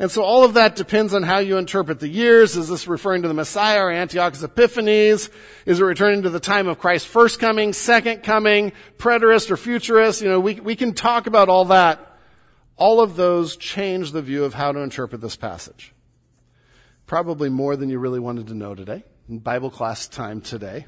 And 0.01 0.09
so 0.09 0.23
all 0.23 0.43
of 0.43 0.55
that 0.55 0.75
depends 0.75 1.13
on 1.13 1.21
how 1.21 1.37
you 1.37 1.57
interpret 1.57 1.99
the 1.99 2.07
years. 2.07 2.57
Is 2.57 2.69
this 2.69 2.87
referring 2.87 3.21
to 3.21 3.27
the 3.27 3.35
Messiah 3.35 3.81
or 3.81 3.91
Antiochus 3.91 4.41
Epiphanes? 4.41 5.29
Is 5.67 5.79
it 5.79 5.83
returning 5.83 6.23
to 6.23 6.31
the 6.31 6.39
time 6.39 6.67
of 6.67 6.79
Christ's 6.79 7.07
first 7.07 7.39
coming, 7.39 7.71
second 7.71 8.23
coming, 8.23 8.71
preterist 8.97 9.51
or 9.51 9.57
futurist? 9.57 10.23
You 10.23 10.29
know, 10.29 10.39
we, 10.39 10.55
we 10.55 10.75
can 10.75 10.95
talk 10.95 11.27
about 11.27 11.49
all 11.49 11.65
that. 11.65 12.17
All 12.77 12.99
of 12.99 13.15
those 13.15 13.55
change 13.57 14.11
the 14.11 14.23
view 14.23 14.43
of 14.43 14.55
how 14.55 14.71
to 14.71 14.79
interpret 14.79 15.21
this 15.21 15.35
passage. 15.35 15.93
Probably 17.05 17.49
more 17.49 17.75
than 17.75 17.89
you 17.89 17.99
really 17.99 18.19
wanted 18.19 18.47
to 18.47 18.55
know 18.55 18.73
today, 18.73 19.03
in 19.29 19.37
Bible 19.37 19.69
class 19.69 20.07
time 20.07 20.41
today. 20.41 20.87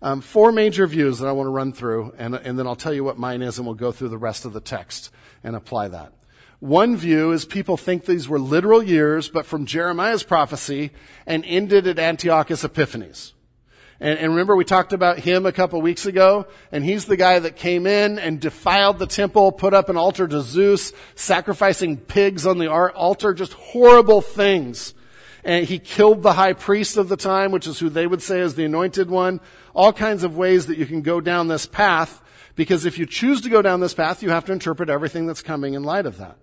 Um, 0.00 0.20
four 0.20 0.52
major 0.52 0.86
views 0.86 1.18
that 1.18 1.26
I 1.26 1.32
want 1.32 1.48
to 1.48 1.50
run 1.50 1.72
through, 1.72 2.14
and, 2.18 2.36
and 2.36 2.56
then 2.56 2.68
I'll 2.68 2.76
tell 2.76 2.94
you 2.94 3.02
what 3.02 3.18
mine 3.18 3.42
is, 3.42 3.58
and 3.58 3.66
we'll 3.66 3.74
go 3.74 3.90
through 3.90 4.10
the 4.10 4.18
rest 4.18 4.44
of 4.44 4.52
the 4.52 4.60
text 4.60 5.10
and 5.44 5.54
apply 5.54 5.88
that. 5.88 6.12
One 6.58 6.96
view 6.96 7.32
is 7.32 7.44
people 7.44 7.76
think 7.76 8.06
these 8.06 8.28
were 8.28 8.38
literal 8.38 8.82
years, 8.82 9.28
but 9.28 9.44
from 9.44 9.66
Jeremiah's 9.66 10.22
prophecy 10.22 10.92
and 11.26 11.44
ended 11.44 11.86
at 11.86 11.98
Antiochus 11.98 12.64
Epiphanes. 12.64 13.34
And, 14.00 14.18
and, 14.18 14.30
remember 14.30 14.56
we 14.56 14.64
talked 14.64 14.92
about 14.92 15.20
him 15.20 15.46
a 15.46 15.52
couple 15.52 15.80
weeks 15.80 16.04
ago, 16.04 16.46
and 16.72 16.84
he's 16.84 17.04
the 17.04 17.16
guy 17.16 17.38
that 17.38 17.56
came 17.56 17.86
in 17.86 18.18
and 18.18 18.40
defiled 18.40 18.98
the 18.98 19.06
temple, 19.06 19.52
put 19.52 19.72
up 19.72 19.88
an 19.88 19.96
altar 19.96 20.26
to 20.26 20.40
Zeus, 20.40 20.92
sacrificing 21.14 21.96
pigs 21.98 22.46
on 22.46 22.58
the 22.58 22.72
altar, 22.72 23.34
just 23.34 23.52
horrible 23.52 24.20
things. 24.20 24.94
And 25.44 25.66
he 25.66 25.78
killed 25.78 26.22
the 26.22 26.32
high 26.32 26.54
priest 26.54 26.96
of 26.96 27.08
the 27.08 27.16
time, 27.16 27.52
which 27.52 27.66
is 27.66 27.78
who 27.78 27.88
they 27.88 28.06
would 28.06 28.22
say 28.22 28.40
is 28.40 28.54
the 28.54 28.64
anointed 28.64 29.10
one 29.10 29.40
all 29.74 29.92
kinds 29.92 30.22
of 30.22 30.36
ways 30.36 30.66
that 30.66 30.78
you 30.78 30.86
can 30.86 31.02
go 31.02 31.20
down 31.20 31.48
this 31.48 31.66
path, 31.66 32.22
because 32.56 32.84
if 32.84 32.98
you 32.98 33.06
choose 33.06 33.40
to 33.42 33.48
go 33.48 33.62
down 33.62 33.80
this 33.80 33.94
path, 33.94 34.22
you 34.22 34.30
have 34.30 34.44
to 34.46 34.52
interpret 34.52 34.88
everything 34.88 35.26
that's 35.26 35.42
coming 35.42 35.74
in 35.74 35.82
light 35.82 36.06
of 36.06 36.18
that. 36.18 36.36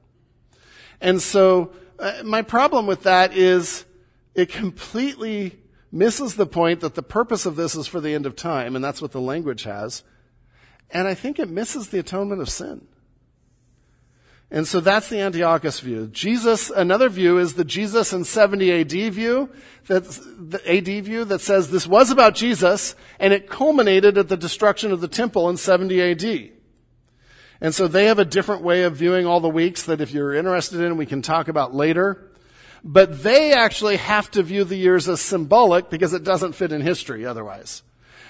And 0.99 1.21
so, 1.21 1.71
uh, 1.99 2.21
my 2.23 2.41
problem 2.41 2.87
with 2.87 3.03
that 3.03 3.35
is 3.35 3.85
it 4.35 4.49
completely 4.49 5.59
misses 5.91 6.35
the 6.35 6.45
point 6.45 6.79
that 6.81 6.95
the 6.95 7.03
purpose 7.03 7.45
of 7.45 7.55
this 7.55 7.75
is 7.75 7.87
for 7.87 7.99
the 7.99 8.13
end 8.13 8.25
of 8.25 8.35
time, 8.35 8.75
and 8.75 8.83
that's 8.83 9.01
what 9.01 9.11
the 9.11 9.21
language 9.21 9.63
has. 9.63 10.03
And 10.89 11.07
I 11.07 11.13
think 11.13 11.39
it 11.39 11.49
misses 11.49 11.89
the 11.89 11.99
atonement 11.99 12.41
of 12.41 12.49
sin. 12.49 12.87
And 14.53 14.67
so 14.67 14.81
that's 14.81 15.07
the 15.07 15.21
Antiochus 15.21 15.79
view. 15.79 16.07
Jesus, 16.07 16.69
another 16.69 17.07
view 17.07 17.37
is 17.37 17.53
the 17.53 17.63
Jesus 17.63 18.11
in 18.11 18.25
70 18.25 18.81
AD 18.81 19.13
view, 19.13 19.49
that's 19.87 20.17
the 20.17 20.61
AD 20.69 21.05
view 21.05 21.23
that 21.25 21.39
says 21.39 21.71
this 21.71 21.87
was 21.87 22.11
about 22.11 22.35
Jesus 22.35 22.95
and 23.17 23.33
it 23.33 23.49
culminated 23.49 24.17
at 24.17 24.27
the 24.27 24.35
destruction 24.35 24.91
of 24.91 24.99
the 24.99 25.07
temple 25.07 25.49
in 25.49 25.55
70 25.55 26.01
AD. 26.01 26.51
And 27.61 27.73
so 27.73 27.87
they 27.87 28.05
have 28.05 28.19
a 28.19 28.25
different 28.25 28.61
way 28.61 28.83
of 28.83 28.97
viewing 28.97 29.25
all 29.25 29.39
the 29.39 29.47
weeks 29.47 29.83
that 29.83 30.01
if 30.01 30.11
you're 30.11 30.33
interested 30.33 30.81
in, 30.81 30.97
we 30.97 31.05
can 31.05 31.21
talk 31.21 31.47
about 31.47 31.73
later. 31.73 32.29
But 32.83 33.23
they 33.23 33.53
actually 33.53 33.97
have 33.97 34.29
to 34.31 34.43
view 34.43 34.63
the 34.63 34.75
years 34.75 35.07
as 35.07 35.21
symbolic 35.21 35.89
because 35.89 36.13
it 36.13 36.23
doesn't 36.23 36.53
fit 36.53 36.71
in 36.73 36.81
history 36.81 37.25
otherwise. 37.25 37.83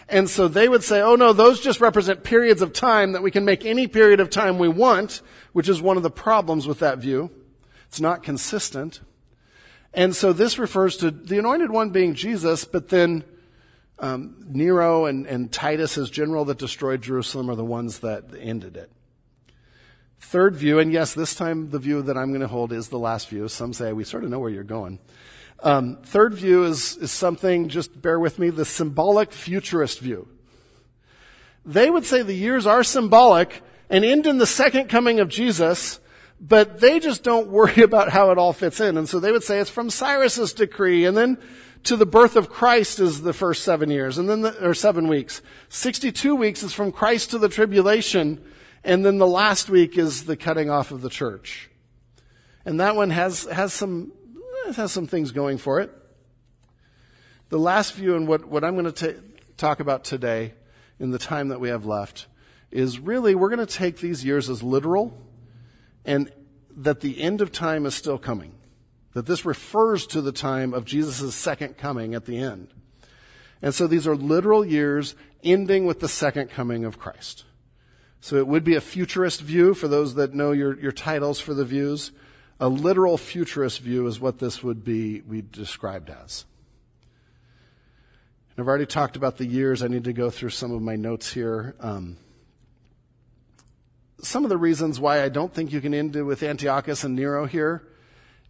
And 0.09 0.29
so 0.29 0.49
they 0.49 0.67
would 0.67 0.83
say, 0.83 0.99
oh 1.01 1.15
no, 1.15 1.31
those 1.31 1.61
just 1.61 1.79
represent 1.79 2.23
periods 2.23 2.61
of 2.61 2.73
time 2.73 3.13
that 3.13 3.23
we 3.23 3.31
can 3.31 3.45
make 3.45 3.65
any 3.65 3.87
period 3.87 4.19
of 4.19 4.29
time 4.29 4.59
we 4.59 4.67
want, 4.67 5.21
which 5.53 5.69
is 5.69 5.81
one 5.81 5.97
of 5.97 6.03
the 6.03 6.11
problems 6.11 6.67
with 6.67 6.79
that 6.79 6.99
view. 6.99 7.29
It's 7.87 8.01
not 8.01 8.23
consistent. 8.23 9.01
And 9.93 10.15
so 10.15 10.31
this 10.31 10.57
refers 10.57 10.97
to 10.97 11.11
the 11.11 11.37
anointed 11.37 11.71
one 11.71 11.89
being 11.89 12.13
Jesus, 12.13 12.63
but 12.63 12.89
then 12.89 13.23
um, 13.99 14.35
Nero 14.47 15.05
and, 15.05 15.27
and 15.27 15.51
Titus 15.51 15.97
as 15.97 16.09
general 16.09 16.45
that 16.45 16.57
destroyed 16.57 17.01
Jerusalem 17.01 17.49
are 17.49 17.55
the 17.55 17.65
ones 17.65 17.99
that 17.99 18.25
ended 18.39 18.77
it. 18.77 18.91
Third 20.19 20.55
view, 20.55 20.79
and 20.79 20.93
yes, 20.93 21.13
this 21.13 21.35
time 21.35 21.71
the 21.71 21.79
view 21.79 22.01
that 22.03 22.17
I'm 22.17 22.29
going 22.29 22.41
to 22.41 22.47
hold 22.47 22.71
is 22.71 22.87
the 22.87 22.99
last 22.99 23.27
view. 23.29 23.47
Some 23.47 23.73
say 23.73 23.91
we 23.91 24.03
sort 24.03 24.23
of 24.23 24.29
know 24.29 24.39
where 24.39 24.49
you're 24.49 24.63
going. 24.63 24.99
Um, 25.63 25.97
third 26.03 26.33
view 26.33 26.63
is, 26.63 26.97
is 26.97 27.11
something, 27.11 27.69
just 27.69 28.01
bear 28.01 28.19
with 28.19 28.39
me, 28.39 28.49
the 28.49 28.65
symbolic 28.65 29.31
futurist 29.31 29.99
view. 29.99 30.27
They 31.65 31.89
would 31.89 32.05
say 32.05 32.23
the 32.23 32.33
years 32.33 32.65
are 32.65 32.83
symbolic 32.83 33.61
and 33.91 34.05
end 34.05 34.25
in 34.25 34.37
the 34.37 34.47
second 34.47 34.87
coming 34.87 35.19
of 35.19 35.27
Jesus, 35.27 35.99
but 36.39 36.79
they 36.79 36.99
just 36.99 37.23
don't 37.23 37.49
worry 37.49 37.81
about 37.83 38.09
how 38.09 38.31
it 38.31 38.39
all 38.39 38.53
fits 38.53 38.79
in. 38.79 38.97
And 38.97 39.07
so 39.07 39.19
they 39.19 39.31
would 39.31 39.43
say 39.43 39.59
it's 39.59 39.69
from 39.69 39.91
Cyrus's 39.91 40.53
decree 40.53 41.05
and 41.05 41.15
then 41.15 41.37
to 41.83 41.97
the 41.97 42.05
birth 42.05 42.35
of 42.35 42.49
Christ 42.49 42.99
is 42.99 43.21
the 43.21 43.33
first 43.33 43.63
seven 43.63 43.91
years 43.91 44.17
and 44.17 44.29
then 44.29 44.41
the, 44.41 44.65
or 44.65 44.73
seven 44.73 45.07
weeks. 45.07 45.41
62 45.69 46.35
weeks 46.35 46.63
is 46.63 46.73
from 46.73 46.91
Christ 46.91 47.31
to 47.31 47.37
the 47.37 47.49
tribulation 47.49 48.41
and 48.83 49.05
then 49.05 49.17
the 49.17 49.27
last 49.27 49.69
week 49.69 49.97
is 49.97 50.23
the 50.23 50.37
cutting 50.37 50.69
off 50.69 50.91
of 50.91 51.01
the 51.01 51.09
church. 51.09 51.69
And 52.65 52.79
that 52.79 52.95
one 52.95 53.09
has, 53.09 53.43
has 53.45 53.73
some 53.73 54.13
has 54.75 54.91
some 54.91 55.07
things 55.07 55.31
going 55.31 55.57
for 55.57 55.81
it. 55.81 55.91
The 57.49 57.59
last 57.59 57.95
view 57.95 58.15
and 58.15 58.27
what, 58.27 58.45
what 58.45 58.63
I'm 58.63 58.77
going 58.77 58.91
to 58.91 59.15
talk 59.57 59.79
about 59.79 60.05
today 60.05 60.53
in 60.99 61.11
the 61.11 61.17
time 61.17 61.49
that 61.49 61.59
we 61.59 61.69
have 61.69 61.85
left 61.85 62.27
is 62.71 62.99
really 62.99 63.35
we're 63.35 63.49
going 63.49 63.65
to 63.65 63.65
take 63.65 63.97
these 63.97 64.23
years 64.23 64.49
as 64.49 64.63
literal 64.63 65.17
and 66.05 66.31
that 66.75 67.01
the 67.01 67.21
end 67.21 67.41
of 67.41 67.51
time 67.51 67.85
is 67.85 67.93
still 67.93 68.17
coming. 68.17 68.53
That 69.13 69.25
this 69.25 69.45
refers 69.45 70.07
to 70.07 70.21
the 70.21 70.31
time 70.31 70.73
of 70.73 70.85
Jesus' 70.85 71.35
second 71.35 71.77
coming 71.77 72.15
at 72.15 72.25
the 72.25 72.37
end. 72.37 72.73
And 73.61 73.75
so 73.75 73.87
these 73.87 74.07
are 74.07 74.15
literal 74.15 74.65
years 74.65 75.15
ending 75.43 75.85
with 75.85 75.99
the 75.99 76.07
second 76.07 76.49
coming 76.49 76.85
of 76.85 76.97
Christ. 76.97 77.45
So 78.21 78.37
it 78.37 78.47
would 78.47 78.63
be 78.63 78.75
a 78.75 78.81
futurist 78.81 79.41
view 79.41 79.73
for 79.73 79.87
those 79.87 80.15
that 80.15 80.33
know 80.33 80.51
your, 80.51 80.79
your 80.79 80.91
titles 80.91 81.39
for 81.39 81.53
the 81.53 81.65
views. 81.65 82.11
A 82.59 82.69
literal 82.69 83.17
futurist 83.17 83.79
view 83.79 84.05
is 84.07 84.19
what 84.19 84.39
this 84.39 84.63
would 84.63 84.83
be 84.83 85.21
we 85.21 85.41
described 85.41 86.09
as. 86.09 86.45
And 88.51 88.63
I've 88.63 88.67
already 88.67 88.85
talked 88.85 89.15
about 89.15 89.37
the 89.37 89.45
years. 89.45 89.81
I 89.81 89.87
need 89.87 90.03
to 90.03 90.13
go 90.13 90.29
through 90.29 90.49
some 90.49 90.71
of 90.71 90.81
my 90.81 90.95
notes 90.95 91.33
here. 91.33 91.75
Um, 91.79 92.17
some 94.21 94.43
of 94.43 94.49
the 94.49 94.57
reasons 94.57 94.99
why 94.99 95.23
I 95.23 95.29
don't 95.29 95.53
think 95.53 95.71
you 95.71 95.81
can 95.81 95.93
end 95.93 96.15
it 96.15 96.23
with 96.23 96.43
Antiochus 96.43 97.03
and 97.03 97.15
Nero 97.15 97.45
here 97.45 97.83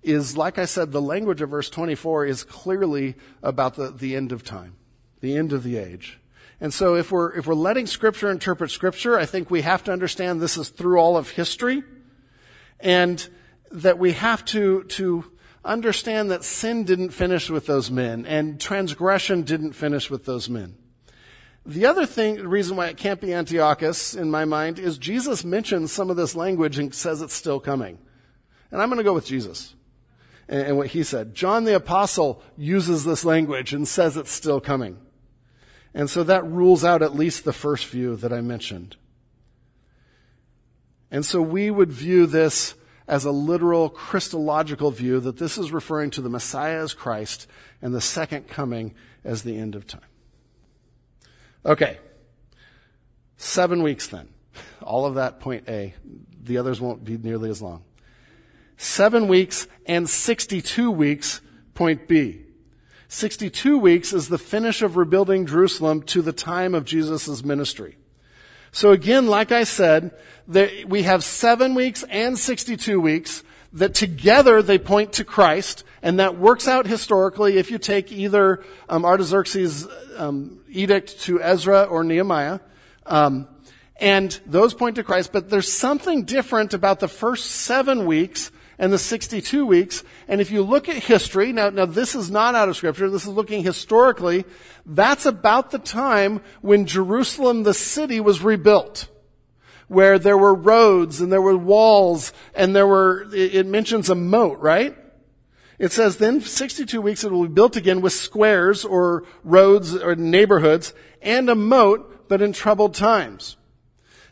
is, 0.03 0.35
like 0.35 0.57
I 0.57 0.65
said, 0.65 0.91
the 0.91 1.01
language 1.01 1.41
of 1.41 1.49
verse 1.49 1.69
24 1.69 2.25
is 2.25 2.43
clearly 2.43 3.15
about 3.43 3.75
the, 3.75 3.89
the 3.89 4.15
end 4.15 4.31
of 4.31 4.43
time, 4.43 4.75
the 5.19 5.35
end 5.35 5.53
of 5.53 5.63
the 5.63 5.77
age. 5.77 6.19
And 6.59 6.73
so 6.73 6.95
if 6.95 7.11
we're, 7.11 7.33
if 7.33 7.47
we're 7.47 7.53
letting 7.53 7.87
scripture 7.87 8.29
interpret 8.29 8.71
scripture, 8.71 9.17
I 9.17 9.25
think 9.25 9.49
we 9.49 9.61
have 9.61 9.83
to 9.85 9.91
understand 9.91 10.41
this 10.41 10.57
is 10.57 10.69
through 10.69 10.99
all 10.99 11.17
of 11.17 11.29
history. 11.29 11.83
And 12.79 13.27
that 13.71 13.97
we 13.97 14.13
have 14.13 14.43
to, 14.45 14.83
to 14.83 15.31
understand 15.63 16.31
that 16.31 16.43
sin 16.43 16.83
didn't 16.83 17.11
finish 17.11 17.49
with 17.49 17.65
those 17.65 17.89
men 17.89 18.25
and 18.25 18.59
transgression 18.59 19.43
didn't 19.43 19.73
finish 19.73 20.09
with 20.09 20.25
those 20.25 20.49
men. 20.49 20.75
The 21.65 21.85
other 21.85 22.05
thing, 22.05 22.37
the 22.37 22.47
reason 22.47 22.75
why 22.75 22.87
it 22.87 22.97
can't 22.97 23.21
be 23.21 23.33
Antiochus 23.33 24.15
in 24.15 24.31
my 24.31 24.45
mind 24.45 24.79
is 24.79 24.97
Jesus 24.97 25.43
mentions 25.43 25.91
some 25.91 26.09
of 26.09 26.17
this 26.17 26.35
language 26.35 26.79
and 26.79 26.93
says 26.93 27.21
it's 27.21 27.33
still 27.33 27.59
coming. 27.59 27.99
And 28.71 28.81
I'm 28.81 28.89
going 28.89 28.97
to 28.97 29.03
go 29.03 29.13
with 29.13 29.27
Jesus 29.27 29.75
and, 30.47 30.61
and 30.61 30.77
what 30.77 30.87
he 30.87 31.03
said. 31.03 31.35
John 31.35 31.65
the 31.65 31.75
apostle 31.75 32.41
uses 32.57 33.03
this 33.03 33.23
language 33.23 33.73
and 33.73 33.87
says 33.87 34.17
it's 34.17 34.31
still 34.31 34.59
coming. 34.59 34.97
And 35.93 36.09
so 36.09 36.23
that 36.23 36.45
rules 36.45 36.83
out 36.83 37.03
at 37.03 37.15
least 37.15 37.43
the 37.43 37.53
first 37.53 37.85
view 37.87 38.15
that 38.15 38.33
I 38.33 38.41
mentioned. 38.41 38.95
And 41.11 41.25
so 41.25 41.41
we 41.41 41.69
would 41.69 41.91
view 41.91 42.25
this 42.25 42.73
as 43.07 43.25
a 43.25 43.31
literal 43.31 43.89
Christological 43.89 44.89
view 44.89 45.19
that 45.19 45.37
this 45.37 45.57
is 45.57 45.71
referring 45.71 46.09
to 46.11 46.21
the 46.21 46.29
Messiah 46.29 46.81
as 46.81 46.93
Christ 46.93 47.45
and 47.81 47.93
the 47.93 48.01
second 48.01 48.47
coming 48.47 48.95
as 49.23 49.43
the 49.43 49.57
end 49.57 49.75
of 49.75 49.85
time. 49.85 50.01
Okay. 51.65 51.97
Seven 53.37 53.83
weeks 53.83 54.07
then. 54.07 54.29
All 54.81 55.05
of 55.05 55.15
that 55.15 55.39
point 55.39 55.67
A. 55.67 55.93
The 56.43 56.57
others 56.57 56.81
won't 56.81 57.03
be 57.03 57.17
nearly 57.17 57.49
as 57.49 57.61
long. 57.61 57.83
Seven 58.77 59.27
weeks 59.27 59.67
and 59.85 60.09
62 60.09 60.89
weeks, 60.89 61.41
point 61.75 62.07
B. 62.07 62.41
62 63.07 63.77
weeks 63.77 64.13
is 64.13 64.29
the 64.29 64.37
finish 64.37 64.81
of 64.81 64.97
rebuilding 64.97 65.45
Jerusalem 65.45 66.01
to 66.03 66.21
the 66.21 66.31
time 66.31 66.73
of 66.73 66.85
Jesus' 66.85 67.43
ministry. 67.43 67.97
So 68.71 68.91
again, 68.91 69.27
like 69.27 69.51
I 69.51 69.65
said, 69.65 70.11
we 70.47 71.03
have 71.03 71.23
seven 71.23 71.75
weeks 71.75 72.03
and 72.09 72.39
62 72.39 72.99
weeks 72.99 73.43
that 73.73 73.93
together 73.93 74.61
they 74.61 74.77
point 74.77 75.13
to 75.13 75.25
Christ, 75.25 75.83
and 76.01 76.19
that 76.19 76.37
works 76.37 76.67
out 76.67 76.87
historically 76.87 77.57
if 77.57 77.71
you 77.71 77.77
take 77.77 78.11
either 78.11 78.63
um, 78.89 79.05
Artaxerxes' 79.05 79.87
um, 80.17 80.59
edict 80.69 81.19
to 81.21 81.41
Ezra 81.41 81.83
or 81.83 82.03
Nehemiah. 82.03 82.59
Um, 83.05 83.47
and 83.99 84.39
those 84.47 84.73
point 84.73 84.95
to 84.95 85.03
Christ, 85.03 85.31
but 85.31 85.49
there's 85.49 85.71
something 85.71 86.23
different 86.23 86.73
about 86.73 86.99
the 86.99 87.07
first 87.07 87.51
seven 87.51 88.07
weeks 88.07 88.51
and 88.79 88.91
the 88.91 88.97
62 88.97 89.63
weeks. 89.63 90.03
And 90.27 90.41
if 90.41 90.49
you 90.49 90.63
look 90.63 90.89
at 90.89 90.95
history, 90.95 91.53
now, 91.53 91.69
now 91.69 91.85
this 91.85 92.15
is 92.15 92.31
not 92.31 92.55
out 92.55 92.67
of 92.67 92.75
scripture, 92.75 93.11
this 93.11 93.23
is 93.23 93.29
looking 93.29 93.63
historically, 93.63 94.43
that's 94.87 95.27
about 95.27 95.69
the 95.69 95.77
time 95.77 96.41
when 96.61 96.87
Jerusalem, 96.87 97.61
the 97.61 97.75
city, 97.75 98.19
was 98.19 98.41
rebuilt. 98.41 99.07
Where 99.87 100.17
there 100.17 100.37
were 100.37 100.55
roads 100.55 101.21
and 101.21 101.31
there 101.31 101.41
were 101.41 101.55
walls 101.55 102.33
and 102.55 102.75
there 102.75 102.87
were, 102.87 103.27
it, 103.33 103.55
it 103.55 103.65
mentions 103.67 104.09
a 104.09 104.15
moat, 104.15 104.57
right? 104.59 104.97
It 105.81 105.91
says, 105.91 106.17
then 106.17 106.41
62 106.41 107.01
weeks 107.01 107.23
it 107.23 107.31
will 107.31 107.47
be 107.47 107.53
built 107.55 107.75
again 107.75 108.01
with 108.01 108.13
squares 108.13 108.85
or 108.85 109.23
roads 109.43 109.95
or 109.95 110.15
neighborhoods 110.15 110.93
and 111.23 111.49
a 111.49 111.55
moat, 111.55 112.27
but 112.27 112.39
in 112.39 112.53
troubled 112.53 112.93
times. 112.93 113.57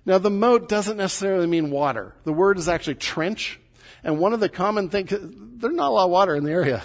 Now 0.05 0.19
the 0.19 0.29
moat 0.29 0.69
doesn't 0.69 0.97
necessarily 0.97 1.47
mean 1.47 1.71
water. 1.71 2.13
The 2.23 2.33
word 2.33 2.59
is 2.59 2.69
actually 2.69 2.95
trench. 2.95 3.59
And 4.03 4.19
one 4.19 4.31
of 4.31 4.41
the 4.41 4.47
common 4.47 4.89
things, 4.89 5.09
there's 5.09 5.73
not 5.73 5.89
a 5.89 5.89
lot 5.89 6.05
of 6.05 6.11
water 6.11 6.35
in 6.35 6.43
the 6.43 6.51
area. 6.51 6.83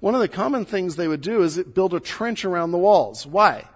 One 0.00 0.16
of 0.16 0.20
the 0.20 0.26
common 0.26 0.64
things 0.64 0.96
they 0.96 1.06
would 1.06 1.20
do 1.20 1.44
is 1.44 1.62
build 1.62 1.94
a 1.94 2.00
trench 2.00 2.44
around 2.44 2.72
the 2.72 2.78
walls. 2.78 3.28
Why? 3.28 3.68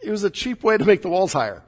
It 0.00 0.10
was 0.10 0.24
a 0.24 0.30
cheap 0.30 0.62
way 0.62 0.78
to 0.78 0.86
make 0.86 1.02
the 1.02 1.10
walls 1.10 1.34
higher. 1.34 1.64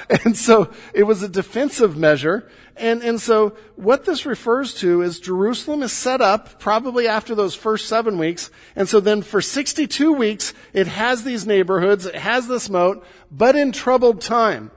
and 0.24 0.36
so 0.36 0.70
it 0.94 1.04
was 1.04 1.22
a 1.22 1.28
defensive 1.28 1.96
measure. 1.96 2.48
And, 2.76 3.02
and 3.02 3.20
so 3.20 3.56
what 3.76 4.04
this 4.04 4.24
refers 4.24 4.74
to 4.74 5.02
is 5.02 5.18
Jerusalem 5.20 5.82
is 5.82 5.92
set 5.92 6.20
up 6.20 6.60
probably 6.60 7.08
after 7.08 7.34
those 7.34 7.54
first 7.54 7.88
seven 7.88 8.18
weeks. 8.18 8.50
And 8.76 8.88
so 8.88 9.00
then 9.00 9.22
for 9.22 9.40
62 9.40 10.12
weeks, 10.12 10.54
it 10.72 10.86
has 10.86 11.24
these 11.24 11.46
neighborhoods, 11.46 12.06
it 12.06 12.14
has 12.14 12.46
this 12.48 12.70
moat, 12.70 13.04
but 13.30 13.56
in 13.56 13.72
troubled 13.72 14.20
time. 14.20 14.70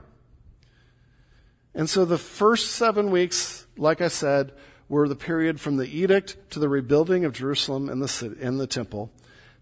And 1.74 1.88
so 1.88 2.04
the 2.04 2.18
first 2.18 2.72
seven 2.72 3.10
weeks, 3.10 3.66
like 3.76 4.00
I 4.00 4.08
said, 4.08 4.52
were 4.88 5.08
the 5.08 5.16
period 5.16 5.58
from 5.58 5.76
the 5.78 5.86
edict 5.86 6.36
to 6.50 6.58
the 6.58 6.68
rebuilding 6.68 7.24
of 7.24 7.32
Jerusalem 7.32 7.88
and 7.88 8.02
the, 8.02 8.36
and 8.40 8.60
the 8.60 8.66
temple. 8.66 9.10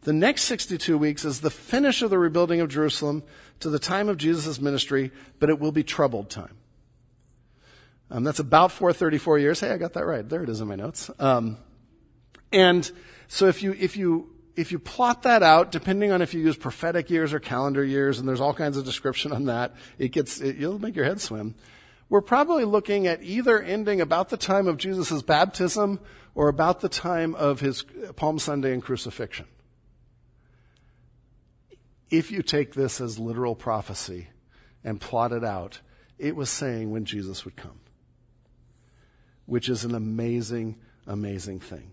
The 0.03 0.13
next 0.13 0.45
62 0.45 0.97
weeks 0.97 1.25
is 1.25 1.41
the 1.41 1.51
finish 1.51 2.01
of 2.01 2.11
the 2.11 2.19
rebuilding 2.19 2.61
of 2.61 2.69
Jerusalem 2.69 3.23
to 3.61 3.71
the 3.71 3.79
time 3.79 4.09
of 4.09 4.17
Jesus' 4.17 4.61
ministry, 4.61 5.11
but 5.39 5.51
it 5.51 5.59
will 5.59 5.73
be 5.73 5.83
troubled 5.83 6.31
time. 6.31 6.57
Um, 8.11 8.25
that's 8.25 8.41
about 8.41 8.73
434 8.73 9.39
years. 9.39 9.61
Hey, 9.61 9.71
I 9.71 9.77
got 9.77 9.93
that 9.93 10.05
right. 10.05 10.29
There 10.29 10.43
it 10.43 10.49
is 10.49 10.61
in 10.61 10.69
my 10.69 10.75
notes. 10.75 11.11
Um, 11.19 11.59
and 12.53 12.91
so 13.29 13.47
if 13.47 13.63
you, 13.63 13.77
if 13.79 13.97
you, 13.97 14.31
if 14.57 14.73
you 14.73 14.81
plot 14.81 15.23
that 15.23 15.43
out, 15.45 15.71
depending 15.71 16.11
on 16.11 16.21
if 16.21 16.35
you 16.35 16.41
use 16.41 16.57
prophetic 16.57 17.09
years 17.09 17.33
or 17.33 17.39
calendar 17.39 17.85
years, 17.85 18.19
and 18.19 18.29
there's 18.29 18.41
all 18.41 18.53
kinds 18.53 18.77
of 18.77 18.85
description 18.85 19.31
on 19.31 19.45
that, 19.45 19.75
it 19.99 20.09
gets, 20.09 20.41
it, 20.41 20.57
you'll 20.57 20.81
make 20.81 20.97
your 20.97 21.05
head 21.05 21.21
swim 21.21 21.55
we're 22.11 22.21
probably 22.21 22.65
looking 22.65 23.07
at 23.07 23.23
either 23.23 23.63
ending 23.63 24.01
about 24.01 24.29
the 24.29 24.37
time 24.37 24.67
of 24.67 24.77
Jesus' 24.77 25.23
baptism 25.23 26.01
or 26.35 26.49
about 26.49 26.81
the 26.81 26.89
time 26.89 27.35
of 27.37 27.61
his 27.61 27.85
Palm 28.17 28.39
Sunday 28.39 28.73
and 28.73 28.83
crucifixion. 28.83 29.47
If 32.11 32.31
you 32.31 32.43
take 32.43 32.75
this 32.75 33.01
as 33.01 33.19
literal 33.19 33.55
prophecy 33.55 34.29
and 34.83 35.01
plot 35.01 35.33
it 35.33 35.45
out, 35.45 35.81
it 36.19 36.37
was 36.37 36.51
saying 36.51 36.91
when 36.91 37.05
Jesus 37.05 37.45
would 37.45 37.57
come, 37.57 37.81
which 39.47 39.69
is 39.69 39.85
an 39.85 39.95
amazing, 39.95 40.77
amazing 41.07 41.61
thing. 41.61 41.93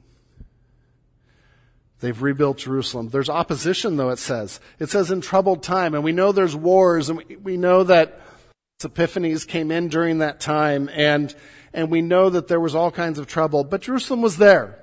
They've 1.99 2.22
rebuilt 2.22 2.57
Jerusalem. 2.57 3.09
There's 3.09 3.30
opposition, 3.30 3.97
though, 3.97 4.09
it 4.09 4.20
says. 4.20 4.59
It 4.80 4.89
says 4.89 5.09
in 5.09 5.22
troubled 5.22 5.63
time, 5.63 5.95
and 5.95 6.03
we 6.03 6.11
know 6.11 6.32
there's 6.32 6.55
wars, 6.55 7.09
and 7.09 7.24
we 7.41 7.57
know 7.57 7.84
that 7.84 8.22
Epiphanes 8.84 9.45
came 9.45 9.72
in 9.72 9.88
during 9.88 10.20
that 10.20 10.39
time, 10.39 10.89
and, 10.93 11.34
and 11.74 11.89
we 11.89 12.01
know 12.01 12.30
that 12.30 12.47
there 12.47 12.59
was 12.59 12.76
all 12.76 12.91
kinds 12.91 13.18
of 13.18 13.26
trouble, 13.26 13.63
but 13.63 13.82
Jerusalem 13.82 14.22
was 14.22 14.38
there. 14.38 14.80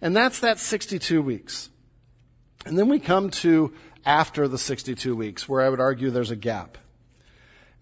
And 0.00 0.16
that's 0.16 0.40
that 0.40 0.58
62 0.58 1.22
weeks. 1.22 1.70
And 2.66 2.76
then 2.76 2.88
we 2.88 2.98
come 2.98 3.30
to 3.30 3.72
after 4.04 4.48
the 4.48 4.58
62 4.58 5.14
weeks, 5.14 5.48
where 5.48 5.60
I 5.60 5.68
would 5.68 5.80
argue 5.80 6.10
there's 6.10 6.30
a 6.30 6.36
gap. 6.36 6.78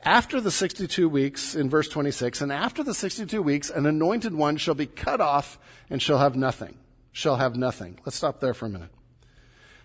After 0.02 0.40
the 0.40 0.50
62 0.50 1.08
weeks, 1.08 1.54
in 1.54 1.68
verse 1.68 1.88
26, 1.88 2.40
and 2.40 2.52
after 2.52 2.84
the 2.84 2.94
62 2.94 3.42
weeks, 3.42 3.68
an 3.68 3.84
anointed 3.84 4.34
one 4.34 4.56
shall 4.56 4.74
be 4.74 4.86
cut 4.86 5.20
off 5.20 5.58
and 5.90 6.00
shall 6.00 6.18
have 6.18 6.36
nothing. 6.36 6.78
Shall 7.10 7.36
have 7.36 7.56
nothing. 7.56 7.98
Let's 8.06 8.16
stop 8.16 8.40
there 8.40 8.54
for 8.54 8.66
a 8.66 8.70
minute. 8.70 8.90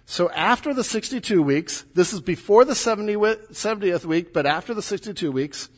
So 0.06 0.30
after 0.32 0.74
the 0.74 0.84
62 0.84 1.42
weeks, 1.42 1.86
this 1.96 2.14
is 2.14 2.22
before 2.22 2.66
the 2.66 2.76
70, 2.76 3.16
70th 3.16 4.06
week, 4.06 4.34
but 4.34 4.46
after 4.46 4.74
the 4.74 4.82
62 4.82 5.32
weeks, 5.32 5.70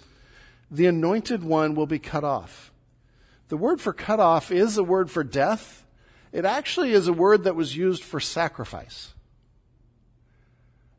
the 0.70 0.88
anointed 0.88 1.44
one 1.44 1.76
will 1.76 1.86
be 1.86 2.00
cut 2.00 2.24
off. 2.24 2.72
The 3.48 3.58
word 3.58 3.80
for 3.80 3.94
cut 3.94 4.20
off 4.20 4.52
is 4.52 4.78
a 4.78 4.84
word 4.84 5.12
for 5.12 5.24
death. 5.24 5.86
It 6.32 6.44
actually 6.44 6.92
is 6.92 7.08
a 7.08 7.14
word 7.14 7.44
that 7.44 7.56
was 7.56 7.78
used 7.78 8.04
for 8.04 8.20
sacrifice. 8.20 9.14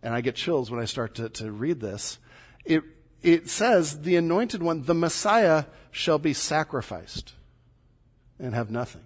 And 0.07 0.15
I 0.15 0.21
get 0.21 0.37
chills 0.37 0.71
when 0.71 0.79
I 0.79 0.85
start 0.85 1.17
to, 1.17 1.29
to 1.31 1.51
read 1.51 1.81
this. 1.81 2.21
It, 2.65 2.85
it 3.25 3.51
says, 3.51 4.03
the 4.03 4.15
anointed 4.15 4.63
one, 4.63 4.83
the 4.83 4.95
Messiah, 4.95 5.65
shall 5.91 6.21
be 6.21 6.33
sacrificed 6.33 7.33
and 8.39 8.55
have 8.55 8.71
nothing. 8.71 9.03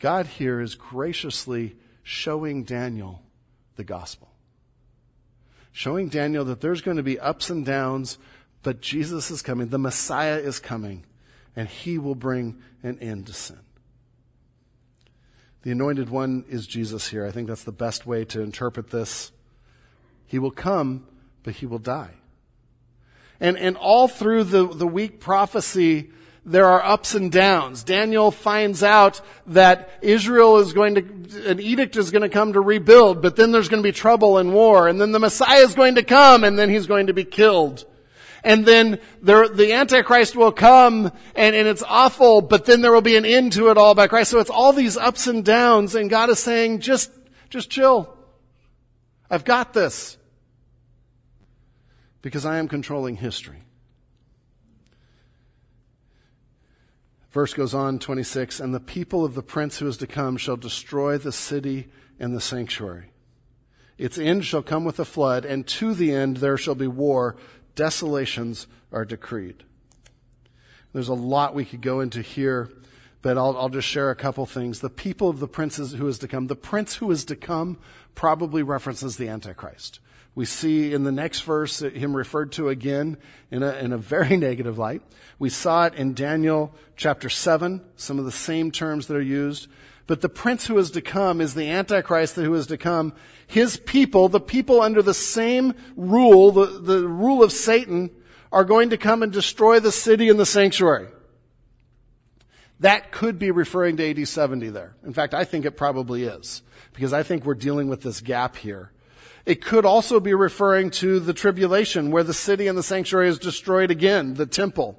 God 0.00 0.28
here 0.28 0.62
is 0.62 0.76
graciously 0.76 1.76
showing 2.02 2.64
Daniel 2.64 3.20
the 3.76 3.84
gospel. 3.84 4.30
Showing 5.72 6.08
Daniel 6.08 6.46
that 6.46 6.62
there's 6.62 6.80
going 6.80 6.96
to 6.96 7.02
be 7.02 7.20
ups 7.20 7.50
and 7.50 7.66
downs, 7.66 8.16
but 8.62 8.80
Jesus 8.80 9.30
is 9.30 9.42
coming. 9.42 9.68
The 9.68 9.76
Messiah 9.76 10.38
is 10.38 10.58
coming, 10.58 11.04
and 11.54 11.68
he 11.68 11.98
will 11.98 12.14
bring 12.14 12.62
an 12.82 12.98
end 13.00 13.26
to 13.26 13.34
sin. 13.34 13.60
The 15.62 15.70
anointed 15.70 16.10
one 16.10 16.44
is 16.48 16.66
Jesus 16.66 17.08
here. 17.08 17.26
I 17.26 17.30
think 17.30 17.48
that's 17.48 17.64
the 17.64 17.72
best 17.72 18.06
way 18.06 18.24
to 18.26 18.40
interpret 18.40 18.90
this. 18.90 19.32
He 20.26 20.38
will 20.38 20.50
come, 20.50 21.06
but 21.42 21.54
he 21.54 21.66
will 21.66 21.78
die. 21.78 22.14
And, 23.40 23.56
and 23.56 23.76
all 23.76 24.08
through 24.08 24.44
the, 24.44 24.66
the 24.66 24.86
week 24.86 25.20
prophecy 25.20 26.10
there 26.44 26.66
are 26.66 26.82
ups 26.82 27.14
and 27.14 27.30
downs. 27.30 27.84
Daniel 27.84 28.32
finds 28.32 28.82
out 28.82 29.20
that 29.46 29.90
Israel 30.02 30.58
is 30.58 30.72
going 30.72 30.94
to, 30.96 31.48
an 31.48 31.60
edict 31.60 31.96
is 31.96 32.10
going 32.10 32.22
to 32.22 32.28
come 32.28 32.54
to 32.54 32.60
rebuild, 32.60 33.22
but 33.22 33.36
then 33.36 33.52
there's 33.52 33.68
going 33.68 33.82
to 33.82 33.88
be 33.88 33.92
trouble 33.92 34.38
and 34.38 34.52
war, 34.52 34.88
and 34.88 35.00
then 35.00 35.12
the 35.12 35.20
Messiah 35.20 35.60
is 35.60 35.74
going 35.74 35.94
to 35.94 36.02
come, 36.02 36.42
and 36.42 36.58
then 36.58 36.68
he's 36.68 36.86
going 36.86 37.06
to 37.06 37.14
be 37.14 37.24
killed 37.24 37.84
and 38.44 38.64
then 38.66 38.98
there, 39.20 39.48
the 39.48 39.72
Antichrist 39.72 40.34
will 40.34 40.52
come 40.52 41.12
and, 41.34 41.54
and 41.54 41.68
it's 41.68 41.82
awful, 41.86 42.40
but 42.40 42.64
then 42.64 42.80
there 42.80 42.92
will 42.92 43.00
be 43.00 43.16
an 43.16 43.24
end 43.24 43.52
to 43.52 43.68
it 43.68 43.78
all 43.78 43.94
by 43.94 44.08
Christ. 44.08 44.30
So 44.30 44.40
it's 44.40 44.50
all 44.50 44.72
these 44.72 44.96
ups 44.96 45.26
and 45.26 45.44
downs 45.44 45.94
and 45.94 46.10
God 46.10 46.28
is 46.30 46.40
saying, 46.40 46.80
just, 46.80 47.10
just 47.50 47.70
chill. 47.70 48.16
I've 49.30 49.44
got 49.44 49.72
this 49.72 50.18
because 52.20 52.44
I 52.44 52.58
am 52.58 52.68
controlling 52.68 53.16
history. 53.16 53.62
Verse 57.30 57.54
goes 57.54 57.72
on, 57.72 57.98
26, 57.98 58.60
and 58.60 58.74
the 58.74 58.80
people 58.80 59.24
of 59.24 59.34
the 59.34 59.42
prince 59.42 59.78
who 59.78 59.88
is 59.88 59.96
to 59.98 60.06
come 60.06 60.36
shall 60.36 60.56
destroy 60.56 61.16
the 61.16 61.32
city 61.32 61.88
and 62.20 62.36
the 62.36 62.42
sanctuary. 62.42 63.10
Its 63.96 64.18
end 64.18 64.44
shall 64.44 64.62
come 64.62 64.84
with 64.84 65.00
a 65.00 65.04
flood, 65.04 65.46
and 65.46 65.66
to 65.66 65.94
the 65.94 66.12
end 66.12 66.38
there 66.38 66.58
shall 66.58 66.74
be 66.74 66.86
war. 66.86 67.36
Desolations 67.74 68.66
are 68.92 69.04
decreed. 69.04 69.64
There's 70.92 71.08
a 71.08 71.14
lot 71.14 71.54
we 71.54 71.64
could 71.64 71.80
go 71.80 72.00
into 72.00 72.20
here, 72.20 72.70
but 73.22 73.38
I'll, 73.38 73.56
I'll 73.56 73.68
just 73.68 73.88
share 73.88 74.10
a 74.10 74.16
couple 74.16 74.44
things. 74.44 74.80
The 74.80 74.90
people 74.90 75.28
of 75.28 75.40
the 75.40 75.48
princes 75.48 75.92
who 75.92 76.06
is 76.06 76.18
to 76.18 76.28
come, 76.28 76.48
the 76.48 76.56
prince 76.56 76.96
who 76.96 77.10
is 77.10 77.24
to 77.26 77.36
come 77.36 77.78
probably 78.14 78.62
references 78.62 79.16
the 79.16 79.28
Antichrist. 79.28 80.00
We 80.34 80.44
see 80.44 80.94
in 80.94 81.04
the 81.04 81.12
next 81.12 81.42
verse 81.42 81.80
him 81.80 82.16
referred 82.16 82.52
to 82.52 82.68
again 82.68 83.18
in 83.50 83.62
a, 83.62 83.72
in 83.74 83.92
a 83.92 83.98
very 83.98 84.36
negative 84.38 84.78
light. 84.78 85.02
We 85.38 85.50
saw 85.50 85.86
it 85.86 85.94
in 85.94 86.14
Daniel 86.14 86.74
chapter 86.96 87.28
7, 87.28 87.82
some 87.96 88.18
of 88.18 88.24
the 88.24 88.32
same 88.32 88.70
terms 88.70 89.06
that 89.06 89.16
are 89.16 89.20
used. 89.20 89.68
But 90.06 90.20
the 90.20 90.28
prince 90.28 90.66
who 90.66 90.78
is 90.78 90.90
to 90.92 91.00
come 91.00 91.40
is 91.40 91.54
the 91.54 91.68
Antichrist 91.68 92.36
who 92.36 92.54
is 92.54 92.66
to 92.68 92.78
come. 92.78 93.12
His 93.52 93.76
people, 93.76 94.28
the 94.28 94.40
people 94.40 94.80
under 94.80 95.02
the 95.02 95.14
same 95.14 95.74
rule, 95.96 96.52
the, 96.52 96.66
the 96.66 97.06
rule 97.06 97.42
of 97.42 97.52
Satan, 97.52 98.10
are 98.50 98.64
going 98.64 98.90
to 98.90 98.96
come 98.96 99.22
and 99.22 99.30
destroy 99.30 99.78
the 99.78 99.92
city 99.92 100.28
and 100.28 100.40
the 100.40 100.46
sanctuary. 100.46 101.08
That 102.80 103.12
could 103.12 103.38
be 103.38 103.50
referring 103.50 103.98
to 103.98 104.10
AD 104.10 104.26
70 104.26 104.70
there. 104.70 104.96
In 105.04 105.12
fact, 105.12 105.34
I 105.34 105.44
think 105.44 105.64
it 105.64 105.76
probably 105.76 106.24
is, 106.24 106.62
because 106.94 107.12
I 107.12 107.22
think 107.22 107.44
we're 107.44 107.54
dealing 107.54 107.88
with 107.88 108.02
this 108.02 108.20
gap 108.20 108.56
here 108.56 108.90
it 109.44 109.64
could 109.64 109.84
also 109.84 110.20
be 110.20 110.34
referring 110.34 110.90
to 110.90 111.18
the 111.18 111.32
tribulation 111.32 112.10
where 112.10 112.22
the 112.22 112.34
city 112.34 112.68
and 112.68 112.78
the 112.78 112.82
sanctuary 112.82 113.28
is 113.28 113.38
destroyed 113.38 113.90
again, 113.90 114.34
the 114.34 114.46
temple. 114.46 114.98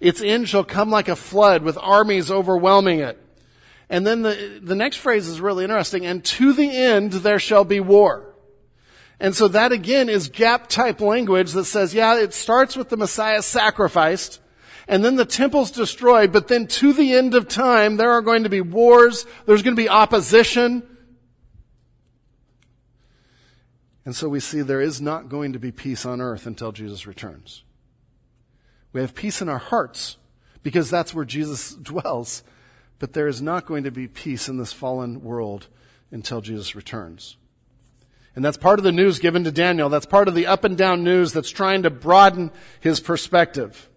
Its 0.00 0.22
end 0.22 0.48
shall 0.48 0.64
come 0.64 0.90
like 0.90 1.08
a 1.08 1.16
flood 1.16 1.62
with 1.62 1.76
armies 1.78 2.30
overwhelming 2.30 3.00
it. 3.00 3.20
And 3.90 4.06
then 4.06 4.22
the, 4.22 4.60
the 4.62 4.74
next 4.74 4.96
phrase 4.96 5.26
is 5.26 5.40
really 5.40 5.64
interesting. 5.64 6.04
And 6.04 6.24
to 6.24 6.52
the 6.52 6.70
end 6.70 7.12
there 7.12 7.38
shall 7.38 7.64
be 7.64 7.80
war. 7.80 8.34
And 9.20 9.34
so 9.34 9.48
that 9.48 9.72
again 9.72 10.08
is 10.08 10.28
gap 10.28 10.68
type 10.68 11.00
language 11.00 11.52
that 11.52 11.64
says, 11.64 11.92
yeah, 11.92 12.18
it 12.18 12.34
starts 12.34 12.76
with 12.76 12.88
the 12.88 12.96
Messiah 12.96 13.42
sacrificed, 13.42 14.40
and 14.86 15.04
then 15.04 15.16
the 15.16 15.24
temple's 15.24 15.72
destroyed, 15.72 16.32
but 16.32 16.46
then 16.46 16.68
to 16.68 16.92
the 16.92 17.14
end 17.14 17.34
of 17.34 17.48
time, 17.48 17.96
there 17.96 18.12
are 18.12 18.22
going 18.22 18.44
to 18.44 18.48
be 18.48 18.60
wars, 18.60 19.26
there's 19.44 19.62
going 19.62 19.74
to 19.74 19.82
be 19.82 19.88
opposition, 19.88 20.84
And 24.08 24.16
so 24.16 24.26
we 24.26 24.40
see 24.40 24.62
there 24.62 24.80
is 24.80 25.02
not 25.02 25.28
going 25.28 25.52
to 25.52 25.58
be 25.58 25.70
peace 25.70 26.06
on 26.06 26.22
earth 26.22 26.46
until 26.46 26.72
Jesus 26.72 27.06
returns. 27.06 27.62
We 28.94 29.02
have 29.02 29.14
peace 29.14 29.42
in 29.42 29.50
our 29.50 29.58
hearts 29.58 30.16
because 30.62 30.88
that's 30.88 31.12
where 31.12 31.26
Jesus 31.26 31.74
dwells, 31.82 32.42
but 32.98 33.12
there 33.12 33.28
is 33.28 33.40
not 33.40 33.66
going 33.66 33.84
to 33.84 33.90
be 33.90 34.08
peace 34.08 34.48
in 34.48 34.56
this 34.56 34.72
fallen 34.72 35.22
world 35.22 35.68
until 36.10 36.40
Jesus 36.40 36.74
returns. 36.74 37.36
And 38.34 38.44
that's 38.44 38.56
part 38.56 38.78
of 38.78 38.84
the 38.84 38.92
news 38.92 39.18
given 39.18 39.44
to 39.44 39.50
Daniel. 39.50 39.88
That's 39.88 40.06
part 40.06 40.28
of 40.28 40.34
the 40.34 40.46
up 40.46 40.64
and 40.64 40.76
down 40.76 41.02
news 41.02 41.32
that's 41.32 41.50
trying 41.50 41.82
to 41.82 41.90
broaden 41.90 42.50
his 42.80 43.00
perspective. 43.00 43.88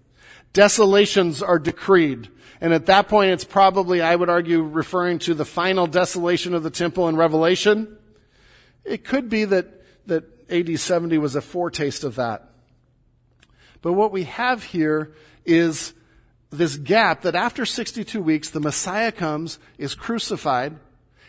Desolations 0.53 1.43
are 1.43 1.59
decreed. 1.59 2.29
And 2.59 2.73
at 2.73 2.87
that 2.87 3.07
point, 3.07 3.31
it's 3.31 3.43
probably, 3.43 4.01
I 4.01 4.15
would 4.15 4.29
argue, 4.29 4.63
referring 4.63 5.19
to 5.19 5.33
the 5.33 5.45
final 5.45 5.87
desolation 5.87 6.53
of 6.53 6.63
the 6.63 6.69
temple 6.69 7.07
in 7.07 7.15
Revelation. 7.15 7.97
It 8.83 9.03
could 9.03 9.29
be 9.29 9.45
that 9.45 9.81
that 10.07 10.23
AD 10.49 10.79
70 10.79 11.17
was 11.17 11.35
a 11.35 11.41
foretaste 11.41 12.03
of 12.03 12.15
that. 12.15 12.49
But 13.81 13.93
what 13.93 14.11
we 14.11 14.23
have 14.23 14.63
here 14.63 15.13
is 15.45 15.93
this 16.51 16.75
gap 16.77 17.21
that 17.21 17.35
after 17.35 17.65
62 17.65 18.21
weeks, 18.21 18.49
the 18.49 18.59
Messiah 18.59 19.11
comes, 19.11 19.57
is 19.77 19.95
crucified, 19.95 20.77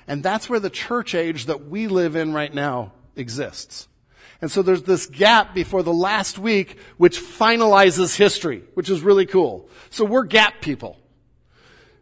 and 0.07 0.23
that's 0.23 0.51
where 0.51 0.61
the 0.61 0.71
church 0.71 1.15
age 1.15 1.47
that 1.47 1.69
we 1.69 1.87
live 1.87 2.17
in 2.17 2.33
right 2.33 2.53
now 2.53 2.93
exists. 3.17 3.89
And 4.41 4.51
so 4.51 4.61
there's 4.61 4.83
this 4.83 5.07
gap 5.07 5.55
before 5.55 5.85
the 5.85 5.93
last 5.93 6.37
week, 6.37 6.77
which 6.97 7.21
finalizes 7.21 8.17
history, 8.17 8.65
which 8.75 8.91
is 8.91 9.01
really 9.01 9.25
cool. 9.25 9.69
So 9.91 10.05
we're 10.05 10.25
gap 10.25 10.61
people. 10.61 10.99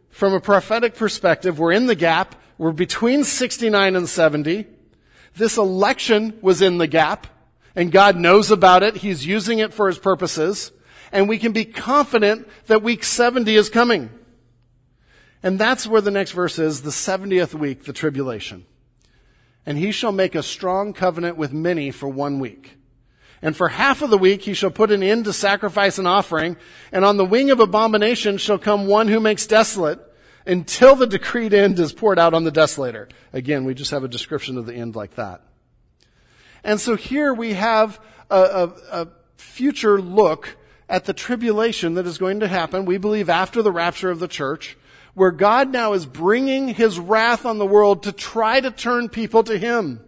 From 0.09 0.33
a 0.33 0.41
prophetic 0.41 0.95
perspective, 0.95 1.59
we're 1.59 1.71
in 1.71 1.85
the 1.85 1.95
gap. 1.95 2.35
We're 2.57 2.71
between 2.71 3.23
69 3.23 3.95
and 3.95 4.09
70. 4.09 4.65
This 5.35 5.57
election 5.57 6.37
was 6.41 6.61
in 6.63 6.79
the 6.79 6.87
gap, 6.87 7.27
and 7.75 7.91
God 7.91 8.17
knows 8.17 8.49
about 8.49 8.81
it. 8.81 8.97
He's 8.97 9.25
using 9.25 9.59
it 9.59 9.73
for 9.73 9.87
His 9.87 9.99
purposes, 9.99 10.71
and 11.11 11.27
we 11.27 11.37
can 11.37 11.51
be 11.51 11.65
confident 11.65 12.47
that 12.67 12.81
week 12.81 13.03
70 13.03 13.55
is 13.55 13.69
coming. 13.69 14.09
And 15.43 15.57
that's 15.57 15.87
where 15.87 16.01
the 16.01 16.11
next 16.11 16.31
verse 16.31 16.59
is, 16.59 16.81
the 16.81 16.91
70th 16.91 17.53
week, 17.53 17.85
the 17.85 17.93
tribulation. 17.93 18.65
And 19.65 19.77
he 19.77 19.91
shall 19.91 20.11
make 20.11 20.35
a 20.35 20.43
strong 20.43 20.93
covenant 20.93 21.37
with 21.37 21.51
many 21.51 21.91
for 21.91 22.07
one 22.07 22.39
week. 22.39 22.77
And 23.41 23.57
for 23.57 23.69
half 23.69 24.01
of 24.01 24.11
the 24.11 24.17
week 24.17 24.43
he 24.43 24.53
shall 24.53 24.69
put 24.69 24.91
an 24.91 25.01
end 25.01 25.25
to 25.25 25.33
sacrifice 25.33 25.97
and 25.97 26.07
offering, 26.07 26.57
and 26.91 27.03
on 27.03 27.17
the 27.17 27.25
wing 27.25 27.49
of 27.49 27.59
abomination 27.59 28.37
shall 28.37 28.59
come 28.59 28.85
one 28.85 29.07
who 29.07 29.19
makes 29.19 29.47
desolate, 29.47 29.99
until 30.45 30.95
the 30.95 31.07
decreed 31.07 31.53
end 31.53 31.79
is 31.79 31.93
poured 31.93 32.19
out 32.19 32.33
on 32.33 32.43
the 32.43 32.51
desolator. 32.51 33.09
Again, 33.33 33.65
we 33.65 33.73
just 33.73 33.91
have 33.91 34.03
a 34.03 34.07
description 34.07 34.57
of 34.57 34.65
the 34.65 34.73
end 34.73 34.95
like 34.95 35.15
that. 35.15 35.41
And 36.63 36.79
so 36.79 36.95
here 36.95 37.33
we 37.33 37.53
have 37.53 37.99
a, 38.29 38.39
a, 38.91 39.01
a 39.01 39.07
future 39.37 39.99
look 39.99 40.57
at 40.91 41.05
the 41.05 41.13
tribulation 41.13 41.93
that 41.93 42.05
is 42.05 42.17
going 42.17 42.41
to 42.41 42.49
happen, 42.49 42.83
we 42.83 42.97
believe 42.97 43.29
after 43.29 43.61
the 43.61 43.71
rapture 43.71 44.11
of 44.11 44.19
the 44.19 44.27
church, 44.27 44.77
where 45.13 45.31
God 45.31 45.71
now 45.71 45.93
is 45.93 46.05
bringing 46.05 46.67
his 46.67 46.99
wrath 46.99 47.45
on 47.45 47.57
the 47.57 47.65
world 47.65 48.03
to 48.03 48.11
try 48.11 48.59
to 48.59 48.69
turn 48.69 49.07
people 49.07 49.41
to 49.43 49.57
him. 49.57 50.01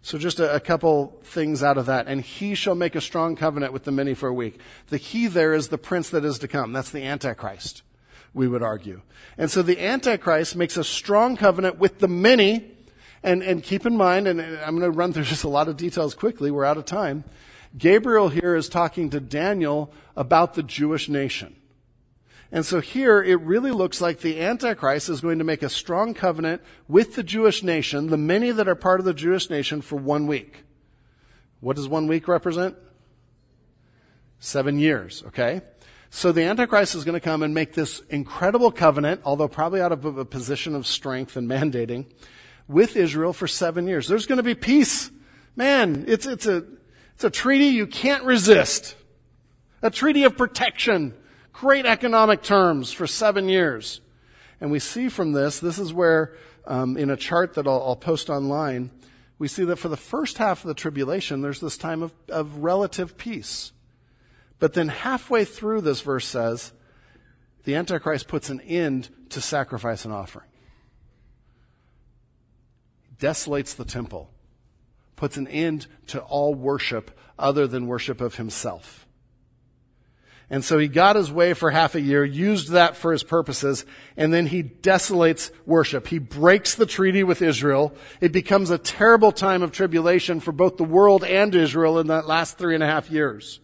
So 0.00 0.16
just 0.16 0.38
a, 0.38 0.54
a, 0.54 0.60
couple 0.60 1.20
things 1.24 1.64
out 1.64 1.76
of 1.76 1.86
that. 1.86 2.06
And 2.06 2.20
he 2.20 2.54
shall 2.54 2.76
make 2.76 2.94
a 2.94 3.00
strong 3.00 3.34
covenant 3.34 3.72
with 3.72 3.82
the 3.82 3.90
many 3.90 4.14
for 4.14 4.28
a 4.28 4.32
week. 4.32 4.60
The 4.86 4.96
he 4.96 5.26
there 5.26 5.52
is 5.52 5.68
the 5.68 5.78
prince 5.78 6.08
that 6.10 6.24
is 6.24 6.38
to 6.38 6.48
come. 6.48 6.72
That's 6.72 6.90
the 6.90 7.02
Antichrist 7.02 7.82
we 8.32 8.46
would 8.46 8.62
argue. 8.62 9.02
And 9.36 9.50
so 9.50 9.62
the 9.62 9.80
Antichrist 9.84 10.54
makes 10.54 10.76
a 10.76 10.84
strong 10.84 11.36
covenant 11.36 11.78
with 11.78 11.98
the 11.98 12.06
many. 12.06 12.70
And, 13.24 13.42
and 13.42 13.60
keep 13.60 13.86
in 13.86 13.96
mind, 13.96 14.28
and 14.28 14.40
I'm 14.40 14.78
going 14.78 14.92
to 14.92 14.96
run 14.96 15.12
through 15.12 15.24
just 15.34 15.42
a 15.42 15.48
lot 15.48 15.66
of 15.66 15.76
details 15.76 16.14
quickly, 16.14 16.52
we're 16.52 16.64
out 16.64 16.76
of 16.76 16.84
time. 16.84 17.24
Gabriel 17.76 18.28
here 18.28 18.54
is 18.54 18.68
talking 18.68 19.10
to 19.10 19.20
Daniel 19.20 19.92
about 20.16 20.54
the 20.54 20.62
Jewish 20.62 21.08
nation. 21.08 21.56
And 22.52 22.64
so 22.64 22.80
here 22.80 23.22
it 23.22 23.40
really 23.40 23.72
looks 23.72 24.00
like 24.00 24.20
the 24.20 24.40
Antichrist 24.40 25.08
is 25.08 25.20
going 25.20 25.38
to 25.38 25.44
make 25.44 25.62
a 25.62 25.68
strong 25.68 26.14
covenant 26.14 26.62
with 26.88 27.14
the 27.14 27.22
Jewish 27.22 27.62
nation, 27.62 28.06
the 28.06 28.16
many 28.16 28.50
that 28.50 28.68
are 28.68 28.76
part 28.76 29.00
of 29.00 29.06
the 29.06 29.14
Jewish 29.14 29.50
nation, 29.50 29.82
for 29.82 29.96
one 29.96 30.26
week. 30.26 30.62
What 31.60 31.76
does 31.76 31.88
one 31.88 32.06
week 32.06 32.28
represent? 32.28 32.76
Seven 34.38 34.78
years, 34.78 35.24
okay? 35.28 35.62
So 36.10 36.30
the 36.30 36.42
Antichrist 36.42 36.94
is 36.94 37.04
going 37.04 37.14
to 37.14 37.20
come 37.20 37.42
and 37.42 37.52
make 37.52 37.74
this 37.74 38.00
incredible 38.10 38.70
covenant, 38.70 39.22
although 39.24 39.48
probably 39.48 39.80
out 39.80 39.92
of 39.92 40.04
a 40.04 40.24
position 40.24 40.74
of 40.74 40.86
strength 40.86 41.36
and 41.36 41.48
mandating, 41.50 42.06
with 42.68 42.96
Israel 42.96 43.32
for 43.32 43.48
seven 43.48 43.86
years. 43.86 44.06
There's 44.06 44.26
going 44.26 44.38
to 44.38 44.42
be 44.42 44.54
peace. 44.54 45.10
Man, 45.56 46.04
it's, 46.06 46.26
it's 46.26 46.46
a, 46.46 46.64
it's 47.16 47.24
a 47.24 47.30
treaty 47.30 47.68
you 47.68 47.86
can't 47.86 48.24
resist. 48.24 48.94
A 49.80 49.88
treaty 49.88 50.24
of 50.24 50.36
protection. 50.36 51.14
Great 51.50 51.86
economic 51.86 52.42
terms 52.42 52.92
for 52.92 53.06
seven 53.06 53.48
years. 53.48 54.02
And 54.60 54.70
we 54.70 54.78
see 54.78 55.08
from 55.08 55.32
this, 55.32 55.58
this 55.58 55.78
is 55.78 55.94
where, 55.94 56.36
um, 56.66 56.98
in 56.98 57.08
a 57.08 57.16
chart 57.16 57.54
that 57.54 57.66
I'll, 57.66 57.82
I'll 57.82 57.96
post 57.96 58.28
online, 58.28 58.90
we 59.38 59.48
see 59.48 59.64
that 59.64 59.76
for 59.76 59.88
the 59.88 59.96
first 59.96 60.36
half 60.36 60.62
of 60.62 60.68
the 60.68 60.74
tribulation, 60.74 61.40
there's 61.40 61.60
this 61.60 61.78
time 61.78 62.02
of, 62.02 62.12
of 62.28 62.58
relative 62.58 63.16
peace. 63.16 63.72
But 64.58 64.74
then 64.74 64.88
halfway 64.88 65.46
through, 65.46 65.80
this 65.80 66.02
verse 66.02 66.26
says, 66.26 66.74
the 67.64 67.76
Antichrist 67.76 68.28
puts 68.28 68.50
an 68.50 68.60
end 68.60 69.08
to 69.30 69.40
sacrifice 69.40 70.04
and 70.04 70.12
offering. 70.12 70.50
Desolates 73.18 73.74
the 73.74 73.86
temple. 73.86 74.30
Puts 75.16 75.36
an 75.36 75.48
end 75.48 75.86
to 76.08 76.20
all 76.20 76.54
worship 76.54 77.10
other 77.38 77.66
than 77.66 77.86
worship 77.86 78.20
of 78.20 78.36
himself. 78.36 79.06
And 80.48 80.64
so 80.64 80.78
he 80.78 80.86
got 80.86 81.16
his 81.16 81.32
way 81.32 81.54
for 81.54 81.72
half 81.72 81.96
a 81.96 82.00
year, 82.00 82.24
used 82.24 82.70
that 82.70 82.96
for 82.96 83.10
his 83.10 83.24
purposes, 83.24 83.84
and 84.16 84.32
then 84.32 84.46
he 84.46 84.62
desolates 84.62 85.50
worship. 85.64 86.06
He 86.06 86.20
breaks 86.20 86.76
the 86.76 86.86
treaty 86.86 87.24
with 87.24 87.42
Israel. 87.42 87.92
It 88.20 88.30
becomes 88.30 88.70
a 88.70 88.78
terrible 88.78 89.32
time 89.32 89.62
of 89.62 89.72
tribulation 89.72 90.38
for 90.38 90.52
both 90.52 90.76
the 90.76 90.84
world 90.84 91.24
and 91.24 91.52
Israel 91.52 91.98
in 91.98 92.06
that 92.08 92.28
last 92.28 92.58
three 92.58 92.74
and 92.74 92.84
a 92.84 92.86
half 92.86 93.10
years. 93.10 93.58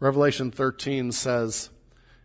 Revelation 0.00 0.50
13 0.50 1.12
says, 1.12 1.70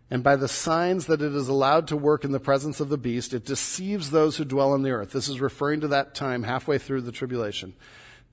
And 0.09 0.23
by 0.23 0.37
the 0.37 0.47
signs 0.47 1.07
that 1.07 1.21
it 1.21 1.35
is 1.35 1.49
allowed 1.49 1.87
to 1.89 1.97
work 1.97 2.23
in 2.23 2.31
the 2.31 2.39
presence 2.39 2.79
of 2.79 2.87
the 2.87 2.97
beast, 2.97 3.33
it 3.33 3.45
deceives 3.45 4.09
those 4.09 4.37
who 4.37 4.45
dwell 4.45 4.71
on 4.71 4.83
the 4.83 4.91
earth. 4.91 5.11
This 5.11 5.27
is 5.27 5.41
referring 5.41 5.81
to 5.81 5.89
that 5.89 6.15
time 6.15 6.43
halfway 6.43 6.77
through 6.77 7.01
the 7.01 7.11
tribulation. 7.11 7.73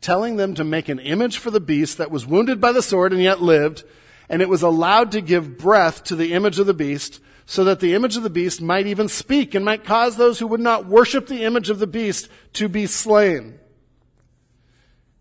Telling 0.00 0.36
them 0.36 0.54
to 0.54 0.62
make 0.62 0.88
an 0.88 1.00
image 1.00 1.38
for 1.38 1.50
the 1.50 1.60
beast 1.60 1.98
that 1.98 2.12
was 2.12 2.26
wounded 2.26 2.60
by 2.60 2.70
the 2.70 2.82
sword 2.82 3.12
and 3.12 3.22
yet 3.22 3.42
lived, 3.42 3.82
and 4.28 4.40
it 4.40 4.48
was 4.48 4.62
allowed 4.62 5.10
to 5.12 5.20
give 5.20 5.58
breath 5.58 6.04
to 6.04 6.16
the 6.16 6.32
image 6.32 6.60
of 6.60 6.66
the 6.66 6.74
beast 6.74 7.20
so 7.44 7.64
that 7.64 7.80
the 7.80 7.94
image 7.94 8.16
of 8.16 8.22
the 8.22 8.30
beast 8.30 8.62
might 8.62 8.86
even 8.86 9.08
speak 9.08 9.54
and 9.54 9.64
might 9.64 9.84
cause 9.84 10.16
those 10.16 10.38
who 10.38 10.46
would 10.46 10.60
not 10.60 10.86
worship 10.86 11.26
the 11.26 11.42
image 11.42 11.70
of 11.70 11.78
the 11.78 11.86
beast 11.86 12.28
to 12.52 12.68
be 12.68 12.86
slain. 12.86 13.58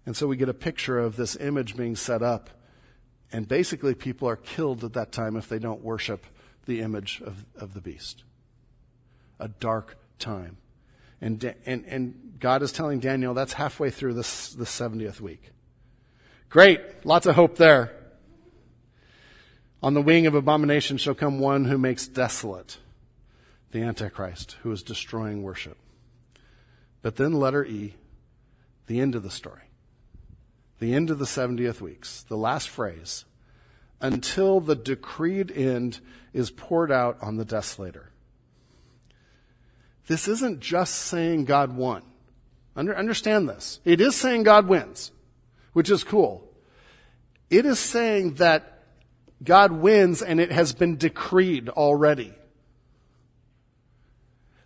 And 0.05 0.15
so 0.15 0.27
we 0.27 0.37
get 0.37 0.49
a 0.49 0.53
picture 0.53 0.99
of 0.99 1.15
this 1.15 1.35
image 1.35 1.75
being 1.75 1.95
set 1.95 2.21
up. 2.21 2.49
And 3.31 3.47
basically, 3.47 3.95
people 3.95 4.29
are 4.29 4.35
killed 4.35 4.83
at 4.83 4.93
that 4.93 5.11
time 5.11 5.35
if 5.35 5.49
they 5.49 5.59
don't 5.59 5.81
worship 5.81 6.25
the 6.65 6.81
image 6.81 7.21
of, 7.25 7.45
of 7.55 7.73
the 7.73 7.81
beast. 7.81 8.23
A 9.39 9.47
dark 9.47 9.97
time. 10.19 10.57
And, 11.21 11.55
and, 11.65 11.85
and 11.87 12.35
God 12.39 12.61
is 12.61 12.71
telling 12.71 12.99
Daniel 12.99 13.33
that's 13.33 13.53
halfway 13.53 13.89
through 13.89 14.13
this, 14.13 14.49
the 14.53 14.65
70th 14.65 15.21
week. 15.21 15.51
Great. 16.49 17.05
Lots 17.05 17.25
of 17.25 17.35
hope 17.35 17.57
there. 17.57 17.93
On 19.81 19.93
the 19.93 20.01
wing 20.01 20.27
of 20.27 20.35
abomination 20.35 20.97
shall 20.97 21.15
come 21.15 21.39
one 21.39 21.65
who 21.65 21.77
makes 21.77 22.07
desolate 22.07 22.77
the 23.71 23.81
Antichrist, 23.81 24.57
who 24.61 24.71
is 24.71 24.83
destroying 24.83 25.41
worship. 25.43 25.77
But 27.01 27.17
then, 27.17 27.33
letter 27.33 27.65
E, 27.65 27.95
the 28.87 29.01
end 29.01 29.15
of 29.15 29.23
the 29.23 29.31
story. 29.31 29.63
The 30.79 30.93
end 30.93 31.09
of 31.09 31.19
the 31.19 31.25
70th 31.25 31.81
weeks, 31.81 32.23
the 32.23 32.37
last 32.37 32.69
phrase, 32.69 33.25
until 34.03 34.59
the 34.59 34.75
decreed 34.75 35.49
end 35.49 36.01
is 36.33 36.51
poured 36.51 36.91
out 36.91 37.17
on 37.21 37.37
the 37.37 37.45
desolator. 37.45 38.07
This 40.07 40.27
isn't 40.27 40.59
just 40.59 40.93
saying 40.93 41.45
God 41.45 41.75
won. 41.75 42.03
Under, 42.75 42.95
understand 42.95 43.47
this. 43.47 43.79
It 43.85 44.01
is 44.01 44.15
saying 44.15 44.43
God 44.43 44.67
wins, 44.67 45.11
which 45.71 45.89
is 45.89 46.03
cool. 46.03 46.43
It 47.49 47.65
is 47.65 47.79
saying 47.79 48.35
that 48.35 48.83
God 49.41 49.71
wins 49.71 50.21
and 50.21 50.39
it 50.39 50.51
has 50.51 50.73
been 50.73 50.97
decreed 50.97 51.69
already. 51.69 52.33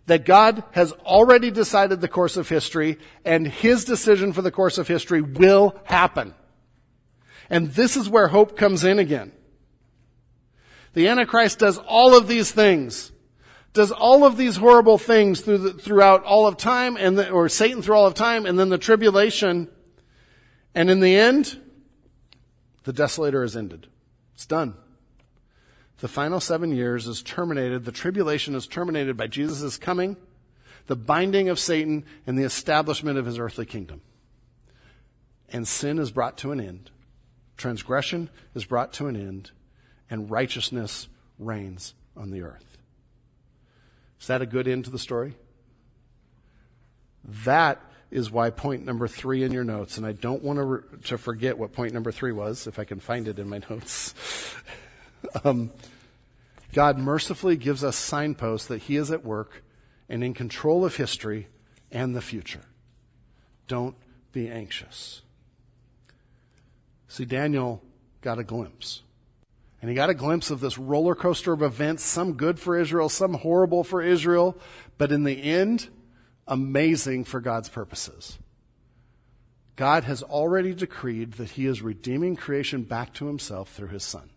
That 0.06 0.24
God 0.24 0.64
has 0.72 0.92
already 0.92 1.50
decided 1.50 2.00
the 2.00 2.08
course 2.08 2.36
of 2.36 2.48
history 2.48 2.98
and 3.24 3.46
his 3.46 3.84
decision 3.84 4.32
for 4.32 4.42
the 4.42 4.50
course 4.50 4.78
of 4.78 4.88
history 4.88 5.22
will 5.22 5.76
happen. 5.84 6.34
And 7.50 7.70
this 7.70 7.96
is 7.96 8.08
where 8.08 8.28
hope 8.28 8.56
comes 8.56 8.84
in 8.84 8.98
again. 8.98 9.32
The 10.94 11.08
Antichrist 11.08 11.58
does 11.58 11.78
all 11.78 12.16
of 12.16 12.28
these 12.28 12.50
things, 12.50 13.12
does 13.72 13.92
all 13.92 14.24
of 14.24 14.36
these 14.36 14.56
horrible 14.56 14.98
things 14.98 15.40
through 15.40 15.58
the, 15.58 15.72
throughout 15.72 16.24
all 16.24 16.46
of 16.46 16.56
time 16.56 16.96
and 16.96 17.18
the, 17.18 17.30
or 17.30 17.48
Satan 17.48 17.82
through 17.82 17.96
all 17.96 18.06
of 18.06 18.14
time 18.14 18.46
and 18.46 18.58
then 18.58 18.68
the 18.68 18.78
tribulation. 18.78 19.68
And 20.74 20.90
in 20.90 21.00
the 21.00 21.14
end, 21.14 21.60
the 22.84 22.92
desolator 22.92 23.44
is 23.44 23.56
ended. 23.56 23.86
It's 24.34 24.46
done. 24.46 24.74
The 26.00 26.08
final 26.08 26.40
seven 26.40 26.72
years 26.72 27.06
is 27.06 27.22
terminated. 27.22 27.84
The 27.84 27.92
tribulation 27.92 28.54
is 28.54 28.66
terminated 28.66 29.16
by 29.16 29.26
Jesus' 29.26 29.76
coming, 29.76 30.16
the 30.86 30.96
binding 30.96 31.48
of 31.48 31.58
Satan, 31.58 32.04
and 32.26 32.38
the 32.38 32.44
establishment 32.44 33.18
of 33.18 33.26
his 33.26 33.38
earthly 33.38 33.66
kingdom. 33.66 34.00
And 35.50 35.66
sin 35.66 35.98
is 35.98 36.12
brought 36.12 36.36
to 36.38 36.52
an 36.52 36.60
end. 36.60 36.90
Transgression 37.58 38.30
is 38.54 38.64
brought 38.64 38.92
to 38.94 39.08
an 39.08 39.16
end, 39.16 39.50
and 40.08 40.30
righteousness 40.30 41.08
reigns 41.38 41.92
on 42.16 42.30
the 42.30 42.40
earth. 42.40 42.78
Is 44.20 44.28
that 44.28 44.40
a 44.40 44.46
good 44.46 44.66
end 44.66 44.84
to 44.86 44.90
the 44.90 44.98
story? 44.98 45.34
That 47.44 47.80
is 48.10 48.30
why 48.30 48.50
point 48.50 48.86
number 48.86 49.06
three 49.06 49.42
in 49.42 49.52
your 49.52 49.64
notes, 49.64 49.98
and 49.98 50.06
I 50.06 50.12
don't 50.12 50.42
want 50.42 50.58
to, 50.58 50.64
re- 50.64 50.82
to 51.04 51.18
forget 51.18 51.58
what 51.58 51.72
point 51.72 51.92
number 51.92 52.10
three 52.10 52.32
was, 52.32 52.66
if 52.66 52.78
I 52.78 52.84
can 52.84 53.00
find 53.00 53.28
it 53.28 53.38
in 53.38 53.48
my 53.48 53.60
notes. 53.70 54.14
um, 55.44 55.70
God 56.72 56.96
mercifully 56.96 57.56
gives 57.56 57.82
us 57.82 57.96
signposts 57.96 58.68
that 58.68 58.82
He 58.82 58.96
is 58.96 59.10
at 59.10 59.24
work 59.24 59.62
and 60.08 60.22
in 60.24 60.32
control 60.32 60.84
of 60.84 60.96
history 60.96 61.48
and 61.90 62.14
the 62.14 62.22
future. 62.22 62.64
Don't 63.66 63.96
be 64.32 64.48
anxious. 64.48 65.22
See, 67.08 67.24
Daniel 67.24 67.82
got 68.20 68.38
a 68.38 68.44
glimpse. 68.44 69.02
And 69.80 69.88
he 69.88 69.94
got 69.94 70.10
a 70.10 70.14
glimpse 70.14 70.50
of 70.50 70.60
this 70.60 70.76
roller 70.76 71.14
coaster 71.14 71.52
of 71.52 71.62
events, 71.62 72.02
some 72.02 72.34
good 72.34 72.58
for 72.58 72.78
Israel, 72.78 73.08
some 73.08 73.34
horrible 73.34 73.84
for 73.84 74.02
Israel, 74.02 74.56
but 74.98 75.12
in 75.12 75.24
the 75.24 75.42
end, 75.42 75.88
amazing 76.46 77.24
for 77.24 77.40
God's 77.40 77.68
purposes. 77.68 78.38
God 79.76 80.02
has 80.04 80.24
already 80.24 80.74
decreed 80.74 81.34
that 81.34 81.50
he 81.50 81.66
is 81.66 81.80
redeeming 81.82 82.34
creation 82.34 82.82
back 82.82 83.14
to 83.14 83.28
himself 83.28 83.72
through 83.72 83.88
his 83.88 84.02
son. 84.02 84.30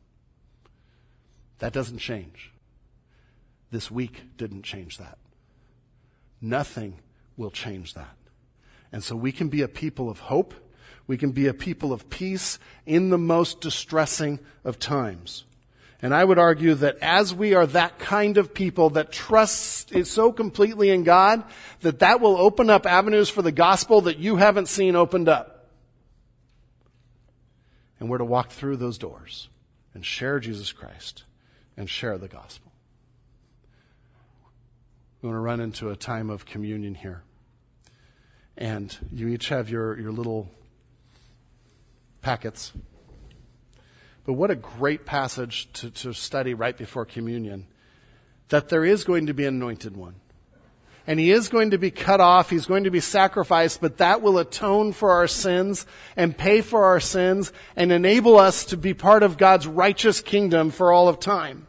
That 1.57 1.73
doesn't 1.73 1.97
change. 1.97 2.51
This 3.71 3.89
week 3.89 4.37
didn't 4.37 4.61
change 4.61 4.99
that. 4.99 5.17
Nothing 6.39 6.99
will 7.37 7.49
change 7.49 7.95
that. 7.95 8.15
And 8.91 9.03
so 9.03 9.15
we 9.15 9.31
can 9.31 9.47
be 9.47 9.61
a 9.61 9.67
people 9.67 10.09
of 10.09 10.19
hope. 10.19 10.53
We 11.11 11.17
can 11.17 11.31
be 11.31 11.47
a 11.47 11.53
people 11.53 11.91
of 11.91 12.09
peace 12.09 12.57
in 12.85 13.09
the 13.09 13.17
most 13.17 13.59
distressing 13.59 14.39
of 14.63 14.79
times. 14.79 15.43
And 16.01 16.13
I 16.13 16.23
would 16.23 16.39
argue 16.39 16.73
that 16.75 16.99
as 17.01 17.35
we 17.35 17.53
are 17.53 17.65
that 17.65 17.99
kind 17.99 18.37
of 18.37 18.53
people 18.53 18.91
that 18.91 19.11
trusts 19.11 20.09
so 20.09 20.31
completely 20.31 20.89
in 20.89 21.03
God, 21.03 21.43
that 21.81 21.99
that 21.99 22.21
will 22.21 22.37
open 22.37 22.69
up 22.69 22.85
avenues 22.85 23.29
for 23.29 23.41
the 23.41 23.51
gospel 23.51 23.99
that 24.03 24.19
you 24.19 24.37
haven't 24.37 24.67
seen 24.67 24.95
opened 24.95 25.27
up. 25.27 25.67
And 27.99 28.09
we're 28.09 28.19
to 28.19 28.23
walk 28.23 28.51
through 28.51 28.77
those 28.77 28.97
doors 28.97 29.49
and 29.93 30.05
share 30.05 30.39
Jesus 30.39 30.71
Christ 30.71 31.25
and 31.75 31.89
share 31.89 32.17
the 32.17 32.29
gospel. 32.29 32.71
We're 35.21 35.31
going 35.31 35.35
to 35.35 35.41
run 35.41 35.59
into 35.59 35.89
a 35.89 35.97
time 35.97 36.29
of 36.29 36.45
communion 36.45 36.95
here. 36.95 37.23
And 38.55 38.97
you 39.11 39.27
each 39.27 39.49
have 39.49 39.69
your, 39.69 39.99
your 39.99 40.13
little 40.13 40.49
packets. 42.21 42.73
But 44.25 44.33
what 44.33 44.51
a 44.51 44.55
great 44.55 45.05
passage 45.05 45.71
to, 45.73 45.89
to 45.91 46.13
study 46.13 46.53
right 46.53 46.77
before 46.77 47.05
communion. 47.05 47.67
That 48.49 48.69
there 48.69 48.85
is 48.85 49.03
going 49.03 49.27
to 49.27 49.33
be 49.33 49.45
an 49.45 49.55
anointed 49.55 49.97
one. 49.97 50.15
And 51.07 51.19
he 51.19 51.31
is 51.31 51.49
going 51.49 51.71
to 51.71 51.79
be 51.79 51.89
cut 51.89 52.21
off. 52.21 52.51
He's 52.51 52.67
going 52.67 52.83
to 52.83 52.91
be 52.91 52.99
sacrificed, 52.99 53.81
but 53.81 53.97
that 53.97 54.21
will 54.21 54.37
atone 54.37 54.93
for 54.93 55.11
our 55.11 55.27
sins 55.27 55.87
and 56.15 56.37
pay 56.37 56.61
for 56.61 56.85
our 56.85 56.99
sins 56.99 57.51
and 57.75 57.91
enable 57.91 58.37
us 58.37 58.63
to 58.65 58.77
be 58.77 58.93
part 58.93 59.23
of 59.23 59.37
God's 59.37 59.65
righteous 59.65 60.21
kingdom 60.21 60.69
for 60.69 60.91
all 60.91 61.07
of 61.07 61.19
time. 61.19 61.65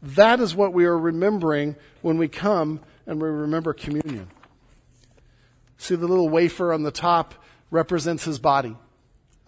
That 0.00 0.40
is 0.40 0.54
what 0.54 0.72
we 0.72 0.84
are 0.84 0.98
remembering 0.98 1.76
when 2.00 2.16
we 2.16 2.28
come 2.28 2.80
and 3.06 3.20
we 3.20 3.28
remember 3.28 3.72
communion. 3.72 4.28
See 5.76 5.96
the 5.96 6.06
little 6.06 6.28
wafer 6.28 6.72
on 6.72 6.84
the 6.84 6.92
top 6.92 7.34
represents 7.70 8.24
his 8.24 8.38
body 8.38 8.76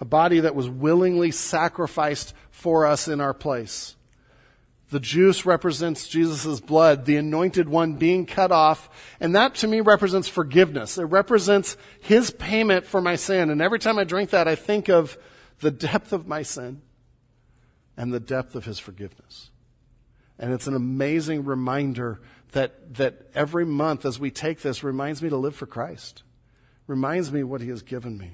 a 0.01 0.05
body 0.05 0.40
that 0.40 0.55
was 0.55 0.68
willingly 0.68 1.30
sacrificed 1.30 2.34
for 2.51 2.86
us 2.86 3.09
in 3.09 3.20
our 3.20 3.34
place. 3.34 3.97
The 4.90 5.01
juice 5.01 5.47
represents 5.47 6.07
Jesus' 6.07 6.61
blood, 6.61 7.05
the 7.05 7.16
anointed 7.16 7.68
one 7.68 7.95
being 7.95 8.26
cut 8.26 8.53
off, 8.53 8.88
and 9.18 9.34
that 9.34 9.57
to 9.57 9.66
me 9.66 9.80
represents 9.80 10.28
forgiveness. 10.28 10.99
It 10.99 11.05
represents 11.05 11.76
his 12.01 12.30
payment 12.30 12.86
for 12.86 13.01
my 13.01 13.16
sin. 13.16 13.51
And 13.51 13.61
every 13.61 13.78
time 13.78 13.99
I 13.99 14.05
drink 14.05 14.30
that, 14.30 14.47
I 14.47 14.55
think 14.55 14.88
of 14.88 15.18
the 15.61 15.70
depth 15.70 16.12
of 16.12 16.26
my 16.26 16.42
sin 16.42 16.82
and 17.97 18.12
the 18.12 18.20
depth 18.20 18.55
of 18.55 18.66
his 18.66 18.78
forgiveness. 18.78 19.51
And 20.38 20.53
it's 20.53 20.66
an 20.66 20.76
amazing 20.76 21.45
reminder 21.45 22.20
that, 22.53 22.95
that 22.95 23.30
every 23.34 23.64
month 23.64 24.05
as 24.05 24.20
we 24.20 24.30
take 24.30 24.61
this 24.61 24.84
reminds 24.84 25.22
me 25.22 25.28
to 25.28 25.36
live 25.36 25.57
for 25.57 25.66
Christ, 25.66 26.22
reminds 26.86 27.32
me 27.32 27.42
what 27.42 27.61
he 27.61 27.68
has 27.70 27.82
given 27.82 28.18
me. 28.18 28.32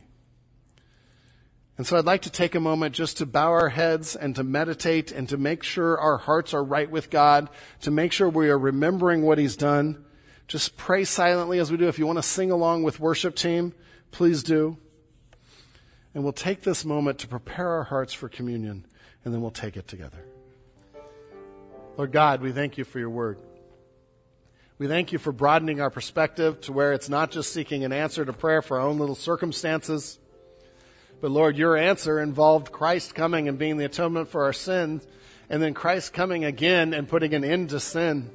And 1.80 1.86
so 1.86 1.96
I'd 1.96 2.04
like 2.04 2.20
to 2.22 2.30
take 2.30 2.54
a 2.54 2.60
moment 2.60 2.94
just 2.94 3.16
to 3.16 3.24
bow 3.24 3.52
our 3.52 3.70
heads 3.70 4.14
and 4.14 4.36
to 4.36 4.44
meditate 4.44 5.12
and 5.12 5.26
to 5.30 5.38
make 5.38 5.62
sure 5.62 5.98
our 5.98 6.18
hearts 6.18 6.52
are 6.52 6.62
right 6.62 6.90
with 6.90 7.08
God, 7.08 7.48
to 7.80 7.90
make 7.90 8.12
sure 8.12 8.28
we 8.28 8.50
are 8.50 8.58
remembering 8.58 9.22
what 9.22 9.38
He's 9.38 9.56
done. 9.56 10.04
Just 10.46 10.76
pray 10.76 11.04
silently 11.04 11.58
as 11.58 11.70
we 11.70 11.78
do. 11.78 11.88
If 11.88 11.98
you 11.98 12.06
want 12.06 12.18
to 12.18 12.22
sing 12.22 12.50
along 12.50 12.82
with 12.82 13.00
worship 13.00 13.34
team, 13.34 13.72
please 14.10 14.42
do. 14.42 14.76
And 16.12 16.22
we'll 16.22 16.34
take 16.34 16.60
this 16.60 16.84
moment 16.84 17.18
to 17.20 17.28
prepare 17.28 17.70
our 17.70 17.84
hearts 17.84 18.12
for 18.12 18.28
communion, 18.28 18.84
and 19.24 19.32
then 19.32 19.40
we'll 19.40 19.50
take 19.50 19.78
it 19.78 19.88
together. 19.88 20.22
Lord 21.96 22.12
God, 22.12 22.42
we 22.42 22.52
thank 22.52 22.76
you 22.76 22.84
for 22.84 22.98
your 22.98 23.08
word. 23.08 23.38
We 24.76 24.86
thank 24.86 25.12
you 25.12 25.18
for 25.18 25.32
broadening 25.32 25.80
our 25.80 25.88
perspective 25.88 26.60
to 26.60 26.74
where 26.74 26.92
it's 26.92 27.08
not 27.08 27.30
just 27.30 27.54
seeking 27.54 27.84
an 27.84 27.92
answer 27.94 28.26
to 28.26 28.34
prayer 28.34 28.60
for 28.60 28.78
our 28.78 28.86
own 28.86 28.98
little 28.98 29.14
circumstances 29.14 30.18
but 31.20 31.30
Lord, 31.30 31.56
your 31.56 31.76
answer 31.76 32.20
involved 32.20 32.72
Christ 32.72 33.14
coming 33.14 33.48
and 33.48 33.58
being 33.58 33.76
the 33.76 33.84
atonement 33.84 34.28
for 34.28 34.44
our 34.44 34.52
sins, 34.52 35.06
and 35.48 35.62
then 35.62 35.74
Christ 35.74 36.12
coming 36.12 36.44
again 36.44 36.94
and 36.94 37.08
putting 37.08 37.34
an 37.34 37.44
end 37.44 37.70
to 37.70 37.80
sin. 37.80 38.30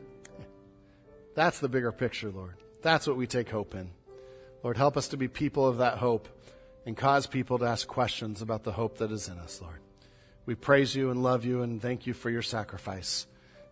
That's 1.33 1.59
the 1.59 1.69
bigger 1.69 1.91
picture, 1.91 2.29
Lord. 2.29 2.55
That's 2.81 3.07
what 3.07 3.17
we 3.17 3.27
take 3.27 3.49
hope 3.49 3.73
in. 3.75 3.89
Lord, 4.63 4.77
help 4.77 4.97
us 4.97 5.09
to 5.09 5.17
be 5.17 5.27
people 5.27 5.67
of 5.67 5.77
that 5.77 5.97
hope 5.97 6.27
and 6.85 6.95
cause 6.95 7.27
people 7.27 7.59
to 7.59 7.65
ask 7.65 7.87
questions 7.87 8.41
about 8.41 8.63
the 8.63 8.71
hope 8.71 8.99
that 8.99 9.11
is 9.11 9.27
in 9.27 9.37
us, 9.39 9.61
Lord. 9.61 9.79
We 10.45 10.55
praise 10.55 10.95
you 10.95 11.09
and 11.09 11.23
love 11.23 11.43
you 11.45 11.63
and 11.63 11.81
thank 11.81 12.05
you 12.05 12.13
for 12.13 12.29
your 12.29 12.43
sacrifice. 12.43 13.25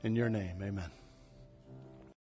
In 0.04 0.16
your 0.16 0.30
name, 0.30 0.62
amen. 0.62 1.03